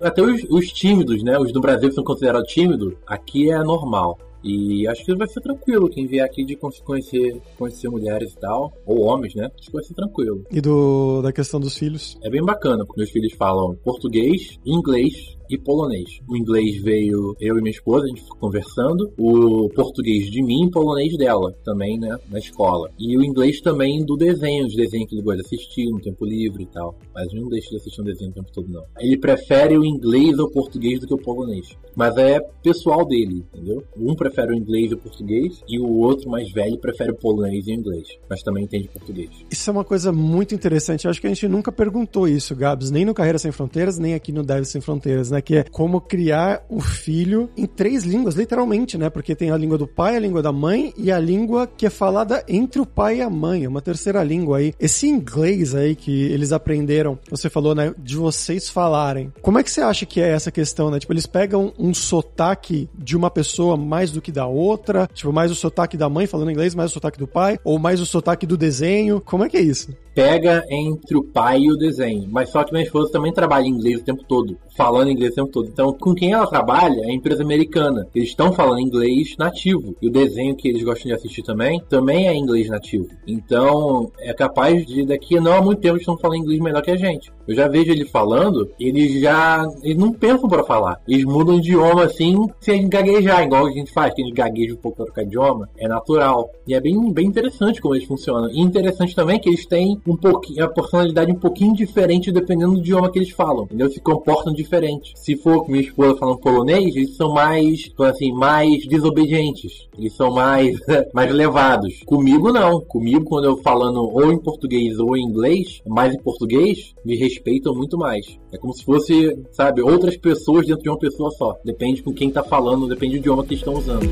Até 0.00 0.22
os, 0.22 0.44
os, 0.50 0.66
tímidos, 0.72 1.22
né? 1.22 1.38
Os 1.38 1.52
do 1.52 1.60
Brasil 1.60 1.88
que 1.88 1.94
são 1.94 2.04
considerados 2.04 2.52
tímidos, 2.52 2.94
aqui 3.06 3.50
é 3.50 3.58
normal. 3.62 4.18
E 4.42 4.86
acho 4.86 5.04
que 5.04 5.14
vai 5.16 5.26
ser 5.26 5.40
tranquilo. 5.40 5.88
Quem 5.88 6.06
vier 6.06 6.24
aqui 6.24 6.44
de 6.44 6.56
conhecer, 6.56 7.40
conhecer 7.58 7.88
mulheres 7.88 8.32
e 8.32 8.38
tal, 8.38 8.72
ou 8.86 9.00
homens, 9.02 9.34
né? 9.34 9.50
Acho 9.58 9.66
que 9.66 9.72
vai 9.72 9.82
ser 9.82 9.94
tranquilo. 9.94 10.44
E 10.52 10.60
do, 10.60 11.20
da 11.20 11.32
questão 11.32 11.58
dos 11.58 11.76
filhos? 11.76 12.16
É 12.22 12.30
bem 12.30 12.44
bacana, 12.44 12.84
porque 12.84 13.00
meus 13.00 13.10
filhos 13.10 13.32
falam 13.32 13.74
português, 13.84 14.58
inglês 14.64 15.36
e 15.48 15.58
polonês. 15.58 16.20
O 16.28 16.36
inglês 16.36 16.82
veio 16.82 17.36
eu 17.40 17.58
e 17.58 17.60
minha 17.60 17.70
esposa, 17.70 18.04
a 18.04 18.08
gente 18.08 18.22
ficou 18.22 18.38
conversando. 18.38 19.12
O 19.18 19.68
português 19.70 20.30
de 20.30 20.42
mim 20.42 20.66
e 20.66 20.70
polonês 20.70 21.16
dela, 21.16 21.52
também, 21.64 21.98
né, 21.98 22.16
na 22.30 22.38
escola. 22.38 22.90
E 22.98 23.16
o 23.16 23.24
inglês 23.24 23.60
também 23.60 24.04
do 24.04 24.16
desenho, 24.16 24.68
de 24.68 24.76
desenho 24.76 25.06
que 25.06 25.14
ele 25.14 25.22
gosta 25.22 25.42
de 25.42 25.46
assistir 25.46 25.90
no 25.90 26.00
tempo 26.00 26.24
livre 26.24 26.62
e 26.62 26.66
tal. 26.66 26.96
Mas 27.14 27.32
não 27.32 27.48
deixa 27.48 27.70
de 27.70 27.76
assistir 27.76 28.00
um 28.00 28.04
desenho 28.04 28.30
o 28.30 28.34
tempo 28.34 28.50
todo, 28.52 28.68
não. 28.68 28.84
Ele 28.98 29.16
prefere 29.16 29.76
o 29.78 29.84
inglês 29.84 30.38
ou 30.38 30.46
o 30.46 30.50
português 30.50 31.00
do 31.00 31.06
que 31.06 31.14
o 31.14 31.18
polonês. 31.18 31.76
Mas 31.94 32.16
é 32.16 32.40
pessoal 32.62 33.06
dele, 33.06 33.44
entendeu? 33.52 33.82
Um 33.96 34.14
prefere 34.14 34.52
o 34.52 34.54
inglês 34.54 34.90
e 34.90 34.94
o 34.94 34.98
português, 34.98 35.62
e 35.68 35.78
o 35.78 35.88
outro 35.98 36.28
mais 36.30 36.50
velho 36.52 36.78
prefere 36.78 37.12
o 37.12 37.16
polonês 37.16 37.66
e 37.66 37.70
o 37.70 37.74
inglês. 37.74 38.08
Mas 38.28 38.42
também 38.42 38.64
entende 38.64 38.88
português. 38.88 39.30
Isso 39.50 39.70
é 39.70 39.72
uma 39.72 39.84
coisa 39.84 40.12
muito 40.12 40.54
interessante. 40.54 41.04
Eu 41.04 41.10
acho 41.10 41.20
que 41.20 41.26
a 41.26 41.30
gente 41.30 41.48
nunca 41.48 41.72
perguntou 41.72 42.28
isso, 42.28 42.54
Gabs, 42.54 42.90
nem 42.90 43.04
no 43.04 43.14
Carreira 43.14 43.38
Sem 43.38 43.52
Fronteiras, 43.52 43.98
nem 43.98 44.14
aqui 44.14 44.32
no 44.32 44.42
Deve 44.42 44.64
Sem 44.64 44.80
Fronteiras, 44.80 45.30
né? 45.30 45.35
Que 45.40 45.56
é 45.56 45.64
como 45.64 46.00
criar 46.00 46.64
o 46.68 46.80
filho 46.80 47.48
em 47.56 47.66
três 47.66 48.04
línguas, 48.04 48.34
literalmente, 48.34 48.98
né? 48.98 49.10
Porque 49.10 49.34
tem 49.34 49.50
a 49.50 49.56
língua 49.56 49.78
do 49.78 49.86
pai, 49.86 50.16
a 50.16 50.20
língua 50.20 50.42
da 50.42 50.52
mãe 50.52 50.92
e 50.96 51.10
a 51.10 51.18
língua 51.18 51.66
que 51.66 51.86
é 51.86 51.90
falada 51.90 52.44
entre 52.48 52.80
o 52.80 52.86
pai 52.86 53.18
e 53.18 53.22
a 53.22 53.30
mãe, 53.30 53.66
uma 53.66 53.80
terceira 53.80 54.22
língua 54.22 54.58
aí. 54.58 54.74
Esse 54.78 55.06
inglês 55.06 55.74
aí 55.74 55.94
que 55.94 56.24
eles 56.24 56.52
aprenderam, 56.52 57.18
você 57.30 57.48
falou, 57.48 57.74
né? 57.74 57.94
De 57.98 58.16
vocês 58.16 58.68
falarem. 58.68 59.32
Como 59.42 59.58
é 59.58 59.62
que 59.62 59.70
você 59.70 59.80
acha 59.80 60.06
que 60.06 60.20
é 60.20 60.28
essa 60.28 60.50
questão, 60.50 60.90
né? 60.90 60.98
Tipo, 60.98 61.12
eles 61.12 61.26
pegam 61.26 61.72
um 61.78 61.92
sotaque 61.92 62.88
de 62.96 63.16
uma 63.16 63.30
pessoa 63.30 63.76
mais 63.76 64.10
do 64.10 64.20
que 64.20 64.32
da 64.32 64.46
outra, 64.46 65.08
tipo, 65.12 65.32
mais 65.32 65.50
o 65.50 65.54
sotaque 65.54 65.96
da 65.96 66.08
mãe 66.08 66.26
falando 66.26 66.50
inglês, 66.50 66.74
mais 66.74 66.90
o 66.90 66.94
sotaque 66.94 67.18
do 67.18 67.26
pai, 67.26 67.58
ou 67.64 67.78
mais 67.78 68.00
o 68.00 68.06
sotaque 68.06 68.46
do 68.46 68.56
desenho. 68.56 69.20
Como 69.20 69.44
é 69.44 69.48
que 69.48 69.56
é 69.56 69.62
isso? 69.62 69.90
Pega 70.14 70.64
entre 70.70 71.16
o 71.16 71.22
pai 71.22 71.60
e 71.60 71.70
o 71.70 71.76
desenho. 71.76 72.26
Mas 72.30 72.48
só 72.48 72.64
que 72.64 72.72
minha 72.72 72.84
esposa 72.84 73.12
também 73.12 73.32
trabalha 73.32 73.66
em 73.66 73.70
inglês 73.70 74.00
o 74.00 74.04
tempo 74.04 74.24
todo, 74.24 74.56
falando 74.74 75.10
inglês 75.10 75.25
o 75.30 75.34
tempo 75.34 75.50
todo. 75.50 75.68
Então, 75.68 75.92
com 75.92 76.14
quem 76.14 76.32
ela 76.32 76.46
trabalha 76.46 77.02
é 77.04 77.12
empresa 77.12 77.42
americana. 77.42 78.06
Eles 78.14 78.30
estão 78.30 78.52
falando 78.52 78.80
inglês 78.80 79.34
nativo. 79.38 79.94
E 80.00 80.08
o 80.08 80.12
desenho 80.12 80.56
que 80.56 80.68
eles 80.68 80.82
gostam 80.82 81.08
de 81.08 81.14
assistir 81.14 81.42
também, 81.42 81.80
também 81.88 82.28
é 82.28 82.34
inglês 82.34 82.68
nativo. 82.68 83.08
Então, 83.26 84.10
é 84.18 84.32
capaz 84.32 84.84
de 84.86 85.04
daqui 85.04 85.38
não 85.40 85.52
há 85.52 85.62
muito 85.62 85.80
tempo 85.80 85.98
estão 85.98 86.16
falando 86.16 86.40
inglês 86.40 86.60
melhor 86.60 86.82
que 86.82 86.90
a 86.90 86.96
gente. 86.96 87.32
Eu 87.46 87.54
já 87.54 87.68
vejo 87.68 87.92
ele 87.92 88.04
falando, 88.04 88.68
eles 88.78 89.20
já. 89.20 89.64
Eles 89.82 89.96
não 89.96 90.12
pensam 90.12 90.48
para 90.48 90.64
falar. 90.64 91.00
Eles 91.06 91.24
mudam 91.24 91.60
de 91.60 91.66
idioma 91.66 92.04
assim, 92.04 92.48
sem 92.60 92.88
gaguejar, 92.88 93.44
igual 93.44 93.66
a 93.66 93.70
gente 93.70 93.92
faz, 93.92 94.14
que 94.14 94.22
a 94.22 94.24
gente 94.24 94.34
gagueja 94.34 94.74
um 94.74 94.78
pouco 94.78 94.96
para 94.96 95.06
trocar 95.06 95.22
idioma. 95.22 95.68
É 95.76 95.86
natural. 95.86 96.50
E 96.66 96.74
é 96.74 96.80
bem, 96.80 97.12
bem 97.12 97.26
interessante 97.26 97.80
como 97.80 97.94
eles 97.94 98.06
funcionam. 98.06 98.50
E 98.50 98.60
interessante 98.60 99.14
também 99.14 99.38
que 99.38 99.48
eles 99.48 99.66
têm 99.66 100.00
um 100.06 100.16
pouquinho, 100.16 100.64
a 100.64 100.68
personalidade 100.68 101.30
um 101.30 101.38
pouquinho 101.38 101.74
diferente 101.74 102.32
dependendo 102.32 102.72
do 102.72 102.78
idioma 102.78 103.10
que 103.10 103.18
eles 103.18 103.30
falam. 103.30 103.64
Entendeu? 103.64 103.90
Se 103.90 104.00
comportam 104.00 104.52
diferente. 104.52 105.12
Se 105.16 105.36
for 105.36 105.68
minha 105.68 105.82
esposa 105.82 106.16
falando 106.18 106.38
polonês, 106.38 106.94
eles 106.94 107.16
são 107.16 107.32
mais, 107.32 107.90
assim, 107.98 108.32
mais 108.32 108.86
desobedientes. 108.86 109.88
Eles 109.98 110.14
são 110.14 110.30
mais, 110.30 110.78
mais 111.12 111.32
levados. 111.32 112.02
Comigo 112.04 112.52
não. 112.52 112.80
Comigo, 112.80 113.24
quando 113.24 113.46
eu 113.46 113.56
falando 113.56 114.02
ou 114.02 114.32
em 114.32 114.38
português 114.38 114.98
ou 115.00 115.16
em 115.16 115.24
inglês, 115.24 115.80
mais 115.86 116.14
em 116.14 116.18
português, 116.20 116.94
me 117.04 117.16
respeitam 117.16 117.74
muito 117.74 117.98
mais. 117.98 118.38
É 118.52 118.58
como 118.58 118.72
se 118.72 118.84
fosse, 118.84 119.36
sabe, 119.50 119.82
outras 119.82 120.16
pessoas 120.16 120.66
dentro 120.66 120.82
de 120.82 120.88
uma 120.88 120.98
pessoa 120.98 121.30
só. 121.32 121.56
Depende 121.64 122.02
com 122.02 122.12
quem 122.12 122.30
tá 122.30 122.44
falando, 122.44 122.86
depende 122.86 123.16
do 123.16 123.18
idioma 123.18 123.44
que 123.44 123.54
estão 123.54 123.74
usando. 123.74 124.06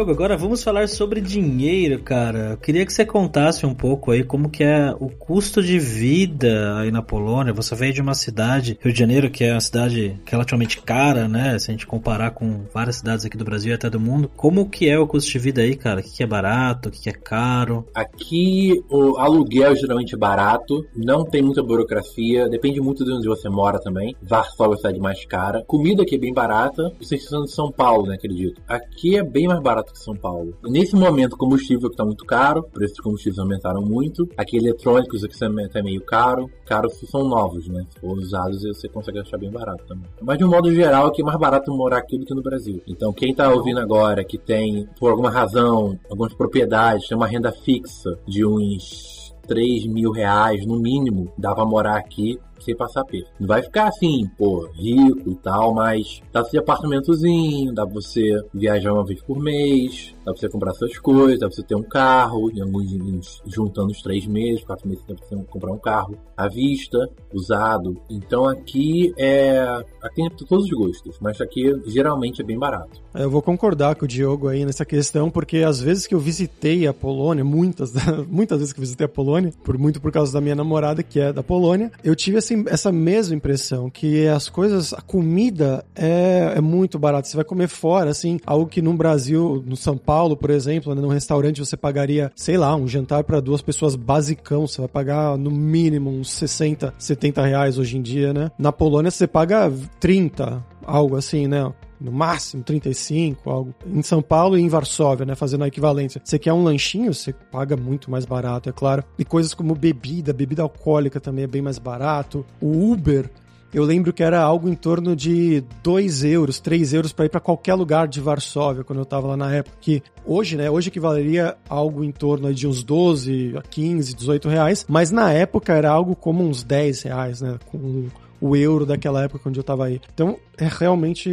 Diogo, 0.00 0.12
agora 0.12 0.34
vamos 0.34 0.62
falar 0.62 0.88
sobre 0.88 1.20
dinheiro, 1.20 2.02
cara. 2.02 2.52
Eu 2.52 2.56
queria 2.56 2.86
que 2.86 2.92
você 2.92 3.04
contasse 3.04 3.66
um 3.66 3.74
pouco 3.74 4.10
aí 4.10 4.24
como 4.24 4.48
que 4.48 4.64
é 4.64 4.94
o 4.98 5.10
custo 5.10 5.62
de 5.62 5.78
vida 5.78 6.78
aí 6.78 6.90
na 6.90 7.02
Polônia. 7.02 7.52
Você 7.52 7.74
veio 7.74 7.92
de 7.92 8.00
uma 8.00 8.14
cidade, 8.14 8.78
Rio 8.80 8.94
de 8.94 8.98
Janeiro, 8.98 9.30
que 9.30 9.44
é 9.44 9.52
uma 9.52 9.60
cidade 9.60 10.18
relativamente 10.24 10.80
cara, 10.80 11.28
né? 11.28 11.58
Se 11.58 11.70
a 11.70 11.72
gente 11.72 11.86
comparar 11.86 12.30
com 12.30 12.62
várias 12.72 12.96
cidades 12.96 13.26
aqui 13.26 13.36
do 13.36 13.44
Brasil 13.44 13.72
e 13.72 13.74
até 13.74 13.90
do 13.90 14.00
mundo. 14.00 14.30
Como 14.34 14.70
que 14.70 14.88
é 14.88 14.98
o 14.98 15.06
custo 15.06 15.30
de 15.30 15.38
vida 15.38 15.60
aí, 15.60 15.76
cara? 15.76 16.00
O 16.00 16.02
que, 16.02 16.22
é 16.22 16.26
barato, 16.26 16.88
o 16.88 16.92
que, 16.92 17.10
é 17.10 17.12
caro? 17.12 17.86
Aqui 17.94 18.82
o 18.88 19.18
aluguel 19.18 19.72
é 19.72 19.76
geralmente 19.76 20.16
barato, 20.16 20.82
não 20.96 21.26
tem 21.26 21.42
muita 21.42 21.62
burocracia, 21.62 22.48
depende 22.48 22.80
muito 22.80 23.04
de 23.04 23.12
onde 23.12 23.28
você 23.28 23.50
mora 23.50 23.78
também. 23.78 24.16
Varsóvia 24.22 24.72
é 24.72 24.76
a 24.76 24.78
cidade 24.78 24.98
mais 24.98 25.26
cara. 25.26 25.62
Comida 25.66 26.04
aqui 26.04 26.14
é 26.14 26.18
bem 26.18 26.32
barata. 26.32 26.90
Vocês 26.98 27.28
são 27.28 27.44
de 27.44 27.52
São 27.52 27.70
Paulo, 27.70 28.06
né? 28.06 28.14
Acredito. 28.14 28.62
Aqui 28.66 29.18
é 29.18 29.22
bem 29.22 29.46
mais 29.46 29.60
barato 29.60 29.89
barato 29.90 29.92
que 29.92 29.98
São 29.98 30.14
Paulo. 30.14 30.54
Nesse 30.64 30.94
momento, 30.94 31.36
combustível 31.36 31.88
que 31.88 31.94
está 31.94 32.04
muito 32.04 32.24
caro, 32.24 32.62
preços 32.62 32.96
de 32.96 33.02
combustíveis 33.02 33.38
aumentaram 33.38 33.82
muito. 33.82 34.28
Aqui 34.36 34.56
eletrônicos 34.56 35.24
aqui 35.24 35.34
é 35.74 35.82
meio 35.82 36.00
caro. 36.02 36.48
Caros 36.66 36.94
se 36.94 37.06
são 37.06 37.24
novos, 37.24 37.66
né? 37.68 37.84
Se 37.90 38.00
for 38.00 38.16
usados, 38.16 38.62
você 38.62 38.88
consegue 38.88 39.18
achar 39.18 39.38
bem 39.38 39.50
barato 39.50 39.84
também. 39.86 40.08
Mas 40.22 40.38
de 40.38 40.44
um 40.44 40.48
modo 40.48 40.72
geral, 40.72 41.06
aqui 41.06 41.22
é 41.22 41.24
mais 41.24 41.38
barato 41.38 41.72
morar 41.72 41.98
aqui 41.98 42.18
do 42.18 42.24
que 42.24 42.34
no 42.34 42.42
Brasil. 42.42 42.80
Então, 42.86 43.12
quem 43.12 43.30
está 43.30 43.52
ouvindo 43.52 43.80
agora 43.80 44.24
que 44.24 44.38
tem, 44.38 44.86
por 44.98 45.10
alguma 45.10 45.30
razão, 45.30 45.98
algumas 46.08 46.34
propriedades, 46.34 47.08
tem 47.08 47.16
uma 47.16 47.26
renda 47.26 47.52
fixa 47.52 48.18
de 48.26 48.44
uns 48.46 49.34
3 49.46 49.86
mil 49.86 50.12
reais 50.12 50.64
no 50.64 50.78
mínimo, 50.78 51.32
dá 51.36 51.54
pra 51.54 51.64
morar 51.64 51.96
aqui 51.96 52.38
sem 52.64 52.76
passar 52.76 53.04
perto. 53.04 53.30
Não 53.38 53.46
vai 53.46 53.62
ficar 53.62 53.88
assim, 53.88 54.28
pô, 54.36 54.68
rico 54.74 55.30
e 55.30 55.34
tal, 55.36 55.74
mas 55.74 56.20
dá 56.32 56.42
pra 56.42 56.50
ter 56.50 56.58
apartamentozinho, 56.58 57.74
dá 57.74 57.84
pra 57.84 57.94
você 57.94 58.40
viajar 58.54 58.92
uma 58.92 59.04
vez 59.04 59.22
por 59.22 59.38
mês, 59.38 60.14
dá 60.24 60.32
pra 60.32 60.40
você 60.40 60.48
comprar 60.48 60.72
suas 60.74 60.98
coisas, 60.98 61.40
dá 61.40 61.46
pra 61.46 61.56
você 61.56 61.62
ter 61.62 61.74
um 61.74 61.82
carro, 61.82 62.50
em 62.50 62.60
alguns 62.60 63.42
juntando 63.46 63.90
os 63.90 64.02
três 64.02 64.26
meses, 64.26 64.64
quatro 64.64 64.88
meses 64.88 65.04
dá 65.06 65.14
pra 65.14 65.26
você 65.26 65.36
comprar 65.48 65.72
um 65.72 65.78
carro 65.78 66.16
à 66.36 66.48
vista, 66.48 66.98
usado. 67.32 68.00
Então 68.08 68.46
aqui 68.46 69.12
é. 69.18 69.60
Aqui 70.02 70.16
tem 70.16 70.30
todos 70.46 70.64
os 70.64 70.70
gostos, 70.70 71.18
mas 71.20 71.40
aqui 71.40 71.74
geralmente 71.86 72.40
é 72.40 72.44
bem 72.44 72.58
barato. 72.58 73.00
Eu 73.14 73.30
vou 73.30 73.42
concordar 73.42 73.94
com 73.96 74.04
o 74.04 74.08
Diogo 74.08 74.48
aí 74.48 74.64
nessa 74.64 74.84
questão, 74.84 75.30
porque 75.30 75.58
às 75.58 75.80
vezes 75.80 76.06
que 76.06 76.14
eu 76.14 76.18
visitei 76.18 76.86
a 76.86 76.94
Polônia, 76.94 77.44
muitas, 77.44 77.92
muitas 78.28 78.58
vezes 78.58 78.72
que 78.72 78.80
eu 78.80 78.84
visitei 78.84 79.04
a 79.04 79.08
Polônia, 79.08 79.52
por 79.64 79.76
muito 79.78 80.00
por 80.00 80.12
causa 80.12 80.32
da 80.32 80.40
minha 80.40 80.54
namorada, 80.54 81.02
que 81.02 81.20
é 81.20 81.32
da 81.32 81.42
Polônia, 81.42 81.90
eu 82.04 82.14
tive 82.14 82.38
essa 82.38 82.49
essa 82.66 82.92
mesma 82.92 83.34
impressão, 83.34 83.90
que 83.90 84.26
as 84.26 84.48
coisas, 84.48 84.92
a 84.92 85.00
comida 85.00 85.84
é, 85.94 86.54
é 86.56 86.60
muito 86.60 86.98
barata. 86.98 87.28
Você 87.28 87.36
vai 87.36 87.44
comer 87.44 87.68
fora, 87.68 88.10
assim, 88.10 88.38
algo 88.46 88.66
que 88.66 88.82
no 88.82 88.94
Brasil, 88.94 89.62
no 89.66 89.76
São 89.76 89.96
Paulo, 89.96 90.36
por 90.36 90.50
exemplo, 90.50 90.94
né, 90.94 91.00
num 91.00 91.08
restaurante 91.08 91.60
você 91.60 91.76
pagaria, 91.76 92.32
sei 92.34 92.56
lá, 92.56 92.74
um 92.74 92.86
jantar 92.86 93.24
para 93.24 93.40
duas 93.40 93.62
pessoas 93.62 93.96
basicão, 93.96 94.66
você 94.66 94.80
vai 94.80 94.88
pagar 94.88 95.36
no 95.36 95.50
mínimo 95.50 96.10
uns 96.10 96.30
60, 96.32 96.94
70 96.98 97.44
reais 97.44 97.78
hoje 97.78 97.96
em 97.96 98.02
dia, 98.02 98.32
né? 98.32 98.50
Na 98.58 98.72
Polônia 98.72 99.10
você 99.10 99.26
paga 99.26 99.72
30, 99.98 100.64
algo 100.84 101.16
assim, 101.16 101.46
né? 101.46 101.72
No 102.00 102.10
máximo 102.10 102.62
35, 102.62 103.50
algo. 103.50 103.74
Em 103.86 104.02
São 104.02 104.22
Paulo 104.22 104.56
e 104.56 104.62
em 104.62 104.68
Varsóvia, 104.68 105.26
né, 105.26 105.34
fazendo 105.34 105.64
a 105.64 105.68
equivalência. 105.68 106.20
Você 106.24 106.38
quer 106.38 106.52
um 106.52 106.62
lanchinho, 106.62 107.12
você 107.12 107.32
paga 107.32 107.76
muito 107.76 108.10
mais 108.10 108.24
barato, 108.24 108.68
é 108.68 108.72
claro. 108.72 109.04
E 109.18 109.24
coisas 109.24 109.54
como 109.54 109.74
bebida, 109.74 110.32
bebida 110.32 110.62
alcoólica 110.62 111.20
também 111.20 111.44
é 111.44 111.48
bem 111.48 111.62
mais 111.62 111.78
barato. 111.78 112.44
O 112.60 112.92
Uber 112.92 113.30
eu 113.72 113.84
lembro 113.84 114.12
que 114.12 114.22
era 114.22 114.40
algo 114.40 114.68
em 114.68 114.74
torno 114.74 115.14
de 115.14 115.62
2 115.82 116.24
euros, 116.24 116.58
3 116.58 116.92
euros 116.92 117.12
para 117.12 117.26
ir 117.26 117.28
para 117.28 117.38
qualquer 117.38 117.74
lugar 117.74 118.08
de 118.08 118.20
Varsóvia, 118.20 118.82
quando 118.82 118.98
eu 118.98 119.04
estava 119.04 119.28
lá 119.28 119.36
na 119.36 119.54
época. 119.54 119.76
Que 119.80 120.02
hoje, 120.26 120.56
né? 120.56 120.68
Hoje 120.68 120.88
equivaleria 120.88 121.56
algo 121.68 122.02
em 122.02 122.10
torno 122.10 122.52
de 122.52 122.66
uns 122.66 122.82
12 122.82 123.54
a 123.56 123.62
15, 123.62 124.14
18 124.14 124.48
reais. 124.48 124.84
Mas 124.88 125.12
na 125.12 125.32
época 125.32 125.72
era 125.72 125.88
algo 125.88 126.16
como 126.16 126.42
uns 126.42 126.64
10 126.64 127.02
reais, 127.02 127.40
né? 127.40 127.58
Com 127.66 128.08
o 128.40 128.56
euro 128.56 128.86
daquela 128.86 129.22
época 129.22 129.40
quando 129.42 129.56
eu 129.56 129.62
tava 129.62 129.86
aí. 129.86 130.00
Então 130.12 130.36
é 130.56 130.66
realmente 130.68 131.30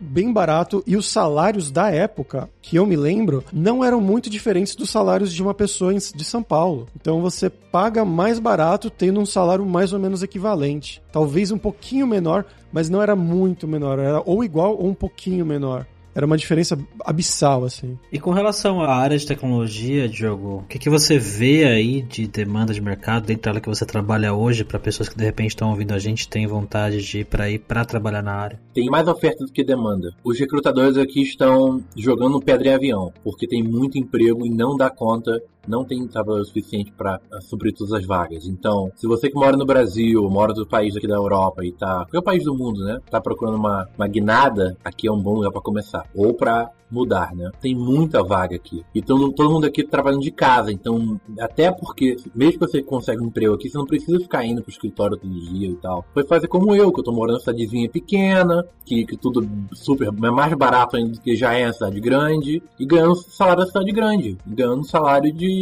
bem 0.00 0.32
barato 0.32 0.82
e 0.86 0.96
os 0.96 1.08
salários 1.08 1.70
da 1.70 1.90
época, 1.90 2.48
que 2.60 2.76
eu 2.76 2.86
me 2.86 2.96
lembro, 2.96 3.44
não 3.52 3.84
eram 3.84 4.00
muito 4.00 4.28
diferentes 4.28 4.74
dos 4.74 4.90
salários 4.90 5.32
de 5.32 5.42
uma 5.42 5.54
pessoa 5.54 5.94
de 5.94 6.24
São 6.24 6.42
Paulo. 6.42 6.86
Então 6.96 7.20
você 7.20 7.48
paga 7.48 8.04
mais 8.04 8.38
barato 8.38 8.90
tendo 8.90 9.20
um 9.20 9.26
salário 9.26 9.64
mais 9.64 9.92
ou 9.92 9.98
menos 9.98 10.22
equivalente. 10.22 11.02
Talvez 11.12 11.50
um 11.50 11.58
pouquinho 11.58 12.06
menor, 12.06 12.44
mas 12.72 12.88
não 12.88 13.02
era 13.02 13.14
muito 13.14 13.68
menor, 13.68 13.98
era 13.98 14.22
ou 14.24 14.42
igual 14.42 14.76
ou 14.76 14.88
um 14.88 14.94
pouquinho 14.94 15.46
menor 15.46 15.86
era 16.16 16.24
uma 16.24 16.38
diferença 16.38 16.78
abissal, 17.04 17.62
assim. 17.62 17.98
E 18.10 18.18
com 18.18 18.30
relação 18.30 18.80
à 18.80 18.96
área 18.96 19.18
de 19.18 19.26
tecnologia, 19.26 20.08
Diogo, 20.08 20.60
o 20.60 20.62
que, 20.62 20.78
que 20.78 20.88
você 20.88 21.18
vê 21.18 21.64
aí 21.64 22.00
de 22.00 22.26
demanda 22.26 22.72
de 22.72 22.80
mercado 22.80 23.26
dentro 23.26 23.42
dela 23.42 23.60
que 23.60 23.68
você 23.68 23.84
trabalha 23.84 24.32
hoje 24.32 24.64
para 24.64 24.78
pessoas 24.78 25.10
que 25.10 25.16
de 25.16 25.24
repente 25.24 25.50
estão 25.50 25.68
ouvindo 25.68 25.92
a 25.92 25.98
gente 25.98 26.26
têm 26.26 26.46
vontade 26.46 27.02
de 27.02 27.18
ir 27.18 27.26
para 27.26 27.50
ir 27.50 27.58
para 27.58 27.84
trabalhar 27.84 28.22
na 28.22 28.32
área? 28.32 28.58
Tem 28.72 28.86
mais 28.86 29.06
oferta 29.06 29.44
do 29.44 29.52
que 29.52 29.62
demanda. 29.62 30.10
Os 30.24 30.38
recrutadores 30.38 30.96
aqui 30.96 31.20
estão 31.20 31.84
jogando 31.94 32.40
pedra 32.40 32.68
em 32.68 32.74
avião, 32.74 33.12
porque 33.22 33.46
tem 33.46 33.62
muito 33.62 33.98
emprego 33.98 34.46
e 34.46 34.48
não 34.48 34.74
dá 34.74 34.88
conta 34.88 35.38
não 35.66 35.84
tem 35.84 36.06
trabalhador 36.06 36.44
suficiente 36.44 36.92
para 36.92 37.20
suprir 37.40 37.74
todas 37.74 37.92
as 37.92 38.06
vagas. 38.06 38.46
Então, 38.46 38.90
se 38.96 39.06
você 39.06 39.28
que 39.28 39.34
mora 39.34 39.56
no 39.56 39.66
Brasil, 39.66 40.28
mora 40.30 40.52
do 40.52 40.66
país 40.66 40.96
aqui 40.96 41.06
da 41.06 41.16
Europa 41.16 41.64
e 41.64 41.72
tá, 41.72 42.04
qualquer 42.04 42.22
país 42.22 42.44
do 42.44 42.54
mundo, 42.54 42.84
né, 42.84 43.00
tá 43.10 43.20
procurando 43.20 43.56
uma, 43.56 43.88
uma 43.96 44.08
guinada, 44.08 44.76
aqui 44.84 45.08
é 45.08 45.12
um 45.12 45.20
bom 45.20 45.34
lugar 45.34 45.50
para 45.50 45.60
começar. 45.60 46.06
Ou 46.14 46.34
para 46.34 46.70
mudar, 46.90 47.34
né? 47.34 47.50
Tem 47.60 47.74
muita 47.74 48.22
vaga 48.22 48.56
aqui. 48.56 48.84
Então 48.94 49.30
todo 49.32 49.50
mundo 49.50 49.66
aqui 49.66 49.82
tá 49.82 49.90
trabalhando 49.90 50.22
de 50.22 50.30
casa, 50.30 50.72
então 50.72 51.20
até 51.40 51.70
porque 51.70 52.16
mesmo 52.34 52.52
que 52.52 52.66
você 52.66 52.82
consegue 52.82 53.20
um 53.20 53.26
emprego 53.26 53.54
aqui, 53.54 53.68
você 53.68 53.78
não 53.78 53.86
precisa 53.86 54.18
ficar 54.20 54.44
indo 54.44 54.62
pro 54.62 54.70
escritório 54.70 55.16
todo 55.16 55.30
dia 55.30 55.68
e 55.68 55.76
tal. 55.76 56.04
Foi 56.12 56.24
fazer 56.24 56.48
como 56.48 56.74
eu, 56.74 56.92
que 56.92 57.00
eu 57.00 57.04
tô 57.04 57.12
morando 57.12 57.38
em 57.38 57.40
cidadezinha 57.40 57.88
pequena, 57.88 58.64
que, 58.84 59.04
que 59.04 59.16
tudo 59.16 59.46
super 59.72 60.08
é 60.08 60.30
mais 60.30 60.54
barato 60.54 60.96
ainda 60.96 61.12
do 61.12 61.20
que 61.20 61.34
já 61.34 61.54
é 61.54 61.64
a 61.64 61.72
cidade 61.72 62.00
grande, 62.00 62.62
e 62.78 62.86
ganhando 62.86 63.16
salário 63.16 63.62
da 63.62 63.66
cidade 63.66 63.92
grande, 63.92 64.38
ganhando 64.46 64.84
salário 64.84 65.32
de 65.32 65.55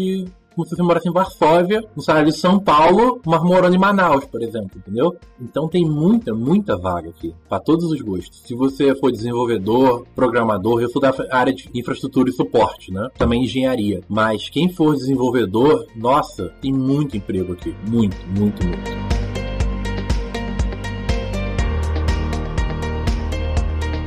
você 0.56 0.80
morasse 0.82 1.08
em 1.08 1.12
Varsóvia, 1.12 1.82
no 1.96 2.02
salário 2.02 2.30
de 2.30 2.38
São 2.38 2.58
Paulo, 2.58 3.20
mas 3.26 3.42
morando 3.42 3.74
em 3.74 3.78
Manaus, 3.78 4.24
por 4.24 4.42
exemplo, 4.42 4.70
entendeu? 4.76 5.16
Então 5.40 5.68
tem 5.68 5.84
muita, 5.84 6.32
muita 6.34 6.76
vaga 6.76 7.10
aqui, 7.10 7.34
para 7.48 7.60
todos 7.60 7.90
os 7.90 8.00
gostos. 8.00 8.42
Se 8.46 8.54
você 8.54 8.94
for 8.94 9.10
desenvolvedor, 9.10 10.06
programador, 10.14 10.80
eu 10.80 10.88
sou 10.88 11.02
da 11.02 11.12
área 11.30 11.52
de 11.52 11.68
infraestrutura 11.74 12.30
e 12.30 12.32
suporte, 12.32 12.92
né? 12.92 13.08
Também 13.18 13.44
engenharia. 13.44 14.00
Mas 14.08 14.48
quem 14.48 14.68
for 14.68 14.94
desenvolvedor, 14.94 15.86
nossa, 15.96 16.52
tem 16.60 16.72
muito 16.72 17.16
emprego 17.16 17.52
aqui. 17.52 17.74
Muito, 17.88 18.16
muito, 18.28 18.64
muito. 18.64 19.23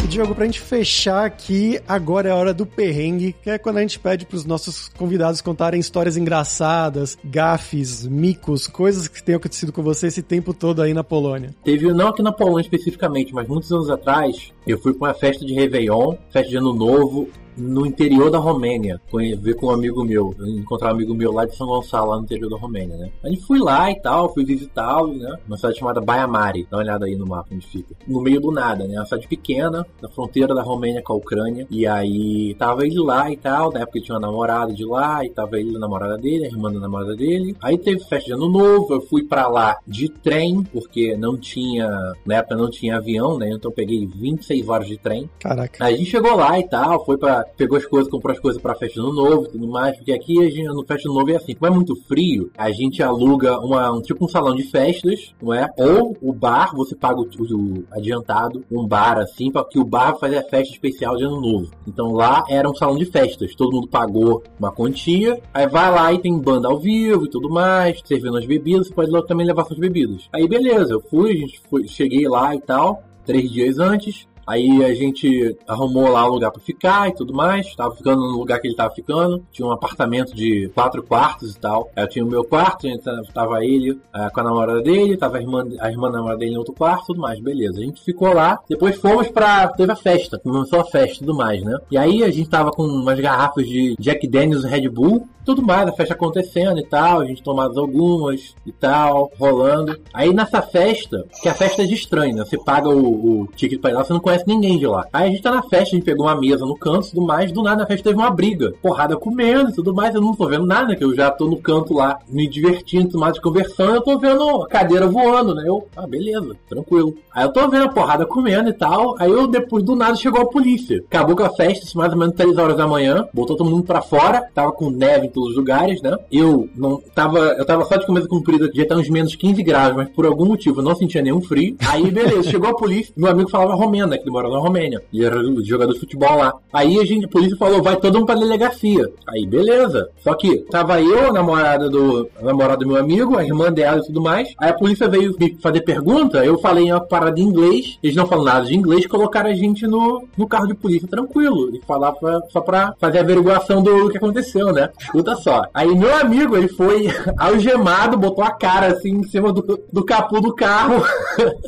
Diogo, 0.07 0.33
pra 0.33 0.45
gente 0.45 0.61
fechar 0.61 1.25
aqui, 1.25 1.81
agora 1.85 2.29
é 2.29 2.31
a 2.31 2.35
hora 2.35 2.53
do 2.53 2.65
perrengue, 2.65 3.35
que 3.43 3.49
é 3.49 3.57
quando 3.57 3.77
a 3.77 3.81
gente 3.81 3.99
pede 3.99 4.25
pros 4.25 4.45
nossos 4.45 4.87
convidados 4.87 5.41
contarem 5.41 5.81
histórias 5.81 6.15
engraçadas, 6.15 7.17
gafes, 7.25 8.07
micos, 8.07 8.67
coisas 8.67 9.09
que 9.09 9.21
tenham 9.21 9.37
acontecido 9.37 9.73
com 9.73 9.83
você 9.83 10.07
esse 10.07 10.23
tempo 10.23 10.53
todo 10.53 10.81
aí 10.81 10.93
na 10.93 11.03
Polônia. 11.03 11.53
Teve, 11.61 11.91
não 11.93 12.07
aqui 12.07 12.23
na 12.23 12.31
Polônia 12.31 12.61
especificamente, 12.61 13.33
mas 13.33 13.47
muitos 13.49 13.69
anos 13.69 13.89
atrás, 13.89 14.53
eu 14.65 14.79
fui 14.79 14.93
pra 14.93 15.09
uma 15.09 15.13
festa 15.13 15.45
de 15.45 15.53
Réveillon, 15.53 16.15
festa 16.31 16.49
de 16.49 16.55
Ano 16.55 16.73
Novo, 16.73 17.27
no 17.57 17.85
interior 17.85 18.29
da 18.29 18.37
Romênia, 18.37 19.01
ver 19.39 19.55
com 19.55 19.67
um 19.67 19.71
amigo 19.71 20.03
meu, 20.03 20.33
encontrar 20.39 20.89
um 20.89 20.95
amigo 20.95 21.13
meu 21.13 21.31
lá 21.31 21.45
de 21.45 21.55
São 21.55 21.67
Gonçalo, 21.67 22.11
lá 22.11 22.17
no 22.17 22.23
interior 22.23 22.49
da 22.49 22.57
Romênia, 22.57 22.95
né? 22.97 23.09
A 23.23 23.29
gente 23.29 23.41
fui 23.41 23.59
lá 23.59 23.91
e 23.91 23.99
tal, 23.99 24.33
fui 24.33 24.45
visitá-lo, 24.45 25.13
né? 25.13 25.35
Uma 25.47 25.57
cidade 25.57 25.79
chamada 25.79 26.01
Baiamari, 26.01 26.67
dá 26.69 26.77
uma 26.77 26.83
olhada 26.83 27.05
aí 27.05 27.15
no 27.15 27.25
mapa 27.25 27.49
onde 27.53 27.65
fica. 27.65 27.95
No 28.07 28.21
meio 28.21 28.39
do 28.39 28.51
nada, 28.51 28.87
né? 28.87 28.95
Uma 28.95 29.05
cidade 29.05 29.27
pequena, 29.27 29.85
na 30.01 30.09
fronteira 30.09 30.53
da 30.53 30.61
Romênia 30.61 31.01
com 31.01 31.13
a 31.13 31.17
Ucrânia. 31.17 31.67
E 31.69 31.87
aí 31.87 32.55
tava 32.55 32.85
ele 32.85 32.99
lá 32.99 33.31
e 33.31 33.37
tal, 33.37 33.71
na 33.71 33.81
época 33.81 33.97
ele 33.97 34.05
tinha 34.05 34.15
uma 34.17 34.27
namorada 34.27 34.73
de 34.73 34.85
lá, 34.85 35.25
e 35.25 35.29
tava 35.29 35.59
ele 35.59 35.75
a 35.75 35.79
namorada 35.79 36.17
dele, 36.17 36.45
a 36.45 36.49
irmã 36.49 36.71
da 36.71 36.79
namorada 36.79 37.15
dele. 37.15 37.55
Aí 37.61 37.77
teve 37.77 37.99
festa 37.99 38.27
de 38.27 38.33
ano 38.33 38.49
novo, 38.49 38.93
eu 38.93 39.01
fui 39.01 39.23
para 39.23 39.47
lá 39.47 39.77
de 39.87 40.09
trem, 40.09 40.63
porque 40.63 41.15
não 41.17 41.37
tinha, 41.37 41.89
na 42.25 42.35
época 42.35 42.55
não 42.55 42.69
tinha 42.69 42.97
avião, 42.97 43.37
né? 43.37 43.49
Então 43.49 43.71
eu 43.71 43.75
peguei 43.75 44.05
26 44.05 44.69
horas 44.69 44.87
de 44.87 44.97
trem. 44.97 45.29
Caraca. 45.39 45.83
Aí 45.83 45.95
a 45.95 45.97
gente 45.97 46.09
chegou 46.09 46.35
lá 46.35 46.59
e 46.59 46.67
tal, 46.67 47.03
foi 47.05 47.17
para 47.17 47.46
pegou 47.55 47.77
as 47.77 47.85
coisas, 47.85 48.09
comprou 48.09 48.33
as 48.33 48.39
coisas 48.39 48.61
pra 48.61 48.75
festa 48.75 49.01
do 49.01 49.13
novo 49.13 49.45
e 49.45 49.49
tudo 49.51 49.67
mais, 49.67 49.95
porque 49.95 50.11
aqui 50.11 50.39
a 50.45 50.49
gente, 50.49 50.67
no 50.67 50.85
festa 50.85 51.07
do 51.07 51.15
novo 51.15 51.31
é 51.31 51.35
assim, 51.35 51.53
como 51.53 51.71
é 51.71 51.75
muito 51.75 51.95
frio, 52.07 52.51
a 52.57 52.71
gente 52.71 53.01
aluga 53.01 53.59
uma, 53.59 53.91
um, 53.91 54.01
tipo 54.01 54.25
um 54.25 54.27
salão 54.27 54.55
de 54.55 54.63
festas, 54.63 55.33
não 55.41 55.53
é? 55.53 55.67
Ou 55.77 56.15
o 56.21 56.33
bar, 56.33 56.75
você 56.75 56.95
paga 56.95 57.19
o, 57.19 57.23
o 57.23 57.83
adiantado, 57.91 58.63
um 58.71 58.87
bar 58.87 59.17
assim, 59.17 59.51
para 59.51 59.65
que 59.65 59.79
o 59.79 59.85
bar 59.85 60.17
fazer 60.17 60.37
a 60.37 60.43
festa 60.43 60.73
especial 60.73 61.15
de 61.15 61.23
ano 61.23 61.39
novo. 61.39 61.71
Então 61.87 62.11
lá 62.11 62.43
era 62.49 62.69
um 62.69 62.75
salão 62.75 62.97
de 62.97 63.05
festas, 63.05 63.55
todo 63.55 63.73
mundo 63.73 63.87
pagou 63.87 64.43
uma 64.59 64.71
quantia, 64.71 65.39
aí 65.53 65.67
vai 65.67 65.91
lá 65.91 66.11
e 66.13 66.19
tem 66.19 66.37
banda 66.37 66.67
ao 66.67 66.79
vivo 66.79 67.25
e 67.25 67.29
tudo 67.29 67.49
mais, 67.49 68.01
servindo 68.05 68.37
as 68.37 68.45
bebidas, 68.45 68.87
você 68.87 68.93
pode 68.93 69.27
também 69.27 69.45
levar 69.45 69.65
suas 69.65 69.79
bebidas. 69.79 70.27
Aí 70.33 70.47
beleza, 70.47 70.93
eu 70.93 71.01
fui, 71.01 71.31
a 71.31 71.35
gente 71.35 71.61
foi, 71.69 71.87
cheguei 71.87 72.27
lá 72.27 72.55
e 72.55 72.61
tal, 72.61 73.03
três 73.25 73.49
dias 73.51 73.79
antes, 73.79 74.27
Aí 74.47 74.83
a 74.85 74.93
gente 74.93 75.57
arrumou 75.67 76.09
lá 76.09 76.25
um 76.25 76.33
lugar 76.33 76.51
para 76.51 76.61
ficar 76.61 77.09
e 77.09 77.13
tudo 77.13 77.33
mais. 77.33 77.75
Tava 77.75 77.93
ficando 77.95 78.21
no 78.21 78.37
lugar 78.37 78.59
que 78.59 78.67
ele 78.67 78.75
tava 78.75 78.93
ficando. 78.93 79.43
Tinha 79.51 79.67
um 79.67 79.71
apartamento 79.71 80.33
de 80.33 80.71
quatro 80.73 81.03
quartos 81.03 81.55
e 81.55 81.59
tal. 81.59 81.91
Eu 81.95 82.07
tinha 82.07 82.23
o 82.23 82.29
meu 82.29 82.43
quarto, 82.43 82.87
tava 83.33 83.63
ele 83.65 83.99
é, 84.15 84.29
com 84.29 84.39
a 84.39 84.43
namorada 84.43 84.81
dele, 84.81 85.17
tava 85.17 85.37
a 85.37 85.41
irmã, 85.41 85.67
a 85.79 85.91
irmã 85.91 86.09
da 86.09 86.17
namorada 86.17 86.39
dele 86.39 86.53
em 86.53 86.57
outro 86.57 86.73
quarto, 86.73 87.07
tudo 87.07 87.21
mais. 87.21 87.39
Beleza. 87.39 87.79
A 87.79 87.83
gente 87.83 88.01
ficou 88.01 88.33
lá. 88.33 88.57
Depois 88.69 88.95
fomos 88.95 89.27
pra. 89.27 89.67
Teve 89.69 89.91
a 89.91 89.95
festa. 89.95 90.39
Começou 90.39 90.79
a 90.79 90.85
festa 90.85 91.15
e 91.15 91.19
tudo 91.19 91.35
mais, 91.35 91.61
né? 91.63 91.77
E 91.91 91.97
aí 91.97 92.23
a 92.23 92.31
gente 92.31 92.49
tava 92.49 92.71
com 92.71 92.83
umas 92.83 93.19
garrafas 93.19 93.67
de 93.67 93.95
Jack 93.99 94.27
Daniels 94.27 94.63
Red 94.63 94.87
Bull 94.87 95.27
tudo 95.47 95.63
mais, 95.63 95.87
a 95.87 95.93
festa 95.93 96.13
acontecendo 96.13 96.77
e 96.77 96.85
tal, 96.85 97.21
a 97.21 97.25
gente 97.25 97.41
tomando 97.41 97.79
algumas 97.79 98.53
e 98.65 98.71
tal, 98.73 99.31
rolando. 99.39 99.97
Aí 100.13 100.33
nessa 100.33 100.61
festa, 100.61 101.25
que 101.41 101.47
a 101.47 101.53
festa 101.53 101.83
é 101.83 101.85
de 101.85 101.93
estranho, 101.93 102.35
né? 102.35 102.43
Você 102.43 102.57
paga 102.57 102.89
o, 102.89 103.43
o 103.43 103.47
ticket 103.55 103.79
pra 103.79 103.91
ir 103.91 103.93
lá, 103.93 104.03
você 104.03 104.11
não 104.11 104.19
conhece 104.19 104.36
ninguém 104.45 104.77
de 104.77 104.85
lá. 104.85 105.07
Aí 105.11 105.27
a 105.27 105.31
gente 105.31 105.41
tá 105.41 105.51
na 105.51 105.63
festa, 105.63 105.95
a 105.95 105.97
gente 105.97 106.03
pegou 106.03 106.25
uma 106.25 106.35
mesa 106.35 106.65
no 106.65 106.75
canto 106.75 107.07
e 107.07 107.09
tudo 107.11 107.25
mais, 107.25 107.51
do 107.51 107.63
nada 107.63 107.81
na 107.81 107.87
festa 107.87 108.09
teve 108.09 108.19
uma 108.19 108.29
briga. 108.29 108.73
Porrada 108.81 109.15
comendo 109.17 109.69
e 109.69 109.73
tudo 109.73 109.93
mais, 109.93 110.13
eu 110.13 110.21
não 110.21 110.35
tô 110.35 110.47
vendo 110.47 110.65
nada, 110.65 110.95
que 110.95 111.03
eu 111.03 111.15
já 111.15 111.31
tô 111.31 111.47
no 111.47 111.57
canto 111.57 111.93
lá, 111.93 112.19
me 112.29 112.47
divertindo, 112.47 113.09
tudo 113.09 113.19
mais, 113.19 113.39
conversando, 113.39 113.95
eu 113.95 114.01
tô 114.01 114.17
vendo 114.17 114.43
a 114.63 114.67
cadeira 114.67 115.07
voando, 115.07 115.55
né? 115.55 115.63
Eu, 115.65 115.87
ah, 115.95 116.07
beleza, 116.07 116.55
tranquilo. 116.69 117.15
Aí 117.33 117.45
eu 117.45 117.51
tô 117.51 117.67
vendo 117.67 117.85
a 117.85 117.89
porrada 117.89 118.25
comendo 118.25 118.69
e 118.69 118.73
tal, 118.73 119.15
aí 119.19 119.31
eu 119.31 119.47
depois 119.47 119.83
do 119.83 119.95
nada 119.95 120.15
chegou 120.15 120.41
a 120.41 120.45
polícia. 120.45 121.03
Acabou 121.07 121.35
com 121.35 121.43
a 121.43 121.49
festa, 121.49 121.85
mais 121.95 122.11
ou 122.11 122.19
menos 122.19 122.35
3 122.35 122.57
horas 122.57 122.77
da 122.77 122.87
manhã, 122.87 123.27
botou 123.33 123.55
todo 123.55 123.69
mundo 123.69 123.83
pra 123.83 124.01
fora, 124.01 124.47
tava 124.53 124.71
com 124.71 124.89
neve 124.89 125.29
todos 125.29 125.51
os 125.51 125.57
lugares, 125.57 126.01
né? 126.01 126.15
Eu 126.31 126.67
não 126.75 127.01
tava, 127.13 127.39
eu 127.39 127.65
tava 127.65 127.85
só 127.85 127.95
de 127.95 128.05
camisa 128.05 128.27
comprida, 128.27 128.69
já 128.73 128.85
tá 128.85 128.95
uns 128.95 129.09
menos 129.09 129.35
15 129.35 129.63
graus, 129.63 129.95
mas 129.95 130.09
por 130.09 130.25
algum 130.25 130.45
motivo 130.45 130.79
eu 130.79 130.83
não 130.83 130.95
sentia 130.95 131.21
nenhum 131.21 131.41
frio. 131.41 131.75
Aí, 131.87 132.09
beleza, 132.11 132.49
chegou 132.49 132.69
a 132.69 132.75
polícia, 132.75 133.13
meu 133.15 133.29
amigo 133.29 133.49
falava 133.49 133.75
romeno, 133.75 134.07
né? 134.07 134.17
Que 134.27 134.31
mora 134.31 134.49
na 134.49 134.57
Romênia. 134.57 135.01
E 135.13 135.23
era 135.23 135.41
jogador 135.63 135.93
de 135.93 136.01
futebol 136.01 136.35
lá. 136.35 136.53
Aí 136.73 136.99
a 136.99 137.05
gente, 137.05 137.23
a 137.23 137.29
polícia 137.29 137.55
falou, 137.55 137.81
vai 137.81 137.95
todo 137.95 138.15
mundo 138.15 138.25
pra 138.25 138.35
delegacia. 138.35 139.09
Aí, 139.29 139.47
beleza. 139.47 140.09
Só 140.21 140.33
que 140.33 140.57
tava 140.69 141.01
eu, 141.01 141.29
a 141.29 141.31
namorada 141.31 141.89
do, 141.89 142.29
a 142.37 142.43
namorada 142.43 142.79
do 142.79 142.87
meu 142.87 142.97
amigo, 142.97 143.37
a 143.37 143.45
irmã 143.45 143.71
dela 143.71 143.99
e 143.99 144.05
tudo 144.05 144.21
mais. 144.21 144.53
Aí 144.59 144.69
a 144.69 144.73
polícia 144.73 145.07
veio 145.07 145.33
me 145.39 145.55
fazer 145.61 145.79
pergunta, 145.79 146.43
eu 146.43 146.57
falei 146.57 146.91
uma 146.91 146.99
parada 146.99 147.39
em 147.39 147.43
inglês, 147.43 147.97
eles 148.03 148.17
não 148.17 148.27
falam 148.27 148.43
nada 148.43 148.65
de 148.65 148.75
inglês, 148.75 149.07
colocaram 149.07 149.49
a 149.49 149.53
gente 149.53 149.87
no, 149.87 150.27
no 150.35 150.45
carro 150.45 150.67
de 150.67 150.75
polícia 150.75 151.07
tranquilo. 151.07 151.73
E 151.73 151.79
falava 151.87 152.43
só 152.49 152.59
pra 152.59 152.93
fazer 152.99 153.19
a 153.19 153.21
averiguação 153.21 153.81
do 153.81 154.09
que 154.09 154.17
aconteceu, 154.17 154.73
né? 154.73 154.89
Escuta 154.99 155.37
só. 155.37 155.63
Aí 155.73 155.95
meu 155.95 156.13
amigo, 156.17 156.57
ele 156.57 156.67
foi 156.67 157.07
algemado, 157.39 158.17
botou 158.17 158.43
a 158.43 158.51
cara 158.51 158.87
assim 158.87 159.11
em 159.11 159.23
cima 159.23 159.53
do, 159.53 159.79
do 159.89 160.03
capô 160.03 160.41
do 160.41 160.53
carro 160.53 161.01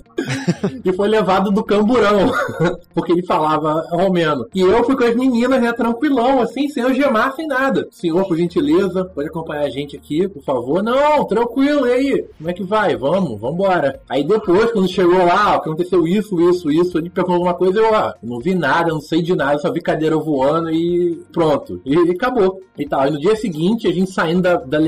e 0.83 0.91
foi 0.91 1.07
levado 1.07 1.51
do 1.51 1.63
camburão, 1.63 2.31
porque 2.93 3.11
ele 3.11 3.25
falava 3.25 3.85
romeno. 3.89 4.47
E 4.53 4.61
eu 4.61 4.83
fui 4.83 4.95
com 4.95 5.03
as 5.03 5.15
meninas, 5.15 5.61
né, 5.61 5.71
tranquilão, 5.73 6.41
assim, 6.41 6.67
sem 6.67 6.83
algemar, 6.83 7.35
sem 7.35 7.47
nada. 7.47 7.87
Senhor, 7.91 8.27
por 8.27 8.37
gentileza, 8.37 9.05
pode 9.05 9.29
acompanhar 9.29 9.63
a 9.63 9.69
gente 9.69 9.95
aqui, 9.95 10.27
por 10.27 10.43
favor? 10.43 10.83
Não, 10.83 11.25
tranquilo, 11.25 11.87
e 11.87 11.91
aí? 11.91 12.25
Como 12.37 12.49
é 12.49 12.53
que 12.53 12.63
vai? 12.63 12.95
Vamos, 12.95 13.39
vambora. 13.39 13.99
Aí 14.09 14.23
depois, 14.23 14.71
quando 14.71 14.87
chegou 14.87 15.25
lá, 15.25 15.55
aconteceu 15.55 16.07
isso, 16.07 16.39
isso, 16.41 16.71
isso, 16.71 16.97
ele 16.97 17.09
perguntou 17.09 17.35
alguma 17.35 17.53
coisa, 17.53 17.79
eu, 17.79 17.93
ó, 17.93 18.13
não 18.21 18.39
vi 18.39 18.55
nada, 18.55 18.89
não 18.89 19.01
sei 19.01 19.21
de 19.21 19.35
nada, 19.35 19.59
só 19.59 19.71
vi 19.71 19.81
cadeira 19.81 20.17
voando 20.17 20.71
e 20.71 21.23
pronto. 21.31 21.81
E, 21.85 21.95
e 21.95 22.11
acabou. 22.11 22.61
E 22.77 22.87
tal. 22.87 23.07
E 23.07 23.11
no 23.11 23.19
dia 23.19 23.35
seguinte, 23.35 23.87
a 23.87 23.91
gente 23.91 24.09
saindo 24.09 24.41
da, 24.41 24.55
da 24.55 24.79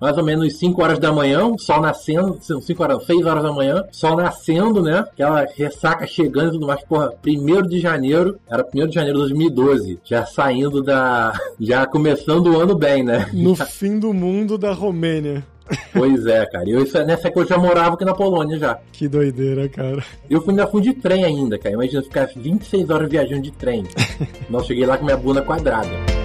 mais 0.00 0.16
ou 0.16 0.24
menos 0.24 0.56
5 0.58 0.82
horas 0.82 0.98
da 0.98 1.12
manhã, 1.12 1.50
sol 1.58 1.80
nascendo, 1.80 2.38
5 2.40 2.82
horas, 2.82 3.04
6 3.04 3.26
horas 3.26 3.42
da 3.42 3.52
manhã, 3.52 3.82
sol 3.90 4.16
nascendo, 4.16 4.82
né? 4.82 4.98
Aquela 4.98 5.46
ressaca 5.56 6.06
chegando 6.06 6.48
e 6.48 6.52
tudo 6.52 6.66
mais, 6.66 6.73
porra, 6.82 7.12
1 7.26 7.62
de 7.68 7.80
janeiro, 7.80 8.38
era 8.50 8.66
1 8.74 8.86
de 8.88 8.94
janeiro 8.94 9.18
de 9.18 9.34
2012, 9.34 9.98
já 10.04 10.24
saindo 10.26 10.82
da. 10.82 11.32
já 11.60 11.86
começando 11.86 12.46
o 12.48 12.60
ano 12.60 12.74
bem, 12.74 13.02
né? 13.02 13.28
No 13.32 13.54
fim 13.54 13.98
do 13.98 14.12
mundo 14.12 14.56
da 14.58 14.72
Romênia. 14.72 15.44
Pois 15.92 16.26
é, 16.26 16.44
cara. 16.46 16.68
Eu, 16.68 16.82
isso, 16.82 16.98
nessa 17.04 17.28
época 17.28 17.40
eu 17.40 17.48
já 17.48 17.58
morava 17.58 17.94
aqui 17.94 18.04
na 18.04 18.14
Polônia 18.14 18.58
já. 18.58 18.78
Que 18.92 19.08
doideira, 19.08 19.68
cara. 19.68 20.04
Eu 20.28 20.42
fui, 20.42 20.50
ainda 20.50 20.66
fui 20.66 20.82
de 20.82 20.92
trem 20.92 21.24
ainda, 21.24 21.58
cara. 21.58 21.74
Imagina 21.74 22.02
ficar 22.02 22.28
26 22.36 22.90
horas 22.90 23.08
viajando 23.08 23.42
de 23.42 23.52
trem. 23.52 23.84
Nossa, 24.50 24.66
cheguei 24.66 24.84
lá 24.84 24.98
com 24.98 25.04
minha 25.04 25.16
bunda 25.16 25.42
quadrada. 25.42 26.23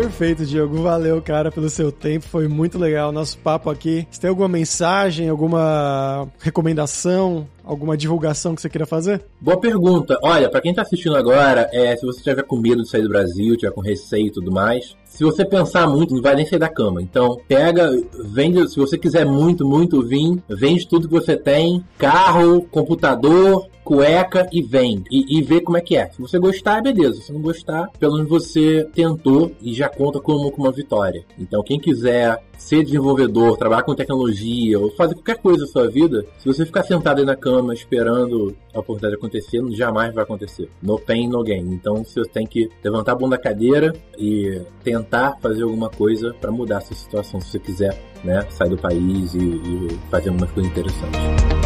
Perfeito, 0.00 0.46
Diogo. 0.46 0.80
Valeu, 0.80 1.20
cara, 1.20 1.50
pelo 1.50 1.68
seu 1.68 1.90
tempo. 1.90 2.24
Foi 2.24 2.46
muito 2.46 2.78
legal 2.78 3.08
o 3.08 3.12
nosso 3.12 3.36
papo 3.38 3.68
aqui. 3.68 4.06
Se 4.12 4.20
tem 4.20 4.30
alguma 4.30 4.48
mensagem, 4.48 5.28
alguma 5.28 6.28
recomendação, 6.38 7.48
alguma 7.68 7.96
divulgação 7.96 8.54
que 8.54 8.62
você 8.62 8.68
queira 8.68 8.86
fazer? 8.86 9.22
Boa 9.38 9.60
pergunta. 9.60 10.18
Olha, 10.22 10.48
para 10.48 10.62
quem 10.62 10.74
tá 10.74 10.82
assistindo 10.82 11.14
agora, 11.14 11.68
é, 11.70 11.94
se 11.94 12.04
você 12.04 12.22
tiver 12.22 12.42
com 12.42 12.56
medo 12.56 12.82
de 12.82 12.88
sair 12.88 13.02
do 13.02 13.08
Brasil, 13.10 13.56
tiver 13.56 13.72
com 13.72 13.82
receio 13.82 14.28
e 14.28 14.32
tudo 14.32 14.50
mais, 14.50 14.96
se 15.04 15.22
você 15.22 15.44
pensar 15.44 15.86
muito, 15.86 16.14
não 16.14 16.22
vai 16.22 16.34
nem 16.34 16.46
sair 16.46 16.58
da 16.58 16.68
cama. 16.68 17.02
Então, 17.02 17.38
pega, 17.46 17.90
vende, 18.24 18.66
se 18.68 18.76
você 18.76 18.96
quiser 18.96 19.26
muito, 19.26 19.66
muito 19.66 20.02
vir, 20.02 20.42
vende 20.48 20.88
tudo 20.88 21.08
que 21.08 21.14
você 21.14 21.36
tem, 21.36 21.84
carro, 21.98 22.62
computador, 22.70 23.68
cueca 23.84 24.48
e 24.52 24.62
vende. 24.62 25.04
E, 25.10 25.38
e 25.38 25.42
vê 25.42 25.60
como 25.60 25.76
é 25.76 25.80
que 25.80 25.96
é. 25.96 26.10
Se 26.10 26.20
você 26.20 26.38
gostar, 26.38 26.82
beleza. 26.82 27.22
Se 27.22 27.32
não 27.32 27.40
gostar, 27.40 27.88
pelo 27.98 28.14
menos 28.14 28.28
você 28.28 28.86
tentou 28.94 29.50
e 29.60 29.74
já 29.74 29.88
conta 29.88 30.20
como 30.20 30.52
uma 30.56 30.70
vitória. 30.70 31.24
Então, 31.38 31.62
quem 31.62 31.78
quiser 31.80 32.38
ser 32.58 32.84
desenvolvedor, 32.84 33.56
trabalhar 33.56 33.84
com 33.84 33.94
tecnologia 33.94 34.78
ou 34.78 34.90
fazer 34.90 35.14
qualquer 35.14 35.38
coisa 35.38 35.60
na 35.60 35.66
sua 35.66 35.88
vida, 35.88 36.26
se 36.38 36.46
você 36.46 36.66
ficar 36.66 36.82
sentado 36.82 37.20
aí 37.20 37.24
na 37.24 37.36
cama 37.36 37.72
esperando 37.72 38.54
a 38.74 38.80
oportunidade 38.80 39.14
acontecer, 39.14 39.62
jamais 39.70 40.14
vai 40.14 40.24
acontecer. 40.24 40.68
No 40.82 40.98
pain, 40.98 41.28
no 41.28 41.42
gain. 41.42 41.72
Então 41.72 42.04
você 42.04 42.22
tem 42.24 42.46
que 42.46 42.68
levantar 42.82 43.12
a 43.12 43.14
bunda 43.14 43.36
da 43.36 43.42
cadeira 43.42 43.94
e 44.18 44.60
tentar 44.82 45.36
fazer 45.40 45.62
alguma 45.62 45.88
coisa 45.88 46.34
para 46.40 46.50
mudar 46.50 46.78
essa 46.78 46.94
situação, 46.94 47.40
se 47.40 47.50
você 47.50 47.58
quiser 47.58 48.02
né, 48.24 48.44
sair 48.50 48.70
do 48.70 48.76
país 48.76 49.34
e, 49.34 49.38
e 49.38 49.98
fazer 50.10 50.30
alguma 50.30 50.46
coisa 50.48 50.68
interessante. 50.68 51.57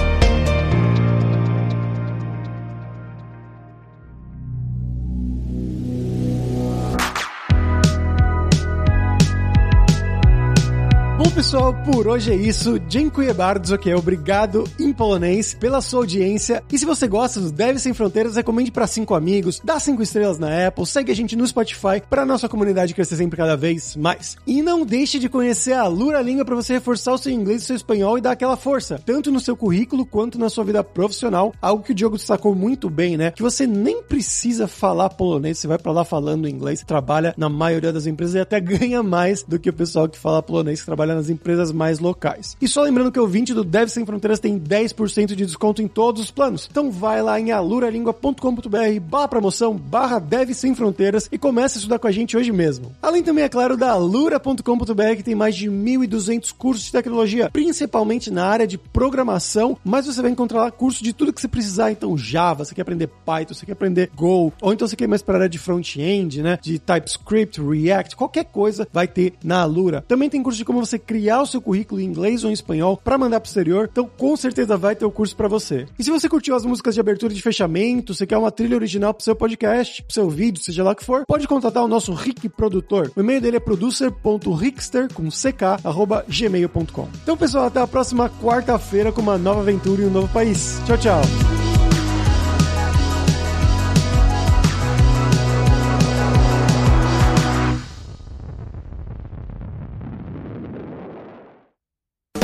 Pessoal, 11.53 11.75
por 11.85 12.09
hoje 12.09 12.33
é 12.33 12.35
isso. 12.35 12.79
Dziękuję 12.89 13.35
bardzo, 13.35 13.77
que 13.77 13.91
é 13.91 13.95
obrigado 13.95 14.65
em 14.81 14.91
polonês 14.91 15.53
pela 15.53 15.83
sua 15.83 16.01
audiência. 16.01 16.63
E 16.73 16.79
se 16.79 16.87
você 16.87 17.07
gosta 17.07 17.41
do 17.41 17.53
Deve 17.53 17.79
Sem 17.79 17.93
Fronteiras, 17.93 18.37
recomende 18.37 18.71
para 18.71 18.87
cinco 18.87 19.15
amigos, 19.15 19.61
dá 19.63 19.79
cinco 19.79 20.03
estrelas 20.03 20.39
na 20.39 20.67
Apple, 20.67 20.87
segue 20.87 21.13
a 21.13 21.15
gente 21.15 21.37
no 21.37 21.47
Spotify 21.47 22.03
para 22.09 22.25
nossa 22.25 22.49
comunidade 22.49 22.95
crescer 22.95 23.17
sempre 23.17 23.37
cada 23.37 23.55
vez 23.55 23.95
mais. 23.97 24.39
E 24.47 24.63
não 24.63 24.87
deixe 24.87 25.19
de 25.19 25.29
conhecer 25.29 25.75
a 25.75 25.87
Lura 25.87 26.23
Língua 26.23 26.43
para 26.43 26.55
você 26.55 26.73
reforçar 26.73 27.13
o 27.13 27.19
seu 27.19 27.31
inglês 27.31 27.61
e 27.61 27.65
o 27.65 27.67
seu 27.67 27.77
espanhol 27.77 28.17
e 28.17 28.23
dar 28.23 28.31
aquela 28.31 28.57
força, 28.57 28.99
tanto 29.05 29.31
no 29.31 29.39
seu 29.39 29.55
currículo 29.55 30.07
quanto 30.07 30.39
na 30.39 30.49
sua 30.49 30.65
vida 30.65 30.83
profissional. 30.83 31.53
Algo 31.61 31.83
que 31.83 31.93
o 31.93 31.95
Diogo 31.95 32.17
destacou 32.17 32.55
muito 32.55 32.89
bem, 32.89 33.19
né? 33.19 33.31
Que 33.31 33.43
você 33.43 33.67
nem 33.67 34.03
precisa 34.03 34.67
falar 34.67 35.11
polonês, 35.11 35.59
você 35.59 35.69
vai 35.69 35.77
para 35.77 35.93
lá 35.93 36.03
falando 36.03 36.49
inglês, 36.49 36.83
trabalha 36.83 37.35
na 37.37 37.51
maioria 37.51 37.93
das 37.93 38.07
empresas 38.07 38.37
e 38.37 38.41
até 38.41 38.59
ganha 38.59 39.03
mais 39.03 39.43
do 39.43 39.59
que 39.59 39.69
o 39.69 39.75
pessoal 39.75 40.09
que 40.09 40.19
fala 40.19 40.43
polonês 40.43 40.81
que 40.81 40.87
trabalha 40.87 41.15
nas 41.15 41.29
empresas 41.29 41.42
mais 41.75 41.99
locais. 41.99 42.57
E 42.61 42.69
só 42.69 42.83
lembrando 42.83 43.13
que 43.13 43.21
o 43.21 43.27
20 43.27 43.55
do 43.55 43.65
Deve 43.65 43.91
Sem 43.91 44.07
Fronteiras 44.07 44.41
tem 44.41 44.59
10% 44.59 45.35
de 45.35 45.47
desconto 45.47 45.83
em 45.83 45.89
todos 45.89 46.23
os 46.23 46.31
planos. 46.31 46.69
Então 46.71 46.91
vai 46.91 47.23
lá 47.23 47.39
em 47.39 47.51
aluralingua.com.br 47.51 49.01
barra 49.03 49.29
promoção 49.29 49.75
barra 49.75 50.19
Deve 50.19 50.55
Sem 50.55 50.75
Fronteiras 50.75 51.29
e 51.31 51.39
comece 51.39 51.77
a 51.77 51.79
estudar 51.79 51.99
com 51.99 52.07
a 52.07 52.13
gente 52.13 52.37
hoje 52.37 52.53
mesmo. 52.53 52.93
Além 53.03 53.23
também, 53.23 53.45
é 53.45 53.49
claro, 53.49 53.77
da 53.77 53.91
alura.com.br 53.91 55.17
que 55.17 55.23
tem 55.23 55.35
mais 55.35 55.55
de 55.55 55.71
1.200 55.71 56.53
cursos 56.57 56.85
de 56.85 56.93
tecnologia, 56.93 57.51
principalmente 57.51 58.31
na 58.31 58.47
área 58.47 58.67
de 58.67 58.79
programação, 58.79 59.77
mas 59.85 60.07
você 60.07 60.23
vai 60.23 60.31
encontrar 60.31 60.61
lá 60.61 60.71
curso 60.71 61.03
de 61.03 61.13
tudo 61.13 61.33
que 61.33 61.41
você 61.41 61.49
precisar. 61.49 61.91
Então 61.91 62.17
Java, 62.17 62.65
você 62.65 62.75
quer 62.75 62.83
aprender 62.83 63.09
Python, 63.09 63.55
você 63.55 63.67
quer 63.67 63.73
aprender 63.73 64.11
Go, 64.15 64.53
ou 64.61 64.73
então 64.73 64.87
você 64.87 64.97
quer 64.97 65.09
mais 65.09 65.23
para 65.23 65.35
a 65.35 65.39
área 65.39 65.49
de 65.49 65.59
front-end, 65.59 66.43
né, 66.43 66.59
de 66.63 66.79
TypeScript, 66.79 67.61
React, 67.61 68.17
qualquer 68.17 68.45
coisa 68.45 68.87
vai 68.93 69.09
ter 69.09 69.35
na 69.43 69.63
Alura. 69.63 70.05
Também 70.07 70.29
tem 70.29 70.43
curso 70.43 70.59
de 70.59 70.65
como 70.65 70.85
você 70.85 70.99
criar 70.99 71.32
criar 71.33 71.43
o 71.43 71.47
seu 71.47 71.63
currículo 71.63 72.01
em 72.01 72.05
inglês 72.05 72.45
ou 72.45 72.51
em 72.51 72.53
espanhol 72.53 72.97
para 72.97 73.17
mandar 73.17 73.41
pro 73.41 73.49
exterior, 73.49 73.89
então 73.91 74.07
com 74.07 74.37
certeza 74.37 74.77
vai 74.77 74.95
ter 74.95 75.07
o 75.07 75.11
curso 75.11 75.35
para 75.35 75.49
você. 75.49 75.87
E 75.99 76.05
se 76.05 76.11
você 76.11 76.29
curtiu 76.29 76.55
as 76.55 76.65
músicas 76.65 76.95
de 76.95 77.01
abertura 77.01 77.33
e 77.33 77.37
de 77.37 77.41
fechamento, 77.41 78.15
você 78.15 78.27
quer 78.27 78.37
uma 78.37 78.51
trilha 78.51 78.77
original 78.77 79.15
pro 79.15 79.25
seu 79.25 79.35
podcast, 79.35 80.03
pro 80.03 80.13
seu 80.13 80.29
vídeo, 80.29 80.63
seja 80.63 80.85
lá 80.85 80.93
o 80.93 80.95
que 80.95 81.05
for, 81.05 81.25
pode 81.27 81.49
contatar 81.49 81.83
o 81.83 81.89
nosso 81.89 82.13
Rick 82.13 82.49
Produtor. 82.51 83.11
O 83.17 83.21
e-mail 83.21 83.41
dele 83.41 83.57
é 83.57 83.61
producer.rickster 83.61 85.13
com 85.15 85.29
ck@gmail.com. 85.31 87.09
Então, 87.23 87.37
pessoal, 87.37 87.67
até 87.67 87.81
a 87.81 87.87
próxima 87.87 88.29
quarta-feira 88.29 89.11
com 89.11 89.23
uma 89.23 89.39
nova 89.39 89.61
aventura 89.61 90.03
em 90.03 90.07
um 90.07 90.11
novo 90.11 90.29
país. 90.29 90.81
Tchau, 90.87 90.99
tchau. 90.99 91.72